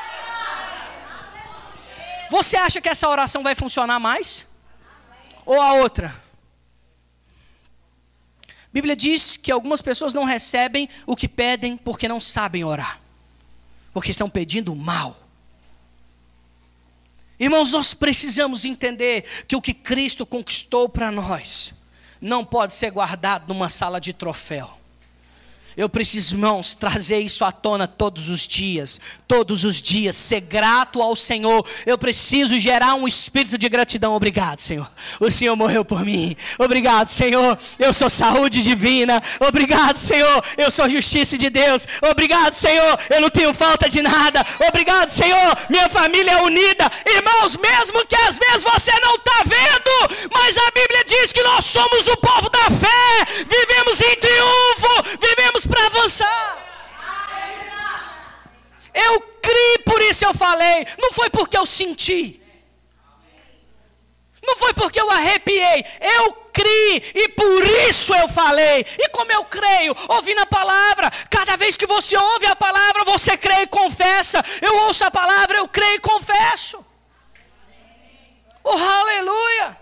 Você 2.30 2.56
acha 2.58 2.82
que 2.82 2.88
essa 2.88 3.08
oração 3.08 3.42
vai 3.42 3.54
funcionar 3.54 3.98
mais? 3.98 4.46
Ou 5.46 5.60
a 5.60 5.72
outra? 5.72 6.14
A 8.46 8.72
Bíblia 8.72 8.94
diz 8.94 9.38
que 9.38 9.50
algumas 9.50 9.80
pessoas 9.80 10.12
não 10.12 10.24
recebem 10.24 10.86
o 11.06 11.16
que 11.16 11.26
pedem 11.26 11.78
porque 11.78 12.06
não 12.06 12.20
sabem 12.20 12.62
orar, 12.62 13.00
porque 13.94 14.10
estão 14.10 14.28
pedindo 14.28 14.76
mal. 14.76 15.16
Irmãos, 17.38 17.72
nós 17.72 17.94
precisamos 17.94 18.66
entender 18.66 19.22
que 19.48 19.56
o 19.56 19.62
que 19.62 19.72
Cristo 19.72 20.26
conquistou 20.26 20.90
para 20.90 21.10
nós 21.10 21.72
não 22.20 22.44
pode 22.44 22.74
ser 22.74 22.90
guardado 22.90 23.48
numa 23.48 23.70
sala 23.70 23.98
de 23.98 24.12
troféu. 24.12 24.79
Eu 25.80 25.88
preciso, 25.88 26.34
irmãos, 26.34 26.74
trazer 26.74 27.20
isso 27.20 27.42
à 27.42 27.50
tona 27.50 27.88
todos 27.88 28.28
os 28.28 28.46
dias, 28.46 29.00
todos 29.26 29.64
os 29.64 29.80
dias, 29.80 30.14
ser 30.14 30.42
grato 30.42 31.00
ao 31.00 31.16
Senhor. 31.16 31.66
Eu 31.86 31.96
preciso 31.96 32.58
gerar 32.58 32.96
um 32.96 33.08
espírito 33.08 33.56
de 33.56 33.66
gratidão. 33.66 34.12
Obrigado, 34.12 34.58
Senhor. 34.58 34.90
O 35.18 35.30
Senhor 35.30 35.56
morreu 35.56 35.82
por 35.82 36.04
mim. 36.04 36.36
Obrigado, 36.58 37.08
Senhor. 37.08 37.58
Eu 37.78 37.94
sou 37.94 38.10
saúde 38.10 38.62
divina. 38.62 39.22
Obrigado, 39.40 39.96
Senhor. 39.96 40.44
Eu 40.58 40.70
sou 40.70 40.86
justiça 40.86 41.38
de 41.38 41.48
Deus. 41.48 41.88
Obrigado, 42.10 42.52
Senhor. 42.52 42.98
Eu 43.08 43.22
não 43.22 43.30
tenho 43.30 43.54
falta 43.54 43.88
de 43.88 44.02
nada. 44.02 44.44
Obrigado, 44.68 45.08
Senhor. 45.08 45.56
Minha 45.70 45.88
família 45.88 46.32
é 46.32 46.42
unida. 46.42 46.90
Irmãos, 47.06 47.56
mesmo 47.56 48.06
que 48.06 48.16
às 48.16 48.38
vezes 48.38 48.64
você 48.64 48.92
não 49.00 49.14
está 49.14 49.44
vendo, 49.46 50.28
mas 50.30 50.58
a 50.58 50.70
Bíblia 50.72 51.04
diz 51.06 51.32
que 51.32 51.42
nós 51.42 51.64
somos 51.64 52.06
o 52.06 52.18
povo 52.18 52.50
da 52.50 52.70
fé. 52.70 53.24
Vivemos 53.48 53.98
em 53.98 54.16
triunfo. 54.16 54.49
Eu 58.92 59.20
criei, 59.40 59.78
por 59.78 60.00
isso 60.02 60.24
eu 60.24 60.34
falei. 60.34 60.86
Não 60.98 61.12
foi 61.12 61.30
porque 61.30 61.56
eu 61.56 61.66
senti. 61.66 62.40
Não 64.42 64.56
foi 64.56 64.72
porque 64.74 65.00
eu 65.00 65.10
arrepiei. 65.10 65.84
Eu 66.00 66.32
criei 66.52 67.12
e 67.14 67.28
por 67.28 67.64
isso 67.88 68.14
eu 68.14 68.28
falei. 68.28 68.84
E 68.98 69.08
como 69.10 69.30
eu 69.30 69.44
creio? 69.44 69.94
Ouvindo 70.08 70.40
a 70.40 70.46
palavra. 70.46 71.10
Cada 71.28 71.56
vez 71.56 71.76
que 71.76 71.86
você 71.86 72.16
ouve 72.16 72.46
a 72.46 72.56
palavra, 72.56 73.04
você 73.04 73.36
crê 73.36 73.62
e 73.62 73.66
confessa. 73.66 74.42
Eu 74.60 74.76
ouço 74.84 75.04
a 75.04 75.10
palavra, 75.10 75.58
eu 75.58 75.68
creio 75.68 75.96
e 75.96 76.00
confesso. 76.00 76.84
Oh, 78.62 78.76
aleluia! 78.76 79.80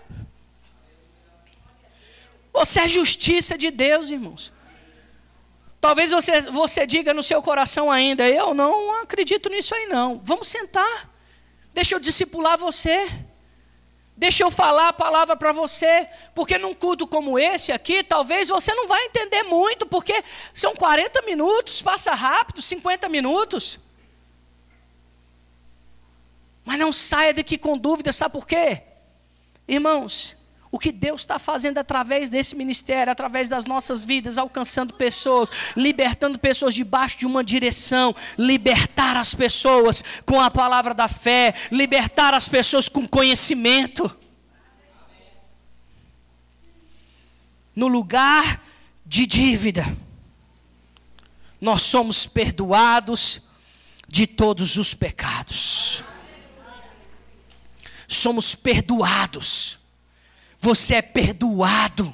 Você 2.53 2.81
é 2.81 2.87
justiça 2.87 3.57
de 3.57 3.71
Deus, 3.71 4.09
irmãos. 4.09 4.51
Talvez 5.81 6.11
você, 6.11 6.41
você 6.41 6.85
diga 6.85 7.13
no 7.13 7.23
seu 7.23 7.41
coração 7.41 7.89
ainda: 7.89 8.27
Eu 8.27 8.53
não 8.53 9.01
acredito 9.01 9.49
nisso 9.49 9.73
aí, 9.73 9.85
não. 9.85 10.19
Vamos 10.23 10.47
sentar. 10.47 11.09
Deixa 11.73 11.95
eu 11.95 11.99
discipular 11.99 12.57
você. 12.57 13.07
Deixa 14.17 14.43
eu 14.43 14.51
falar 14.51 14.89
a 14.89 14.93
palavra 14.93 15.37
para 15.37 15.53
você. 15.53 16.09
Porque 16.35 16.57
num 16.57 16.73
culto 16.73 17.07
como 17.07 17.39
esse 17.39 17.71
aqui, 17.71 18.03
talvez 18.03 18.49
você 18.49 18.73
não 18.73 18.87
vai 18.87 19.05
entender 19.05 19.43
muito, 19.43 19.85
porque 19.85 20.21
são 20.53 20.75
40 20.75 21.21
minutos, 21.21 21.81
passa 21.81 22.13
rápido 22.13 22.61
50 22.61 23.07
minutos. 23.07 23.79
Mas 26.65 26.77
não 26.77 26.91
saia 26.91 27.33
daqui 27.33 27.57
com 27.57 27.77
dúvida, 27.77 28.11
sabe 28.11 28.33
por 28.33 28.45
quê? 28.45 28.83
Irmãos, 29.65 30.35
o 30.71 30.77
que 30.77 30.91
Deus 30.91 31.21
está 31.21 31.39
fazendo 31.39 31.77
através 31.77 32.29
desse 32.29 32.55
ministério, 32.55 33.11
através 33.11 33.49
das 33.49 33.65
nossas 33.65 34.03
vidas, 34.03 34.37
alcançando 34.37 34.93
pessoas, 34.93 35.49
libertando 35.75 36.37
pessoas 36.37 36.75
debaixo 36.75 37.17
de 37.17 37.25
uma 37.25 37.43
direção, 37.43 38.15
libertar 38.37 39.17
as 39.17 39.33
pessoas 39.33 40.03
com 40.25 40.39
a 40.39 40.51
palavra 40.51 40.93
da 40.93 41.07
fé, 41.07 41.53
libertar 41.71 42.33
as 42.33 42.47
pessoas 42.47 42.87
com 42.87 43.07
conhecimento. 43.07 44.15
no 47.79 47.87
lugar 47.87 48.61
de 49.05 49.25
dívida, 49.25 49.97
nós 51.61 51.81
somos 51.81 52.27
perdoados 52.27 53.41
de 54.05 54.27
todos 54.27 54.75
os 54.75 54.93
pecados. 54.93 56.03
Somos 58.05 58.53
perdoados. 58.53 59.78
Você 60.59 60.95
é 60.95 61.01
perdoado. 61.01 62.13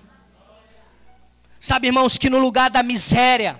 Sabe, 1.59 1.87
irmãos, 1.87 2.19
que 2.19 2.29
no 2.29 2.37
lugar 2.37 2.69
da 2.69 2.83
miséria, 2.83 3.59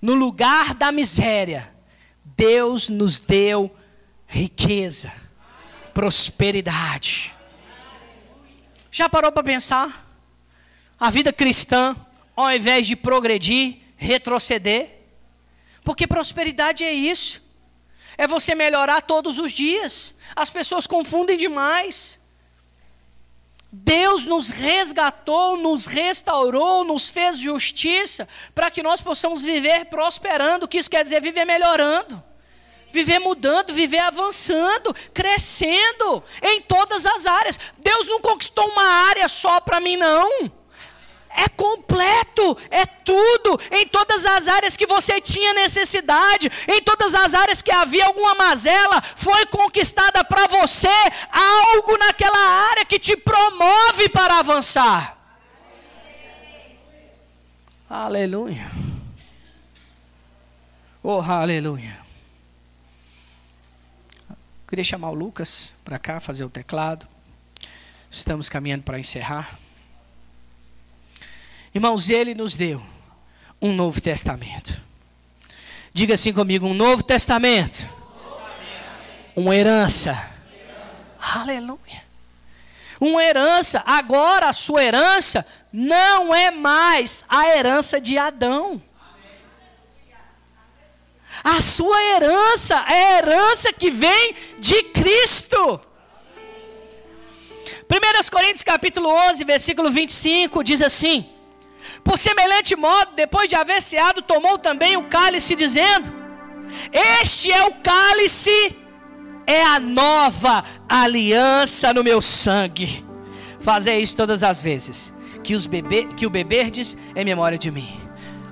no 0.00 0.14
lugar 0.14 0.72
da 0.72 0.90
miséria, 0.90 1.76
Deus 2.24 2.88
nos 2.88 3.20
deu 3.20 3.70
riqueza, 4.26 5.12
prosperidade. 5.92 7.36
Já 8.90 9.10
parou 9.10 9.30
para 9.30 9.42
pensar? 9.42 10.08
A 10.98 11.10
vida 11.10 11.32
cristã, 11.32 11.94
ao 12.34 12.50
invés 12.50 12.86
de 12.86 12.96
progredir, 12.96 13.78
retroceder? 13.94 15.00
Porque 15.84 16.06
prosperidade 16.06 16.82
é 16.82 16.92
isso. 16.92 17.46
É 18.18 18.26
você 18.26 18.52
melhorar 18.52 19.00
todos 19.00 19.38
os 19.38 19.52
dias. 19.52 20.12
As 20.34 20.50
pessoas 20.50 20.88
confundem 20.88 21.36
demais. 21.36 22.18
Deus 23.70 24.24
nos 24.24 24.48
resgatou, 24.48 25.56
nos 25.56 25.86
restaurou, 25.86 26.82
nos 26.84 27.10
fez 27.10 27.38
justiça 27.38 28.26
para 28.54 28.70
que 28.72 28.82
nós 28.82 29.00
possamos 29.00 29.42
viver 29.44 29.84
prosperando. 29.84 30.64
O 30.64 30.68
que 30.68 30.78
isso 30.78 30.90
quer 30.90 31.04
dizer? 31.04 31.22
Viver 31.22 31.44
melhorando, 31.44 32.20
viver 32.90 33.20
mudando, 33.20 33.72
viver 33.72 34.00
avançando, 34.00 34.92
crescendo 35.14 36.24
em 36.42 36.60
todas 36.62 37.06
as 37.06 37.24
áreas. 37.24 37.58
Deus 37.78 38.08
não 38.08 38.20
conquistou 38.20 38.66
uma 38.68 39.06
área 39.08 39.28
só 39.28 39.60
para 39.60 39.78
mim, 39.78 39.96
não 39.96 40.57
é 41.30 41.48
completo, 41.48 42.56
é 42.70 42.86
tudo, 42.86 43.58
em 43.70 43.86
todas 43.86 44.24
as 44.24 44.48
áreas 44.48 44.76
que 44.76 44.86
você 44.86 45.20
tinha 45.20 45.54
necessidade, 45.54 46.50
em 46.68 46.82
todas 46.82 47.14
as 47.14 47.34
áreas 47.34 47.62
que 47.62 47.70
havia 47.70 48.06
alguma 48.06 48.34
mazela, 48.34 49.00
foi 49.02 49.46
conquistada 49.46 50.24
para 50.24 50.46
você 50.46 50.88
algo 51.30 51.96
naquela 51.98 52.38
área 52.70 52.84
que 52.84 52.98
te 52.98 53.16
promove 53.16 54.08
para 54.08 54.38
avançar. 54.38 55.16
Aleluia. 57.88 58.70
Oh, 61.02 61.20
aleluia. 61.20 61.96
Queria 64.68 64.84
chamar 64.84 65.08
o 65.10 65.14
Lucas 65.14 65.72
para 65.82 65.98
cá 65.98 66.20
fazer 66.20 66.44
o 66.44 66.50
teclado. 66.50 67.08
Estamos 68.10 68.50
caminhando 68.50 68.82
para 68.82 68.98
encerrar. 68.98 69.58
Irmãos, 71.74 72.10
ele 72.10 72.34
nos 72.34 72.56
deu 72.56 72.82
um 73.60 73.72
novo 73.72 74.00
testamento. 74.00 74.80
Diga 75.92 76.14
assim 76.14 76.32
comigo: 76.32 76.66
um 76.66 76.74
novo 76.74 77.02
testamento. 77.02 77.88
Uma 79.34 79.54
herança. 79.54 80.30
Aleluia. 81.20 82.02
Uma 83.00 83.22
herança. 83.22 83.82
Agora 83.86 84.48
a 84.48 84.52
sua 84.52 84.82
herança 84.82 85.46
não 85.72 86.34
é 86.34 86.50
mais 86.50 87.24
a 87.28 87.48
herança 87.48 88.00
de 88.00 88.18
Adão. 88.18 88.82
A 91.44 91.60
sua 91.60 92.02
herança 92.02 92.74
é 92.88 93.14
a 93.14 93.18
herança 93.18 93.72
que 93.72 93.90
vem 93.90 94.34
de 94.58 94.82
Cristo. 94.84 95.80
1 97.90 98.30
Coríntios 98.30 98.64
capítulo 98.64 99.08
11, 99.08 99.44
versículo 99.44 99.90
25 99.90 100.64
diz 100.64 100.82
assim: 100.82 101.28
por 102.02 102.18
semelhante 102.18 102.74
modo, 102.76 103.12
depois 103.14 103.48
de 103.48 103.56
haver 103.56 103.80
ceado, 103.82 104.22
tomou 104.22 104.58
também 104.58 104.96
o 104.96 105.08
cálice, 105.08 105.54
dizendo: 105.54 106.12
Este 106.92 107.52
é 107.52 107.64
o 107.64 107.74
cálice, 107.76 108.76
é 109.46 109.62
a 109.62 109.78
nova 109.78 110.64
aliança 110.88 111.92
no 111.92 112.04
meu 112.04 112.20
sangue. 112.20 113.04
Fazer 113.60 113.98
isso 113.98 114.16
todas 114.16 114.42
as 114.42 114.62
vezes 114.62 115.12
que, 115.42 115.54
os 115.54 115.66
bebê, 115.66 116.04
que 116.16 116.26
o 116.26 116.30
beberdes 116.30 116.96
em 117.14 117.24
memória 117.24 117.58
de 117.58 117.70
mim. 117.70 117.88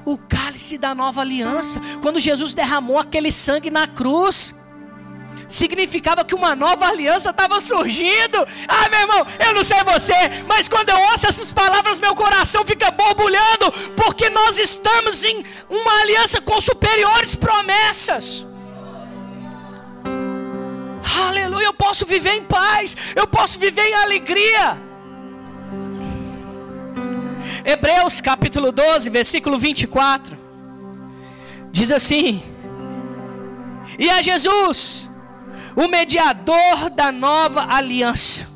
O 0.05 0.17
cálice 0.17 0.79
da 0.79 0.95
nova 0.95 1.21
aliança, 1.21 1.81
quando 2.01 2.21
Jesus 2.21 2.55
derramou 2.55 2.99
aquele 2.99 3.33
sangue 3.33 3.71
na 3.71 3.87
cruz 3.87 4.55
significava 5.49 6.25
que 6.25 6.35
uma 6.35 6.55
nova 6.55 6.87
aliança 6.87 7.31
estava 7.31 7.61
surgindo. 7.61 8.39
Ah, 8.69 8.89
meu 8.89 9.01
irmão, 9.01 9.27
eu 9.47 9.55
não 9.55 9.65
sei 9.65 9.83
você, 9.85 10.15
mas 10.47 10.69
quando 10.69 10.91
eu 10.91 11.01
ouço 11.11 11.27
essas 11.27 11.53
palavras, 11.53 11.99
meu 11.99 12.15
coração 12.15 12.65
fica 12.65 12.91
borbulhando, 12.91 13.71
porque 13.97 14.29
nós 14.31 14.59
estamos 14.59 15.25
em 15.25 15.45
uma 15.69 16.01
aliança 16.01 16.41
com 16.41 16.61
superiores 16.61 17.35
promessas. 17.35 18.47
Aleluia, 21.29 21.67
eu 21.67 21.75
posso 21.75 22.05
viver 22.05 22.35
em 22.35 22.43
paz, 22.43 22.97
eu 23.15 23.27
posso 23.27 23.59
viver 23.59 23.85
em 23.85 23.95
alegria. 23.95 24.79
Hebreus 27.65 28.21
capítulo 28.21 28.71
12, 28.73 29.09
versículo 29.11 29.59
24, 29.59 30.37
diz 31.71 31.91
assim: 31.91 32.43
E 33.99 34.11
a 34.11 34.21
Jesus, 34.21 35.06
o 35.77 35.87
mediador 35.87 36.91
da 36.91 37.13
nova 37.13 37.67
aliança, 37.69 38.49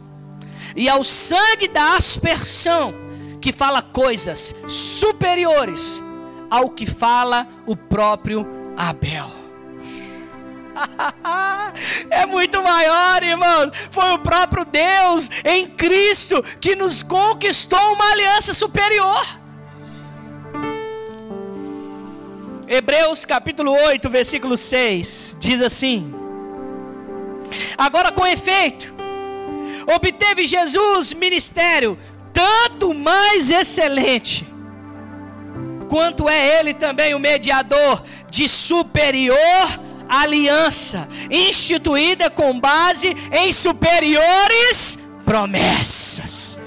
e 0.75 0.89
ao 0.89 1.05
sangue 1.05 1.69
da 1.69 1.95
aspersão, 1.97 2.95
que 3.41 3.53
fala 3.53 3.83
coisas 3.83 4.55
superiores 4.67 6.03
ao 6.51 6.71
que 6.71 6.87
fala 6.87 7.47
o 7.67 7.77
próprio 7.77 8.47
Abel. 8.77 9.31
é 12.11 12.27
muito 12.27 12.63
maior, 12.63 13.23
irmãos. 13.23 13.71
Foi 13.91 14.13
o 14.13 14.19
próprio 14.19 14.65
Deus 14.65 15.31
em 15.45 15.67
Cristo 15.67 16.43
que 16.61 16.75
nos 16.75 17.03
conquistou 17.03 17.93
uma 17.93 18.11
aliança 18.13 18.55
superior. 18.55 19.25
Hebreus 22.67 23.25
capítulo 23.25 23.73
8, 23.73 24.09
versículo 24.09 24.57
6 24.57 25.37
diz 25.41 25.61
assim: 25.61 26.20
Agora, 27.77 28.13
com 28.13 28.27
efeito, 28.27 28.95
obteve 29.95 30.45
Jesus 30.45 31.13
ministério 31.13 31.99
tanto 32.33 32.95
mais 32.95 33.51
excelente, 33.51 34.47
quanto 35.89 36.29
é 36.29 36.61
ele 36.61 36.73
também 36.75 37.15
o 37.15 37.19
mediador 37.19 38.03
de 38.31 38.49
superior 38.49 39.81
aliança, 40.09 41.09
instituída 41.31 42.29
com 42.29 42.59
base 42.59 43.15
em 43.33 43.53
superiores 43.53 44.99
promessas. 45.25 46.60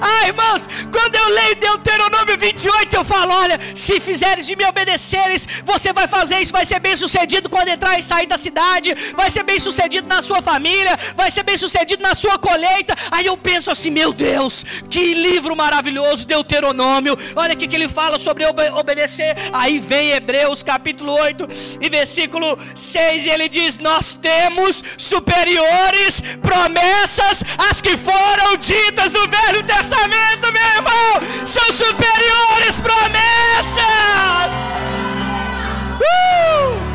Ah, 0.00 0.28
irmãos, 0.28 0.68
quando 0.92 1.14
eu 1.14 1.28
leio 1.28 1.56
Deuteronômio 1.56 2.38
28, 2.38 2.96
eu 2.96 3.04
falo: 3.04 3.32
olha, 3.32 3.58
se 3.74 4.00
fizeres 4.00 4.46
de 4.46 4.56
me 4.56 4.64
obedeceres, 4.64 5.46
você 5.64 5.92
vai 5.92 6.06
fazer 6.06 6.40
isso, 6.40 6.52
vai 6.52 6.64
ser 6.64 6.80
bem 6.80 6.96
sucedido 6.96 7.48
quando 7.48 7.68
entrar 7.68 7.98
e 7.98 8.02
sair 8.02 8.26
da 8.26 8.36
cidade, 8.36 8.94
vai 9.14 9.30
ser 9.30 9.42
bem 9.42 9.58
sucedido 9.58 10.06
na 10.06 10.22
sua 10.22 10.40
família, 10.42 10.96
vai 11.14 11.30
ser 11.30 11.42
bem 11.42 11.56
sucedido 11.56 12.02
na 12.02 12.14
sua 12.14 12.38
colheita. 12.38 12.94
Aí 13.10 13.26
eu 13.26 13.36
penso 13.36 13.70
assim: 13.70 13.90
meu 13.90 14.12
Deus, 14.12 14.64
que 14.88 15.14
livro 15.14 15.54
maravilhoso, 15.56 16.26
Deuteronômio. 16.26 17.16
Olha 17.34 17.54
o 17.54 17.56
que 17.56 17.74
ele 17.74 17.88
fala 17.88 18.18
sobre 18.18 18.44
obedecer. 18.46 19.34
Aí 19.52 19.78
vem 19.78 20.10
Hebreus 20.10 20.62
capítulo 20.62 21.12
8 21.12 21.46
e 21.80 21.88
versículo 21.88 22.56
6, 22.74 23.26
e 23.26 23.30
ele 23.30 23.48
diz: 23.48 23.78
Nós 23.78 24.14
temos 24.14 24.82
superiores 24.96 26.38
promessas 26.40 27.42
às 27.70 27.80
que 27.80 27.96
foram 27.96 28.56
ditas 28.56 29.12
no 29.12 29.26
Velho 29.28 29.62
Testamento, 29.66 30.52
meu 30.52 30.62
irmão, 30.76 31.20
são 31.44 31.72
superiores 31.72 32.80
promessas. 32.80 34.52
Uh! 36.00 36.86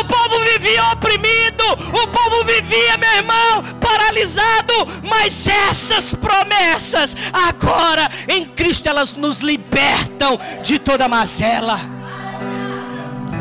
O 0.00 0.04
povo 0.04 0.44
vivia 0.44 0.84
oprimido, 0.92 1.64
o 1.72 2.06
povo 2.08 2.44
vivia, 2.44 2.96
meu 2.96 3.16
irmão, 3.16 3.62
paralisado, 3.80 4.74
mas 5.08 5.48
essas 5.48 6.14
promessas, 6.14 7.16
agora 7.32 8.08
em 8.28 8.44
Cristo, 8.46 8.88
elas 8.88 9.14
nos 9.14 9.40
libertam 9.40 10.38
de 10.62 10.78
toda 10.78 11.08
mazela. 11.08 11.80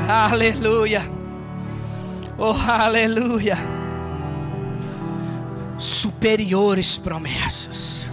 Aleluia. 0.08 1.10
Oh, 2.38 2.56
aleluia 2.68 3.79
superiores 5.80 6.98
promessas. 6.98 8.12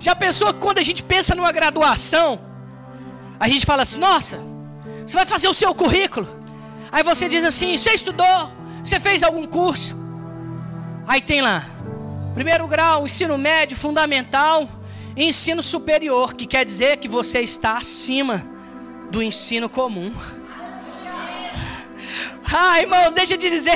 Já 0.00 0.14
pensou 0.14 0.54
que 0.54 0.60
quando 0.60 0.78
a 0.78 0.82
gente 0.82 1.02
pensa 1.02 1.34
numa 1.34 1.52
graduação, 1.52 2.40
a 3.38 3.46
gente 3.48 3.66
fala 3.66 3.82
assim: 3.82 3.98
nossa, 3.98 4.38
você 5.06 5.16
vai 5.16 5.26
fazer 5.26 5.48
o 5.48 5.54
seu 5.54 5.74
currículo. 5.74 6.26
Aí 6.90 7.02
você 7.02 7.28
diz 7.28 7.44
assim: 7.44 7.76
você 7.76 7.90
estudou, 7.90 8.52
você 8.82 8.98
fez 8.98 9.22
algum 9.22 9.44
curso. 9.46 9.94
Aí 11.06 11.20
tem 11.20 11.42
lá, 11.42 11.62
primeiro 12.34 12.66
grau, 12.66 13.04
ensino 13.04 13.36
médio, 13.36 13.76
fundamental 13.76 14.66
ensino 15.18 15.62
superior, 15.62 16.34
que 16.34 16.46
quer 16.46 16.64
dizer 16.64 16.98
que 16.98 17.08
você 17.08 17.40
está 17.40 17.76
acima 17.76 18.46
do 19.10 19.22
ensino 19.22 19.68
comum. 19.68 20.12
Ah, 22.50 22.80
irmãos, 22.80 23.12
deixa 23.12 23.36
te 23.36 23.50
dizer, 23.50 23.74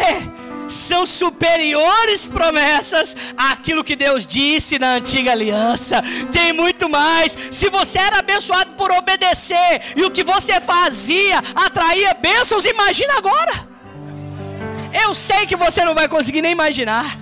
são 0.69 1.05
superiores 1.05 2.29
promessas 2.29 3.17
àquilo 3.37 3.85
que 3.85 3.97
Deus 3.97 4.27
disse 4.27 4.79
na 4.79 4.95
antiga 4.95 5.33
aliança. 5.33 6.03
Tem 6.31 6.53
muito 6.53 6.89
mais. 6.89 7.37
Se 7.51 7.69
você 7.69 7.99
era 7.99 8.19
abençoado 8.19 8.75
por 8.75 8.91
obedecer 8.91 9.81
e 9.97 10.05
o 10.05 10.11
que 10.11 10.23
você 10.23 10.61
fazia 10.61 11.39
atraía 11.55 12.15
bênçãos, 12.15 12.65
imagina 12.65 13.15
agora. 13.17 13.69
Eu 15.05 15.15
sei 15.15 15.47
que 15.47 15.57
você 15.57 15.85
não 15.85 15.95
vai 15.95 16.09
conseguir 16.09 16.43
nem 16.43 16.53
imaginar. 16.53 17.22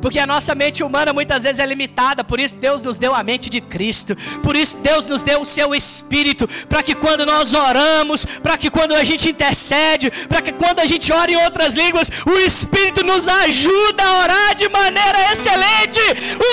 Porque 0.00 0.18
a 0.18 0.26
nossa 0.26 0.54
mente 0.54 0.82
humana 0.82 1.12
muitas 1.12 1.42
vezes 1.42 1.58
é 1.58 1.66
limitada, 1.66 2.22
por 2.22 2.38
isso 2.38 2.56
Deus 2.56 2.82
nos 2.82 2.96
deu 2.96 3.14
a 3.14 3.22
mente 3.22 3.50
de 3.50 3.60
Cristo, 3.60 4.16
por 4.42 4.56
isso 4.56 4.76
Deus 4.78 5.06
nos 5.06 5.22
deu 5.22 5.40
o 5.40 5.44
seu 5.44 5.74
Espírito, 5.74 6.48
para 6.68 6.82
que 6.82 6.94
quando 6.94 7.26
nós 7.26 7.54
oramos, 7.54 8.24
para 8.24 8.56
que 8.56 8.70
quando 8.70 8.94
a 8.94 9.04
gente 9.04 9.28
intercede, 9.28 10.10
para 10.28 10.40
que 10.40 10.52
quando 10.52 10.80
a 10.80 10.86
gente 10.86 11.12
ora 11.12 11.30
em 11.30 11.36
outras 11.36 11.74
línguas, 11.74 12.10
o 12.26 12.38
Espírito 12.38 13.04
nos 13.04 13.26
ajuda 13.26 14.02
a 14.02 14.22
orar 14.22 14.54
de 14.54 14.68
maneira 14.68 15.32
excelente. 15.32 16.00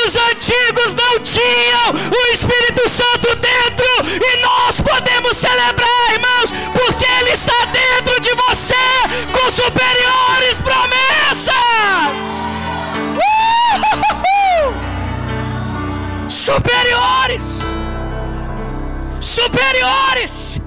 Os 0.05 0.15
antigos 0.15 0.93
não 0.95 1.19
tinham 1.19 1.91
o 2.11 2.33
Espírito 2.33 2.89
Santo 2.89 3.35
dentro, 3.35 3.85
e 4.15 4.41
nós 4.41 4.81
podemos 4.81 5.37
celebrar, 5.37 6.13
irmãos, 6.13 6.51
porque 6.73 7.05
Ele 7.19 7.31
está 7.31 7.65
dentro 7.65 8.19
de 8.19 8.33
você 8.33 8.75
com 9.31 9.51
superiores 9.51 10.61
promessas. 10.61 11.04
Superiores. 16.45 17.73
Superiores. 19.19 20.61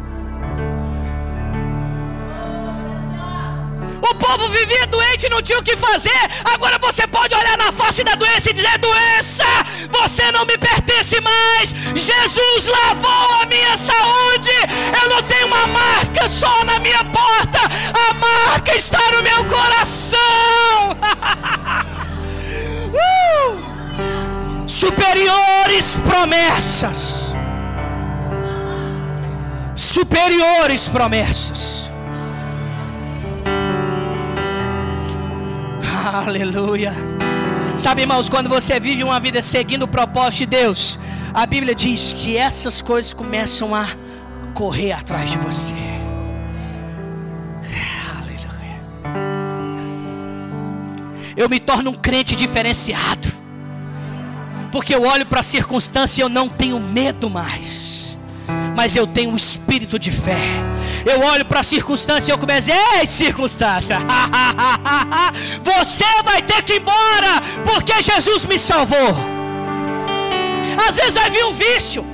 O 4.11 4.15
povo 4.17 4.49
vivia 4.49 4.87
doente 4.89 5.27
e 5.27 5.29
não 5.29 5.41
tinha 5.41 5.61
o 5.61 5.63
que 5.63 5.77
fazer. 5.77 6.19
Agora 6.45 6.81
você 6.81 7.07
pode 7.07 7.33
olhar 7.33 7.57
na 7.57 7.71
face 7.71 8.03
da 8.03 8.17
doença 8.17 8.51
e 8.51 8.53
dizer: 8.53 8.77
doença, 8.79 9.45
você 9.89 10.33
não 10.33 10.45
me 10.45 10.59
pertence 10.59 11.21
mais. 11.21 11.73
Jesus 11.95 12.67
lavou 12.67 13.43
a 13.43 13.47
minha 13.47 13.77
saúde. 13.77 14.51
Eu 15.01 15.11
não 15.11 15.23
tenho 15.23 15.47
uma 15.47 15.69
marca 15.69 16.29
só 16.29 16.65
na 16.65 16.81
minha 16.81 17.05
porta. 17.05 17.61
A 18.09 18.15
marca 18.15 18.75
está 18.75 19.13
no 19.13 19.23
meu 19.23 19.45
coração. 19.45 20.19
uh! 22.95 23.28
Superiores 24.89 25.97
promessas. 25.97 27.35
Superiores 29.75 30.89
promessas. 30.89 31.91
Aleluia. 36.13 36.93
Sabe, 37.77 38.03
irmãos, 38.03 38.29
quando 38.29 38.49
você 38.49 38.81
vive 38.81 39.05
uma 39.05 39.21
vida 39.21 39.43
seguindo 39.43 39.83
o 39.83 39.89
propósito 39.89 40.41
de 40.41 40.47
Deus, 40.47 40.99
a 41.35 41.45
Bíblia 41.47 41.75
diz 41.75 42.15
que 42.15 42.37
essas 42.37 42.81
coisas 42.81 43.13
começam 43.13 43.75
a 43.75 43.87
correr 44.55 44.93
atrás 44.93 45.31
de 45.31 45.39
você. 45.39 45.75
Aleluia. 48.17 48.81
Eu 51.37 51.49
me 51.49 51.61
torno 51.61 51.91
um 51.91 51.95
crente 51.95 52.35
diferenciado 52.35 53.38
porque 54.71 54.95
eu 54.95 55.03
olho 55.03 55.27
para 55.27 55.41
a 55.41 55.43
circunstância 55.43 56.21
e 56.21 56.23
eu 56.23 56.29
não 56.29 56.49
tenho 56.49 56.79
medo 56.79 57.29
mais, 57.29 58.19
mas 58.77 58.97
eu 58.97 59.07
tenho 59.07 59.31
um 59.31 59.37
espírito 59.37 59.99
de 59.99 60.11
fé. 60.11 60.39
Eu 61.07 61.21
olho 61.23 61.45
para 61.45 61.61
a 61.61 61.63
circunstância 61.63 62.31
e 62.31 62.35
eu 62.35 62.39
começo, 62.39 62.71
ei 62.71 63.07
circunstância, 63.07 63.99
você 65.63 66.23
vai 66.25 66.43
ter 66.43 66.63
que 66.63 66.75
ir 66.75 66.81
embora, 66.81 67.41
porque 67.65 68.03
Jesus 68.03 68.45
me 68.45 68.59
salvou. 68.59 69.17
Às 70.89 70.97
vezes 70.97 71.15
vai 71.15 71.31
vir 71.31 71.45
um 71.45 71.53
vício, 71.53 72.05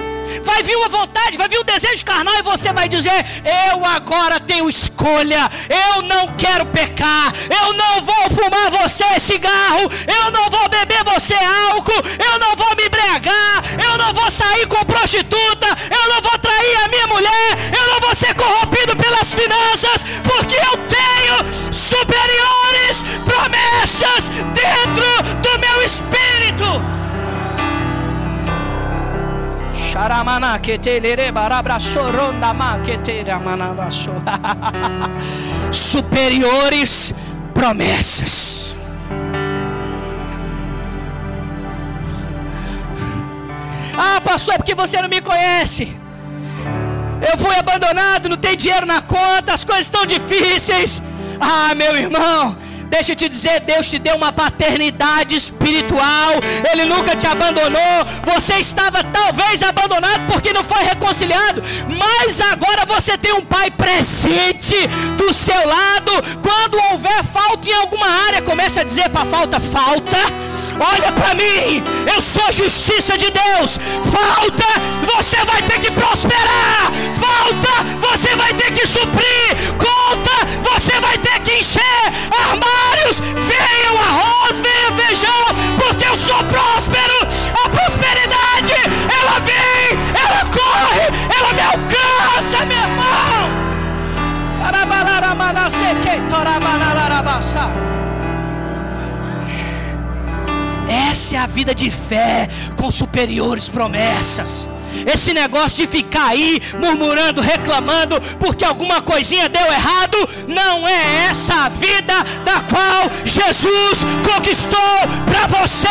vai 0.42 0.62
vir 0.62 0.76
uma 0.76 0.88
vontade, 0.88 1.36
vai 1.36 1.48
vir 1.48 1.58
um 1.58 1.64
desejo 1.64 2.04
carnal 2.04 2.34
e 2.38 2.42
você 2.42 2.72
vai 2.72 2.88
dizer: 2.88 3.24
Eu 3.70 3.84
agora 3.84 4.40
tenho 4.40 4.68
escolha, 4.68 5.50
eu 5.68 6.02
não 6.02 6.28
quero 6.36 6.66
pecar, 6.66 7.32
eu 7.50 7.72
não 7.72 8.02
vou 8.02 8.30
fumar 8.30 8.70
você 8.70 9.20
cigarro, 9.20 9.90
eu 10.06 10.30
não 10.30 10.50
vou 10.50 10.68
beber 10.68 11.02
você 11.04 11.34
álcool, 11.34 12.02
eu 12.18 12.38
não 12.38 12.56
vou 12.56 12.74
me 12.76 12.86
embriagar, 12.86 13.62
eu 13.82 13.98
não 13.98 14.12
vou 14.12 14.30
sair 14.30 14.66
com 14.66 14.84
prostituta, 14.84 15.66
eu 15.90 16.08
não 16.10 16.22
vou 16.22 16.38
trair 16.38 16.76
a 16.84 16.88
minha 16.88 17.06
mulher, 17.06 17.56
eu 17.76 17.92
não 17.92 18.00
vou 18.00 18.14
ser 18.14 18.34
corrompido 18.34 18.96
pelas 18.96 19.32
finanças, 19.32 20.04
porque 20.22 20.56
eu 20.56 20.76
tenho 20.88 21.72
superiores 21.72 23.02
promessas 23.24 24.28
dentro 24.52 25.40
do 25.42 25.58
meu 25.58 25.82
espírito. 25.82 26.93
Sharamana 29.94 30.58
ketelere 30.58 31.30
barabrasoronda 31.30 32.52
ma 32.52 32.78
ketera 32.82 33.38
manabaso. 33.38 34.10
Superiores 35.70 37.14
promessas. 37.54 38.76
Ah, 43.96 44.20
pastor, 44.20 44.54
é 44.54 44.58
porque 44.58 44.74
você 44.74 45.00
não 45.00 45.08
me 45.08 45.20
conhece. 45.20 45.96
Eu 47.30 47.38
fui 47.38 47.54
abandonado, 47.54 48.28
não 48.28 48.36
tem 48.36 48.56
dinheiro 48.56 48.84
na 48.84 49.00
conta, 49.00 49.54
as 49.54 49.64
coisas 49.64 49.86
estão 49.86 50.04
difíceis. 50.04 51.00
Ah, 51.38 51.72
meu 51.76 51.96
irmão, 51.96 52.56
Deixa 52.94 53.10
eu 53.10 53.16
te 53.16 53.28
dizer, 53.28 53.58
Deus 53.58 53.90
te 53.90 53.98
deu 53.98 54.14
uma 54.14 54.32
paternidade 54.32 55.34
espiritual. 55.34 56.30
Ele 56.70 56.84
nunca 56.84 57.16
te 57.16 57.26
abandonou. 57.26 57.96
Você 58.32 58.54
estava 58.60 59.02
talvez 59.02 59.64
abandonado 59.64 60.26
porque 60.30 60.52
não 60.52 60.62
foi 60.62 60.84
reconciliado, 60.84 61.60
mas 61.88 62.40
agora 62.40 62.86
você 62.86 63.18
tem 63.18 63.32
um 63.32 63.44
pai 63.44 63.68
presente 63.72 64.76
do 65.16 65.34
seu 65.34 65.66
lado. 65.66 66.12
Quando 66.40 66.78
houver 66.92 67.24
falta 67.24 67.68
em 67.68 67.72
alguma 67.72 68.06
área, 68.26 68.40
comece 68.42 68.78
a 68.78 68.84
dizer 68.84 69.08
para 69.08 69.26
falta 69.26 69.58
falta. 69.58 70.53
Olha 70.80 71.12
para 71.12 71.34
mim, 71.34 71.82
eu 72.12 72.20
sou 72.20 72.52
justiça 72.52 73.16
de 73.16 73.30
Deus. 73.30 73.78
Falta, 74.10 74.66
você 75.14 75.36
vai 75.44 75.62
ter 75.62 75.78
que 75.80 75.90
prosperar. 75.92 76.90
Falta, 77.14 77.84
você 78.00 78.34
vai 78.36 78.52
ter 78.54 78.72
que 78.72 78.86
suprir. 78.86 79.54
Conta, 79.78 80.70
você 80.70 81.00
vai 81.00 81.16
ter 81.18 81.40
que 81.40 81.60
encher 81.60 81.80
armários. 82.30 83.20
Venha 83.20 83.92
o 83.92 83.98
arroz, 83.98 84.60
venha 84.60 84.92
feijão, 84.92 85.44
porque 85.78 86.06
eu 86.06 86.16
sou 86.16 86.42
próspero. 86.44 87.14
A 87.64 87.68
prosperidade, 87.68 88.74
ela 89.20 89.38
vem, 89.40 89.98
ela 90.14 90.44
corre, 90.50 91.06
ela 91.36 91.52
me 91.52 91.62
alcança, 91.62 92.64
meu 92.64 92.78
irmão. 92.78 93.64
Essa 101.10 101.36
é 101.36 101.38
a 101.38 101.46
vida 101.46 101.74
de 101.74 101.90
fé 101.90 102.48
com 102.76 102.90
superiores 102.90 103.68
promessas. 103.68 104.68
Esse 105.12 105.34
negócio 105.34 105.84
de 105.84 105.90
ficar 105.90 106.28
aí 106.28 106.60
murmurando, 106.78 107.40
reclamando, 107.40 108.20
porque 108.38 108.64
alguma 108.64 109.02
coisinha 109.02 109.48
deu 109.48 109.66
errado, 109.66 110.16
não 110.46 110.86
é 110.86 111.26
essa 111.26 111.64
a 111.64 111.68
vida 111.68 112.14
da 112.44 112.60
qual 112.62 113.10
Jesus 113.24 114.04
conquistou 114.32 114.78
para 115.26 115.46
você. 115.46 115.88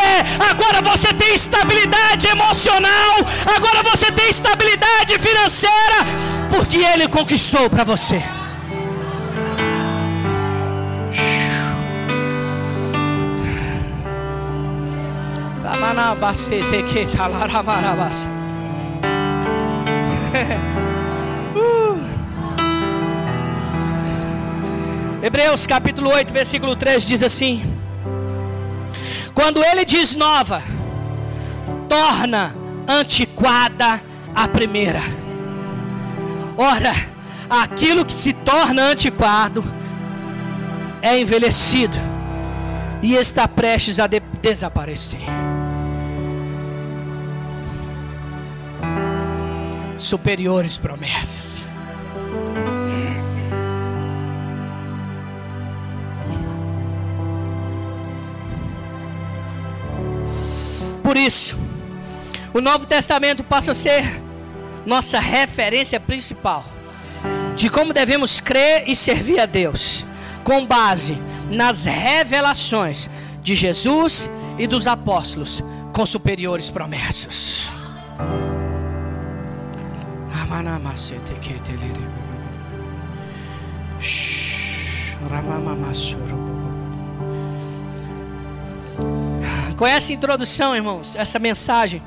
Agora 0.49 0.81
você 0.81 1.13
tem 1.13 1.35
estabilidade 1.35 2.27
emocional, 2.27 3.15
agora 3.55 3.83
você 3.83 4.11
tem 4.11 4.29
estabilidade 4.29 5.19
financeira, 5.19 6.05
porque 6.49 6.77
Ele 6.77 7.07
conquistou 7.07 7.69
para 7.69 7.83
você. 7.83 8.23
Hebreus 25.21 25.67
capítulo 25.67 26.09
8, 26.09 26.33
versículo 26.33 26.75
3 26.75 27.07
diz 27.07 27.21
assim: 27.21 27.61
Quando 29.35 29.63
ele 29.63 29.85
diz 29.85 30.15
nova, 30.15 30.63
torna 31.87 32.55
antiquada 32.87 34.01
a 34.33 34.47
primeira. 34.47 35.01
Ora, 36.57 36.95
aquilo 37.47 38.03
que 38.03 38.13
se 38.13 38.33
torna 38.33 38.85
antiquado 38.85 39.63
é 41.03 41.19
envelhecido 41.19 41.97
e 43.01 43.13
está 43.13 43.47
prestes 43.47 43.99
a 43.99 44.07
de 44.07 44.21
desaparecer. 44.41 45.52
Superiores 49.97 50.77
promessas. 50.77 51.67
Por 61.03 61.17
isso, 61.17 61.57
o 62.53 62.61
Novo 62.61 62.87
Testamento 62.87 63.43
passa 63.43 63.71
a 63.71 63.75
ser 63.75 64.21
nossa 64.85 65.19
referência 65.19 65.99
principal 65.99 66.65
de 67.55 67.69
como 67.69 67.93
devemos 67.93 68.39
crer 68.39 68.83
e 68.87 68.95
servir 68.95 69.39
a 69.39 69.45
Deus, 69.45 70.05
com 70.43 70.65
base 70.65 71.17
nas 71.49 71.85
revelações 71.85 73.09
de 73.41 73.55
Jesus 73.55 74.29
e 74.57 74.65
dos 74.65 74.87
apóstolos, 74.87 75.63
com 75.93 76.05
superiores 76.05 76.69
promessas. 76.69 77.71
Com 89.75 89.87
essa 89.87 90.13
introdução, 90.13 90.75
irmãos, 90.75 91.15
essa 91.15 91.39
mensagem, 91.39 92.03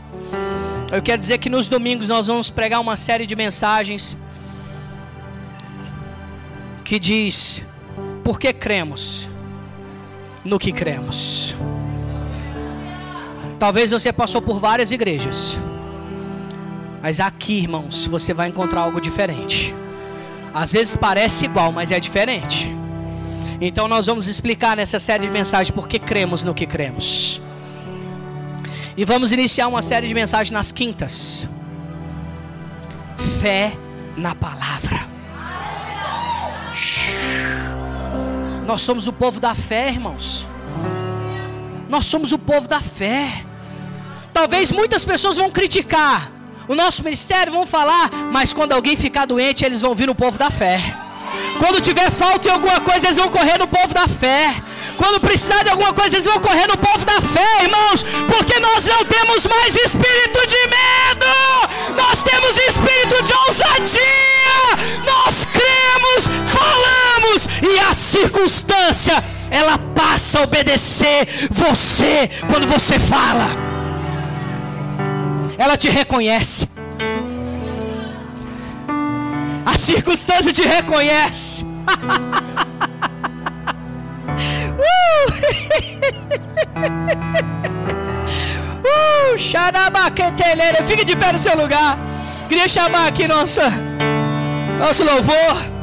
eu 0.93 1.03
quero 1.03 1.19
dizer 1.19 1.39
que 1.39 1.51
nos 1.51 1.67
domingos 1.67 2.07
nós 2.07 2.29
vamos 2.29 2.49
pregar 2.49 2.81
uma 2.81 2.97
série 2.97 3.27
de 3.27 3.35
mensagens 3.35 4.17
que 6.85 7.01
diz: 7.01 7.65
Por 8.23 8.39
que 8.39 8.53
cremos 8.53 9.29
no 10.45 10.59
que 10.59 10.71
cremos? 10.71 11.57
Talvez 13.59 13.91
você 13.91 14.13
passou 14.13 14.41
por 14.41 14.61
várias 14.61 14.93
igrejas, 14.93 15.59
mas 17.03 17.21
aqui, 17.21 17.59
irmãos, 17.59 18.07
você 18.07 18.35
vai 18.35 18.49
encontrar 18.49 18.81
algo 18.81 19.01
diferente. 19.01 19.75
Às 20.53 20.73
vezes 20.73 20.97
parece 20.97 21.45
igual, 21.45 21.71
mas 21.71 21.91
é 21.91 22.01
diferente. 22.01 22.75
Então 23.61 23.89
nós 23.89 24.07
vamos 24.07 24.27
explicar 24.27 24.77
nessa 24.77 24.99
série 24.99 25.27
de 25.27 25.33
mensagens 25.33 25.71
por 25.71 25.89
que 25.89 25.99
cremos 25.99 26.43
no 26.43 26.55
que 26.55 26.67
cremos. 26.67 27.41
E 28.97 29.05
vamos 29.05 29.33
iniciar 29.33 29.69
uma 29.69 29.83
série 29.83 30.09
de 30.09 30.15
mensagens 30.15 30.51
nas 30.51 30.73
quintas. 30.73 31.49
Fé 33.41 33.73
na 34.17 34.35
palavra. 34.35 35.07
Nós 38.67 38.83
somos 38.83 39.07
o 39.07 39.13
povo 39.13 39.39
da 39.39 39.55
fé, 39.55 39.91
irmãos. 39.91 40.47
Nós 41.89 42.05
somos 42.07 42.33
o 42.33 42.39
povo 42.39 42.67
da 42.67 42.81
fé. 42.81 43.45
Talvez 44.33 44.73
muitas 44.73 45.05
pessoas 45.05 45.37
vão 45.37 45.51
criticar 45.51 46.36
o 46.69 46.75
nosso 46.75 47.03
ministério, 47.03 47.53
vão 47.53 47.67
falar, 47.67 48.11
mas 48.31 48.53
quando 48.53 48.73
alguém 48.73 48.97
ficar 48.97 49.27
doente, 49.27 49.65
eles 49.65 49.81
vão 49.81 49.95
vir 49.95 50.07
no 50.07 50.15
povo 50.15 50.39
da 50.39 50.51
fé. 50.51 51.07
Quando 51.59 51.81
tiver 51.81 52.11
falta 52.11 52.49
em 52.49 52.53
alguma 52.53 52.81
coisa, 52.81 53.07
eles 53.07 53.17
vão 53.17 53.29
correr 53.29 53.59
no 53.59 53.67
povo 53.67 53.93
da 53.95 54.09
fé. 54.09 54.55
Quando 54.97 55.21
precisar 55.21 55.63
de 55.63 55.71
alguma 55.71 55.93
coisa, 55.93 56.17
eles 56.17 56.27
vão 56.27 56.39
correr 56.39 56.67
no 56.67 56.77
povo 56.77 57.05
da 57.05 57.21
fé, 57.21 57.63
irmãos. 57.63 58.03
Porque 58.03 58.59
nós 58.61 58.87
não 58.87 59.05
temos 59.05 59.47
mais 59.47 59.75
espírito 59.75 60.47
de 60.47 60.63
medo. 60.77 61.97
Nós 61.97 62.23
temos 62.23 62.57
espírito 62.59 63.23
de 63.23 63.33
ousadia. 63.47 64.05
Nós 65.05 65.47
cremos, 65.47 66.47
falamos. 66.47 67.49
E 67.63 67.79
a 67.81 67.95
circunstância, 67.95 69.25
ela 69.51 69.79
passa 69.79 70.41
a 70.41 70.43
obedecer 70.43 71.27
você 71.51 72.29
quando 72.49 72.67
você 72.67 72.99
fala. 72.99 73.76
Ela 75.59 75.77
te 75.77 75.89
reconhece. 75.89 76.69
A 79.65 79.79
circunstância 79.79 80.53
te 80.53 80.63
reconhece. 80.63 81.65
uh! 84.79 84.83
uh! 88.85 89.37
Fique 90.87 91.05
de 91.05 91.17
pé 91.17 91.33
no 91.33 91.39
seu 91.39 91.57
lugar. 91.57 91.99
Queria 92.49 92.69
chamar 92.69 93.09
aqui 93.09 93.27
nossa, 93.27 93.73
nosso 94.79 95.03
louvor. 95.05 95.76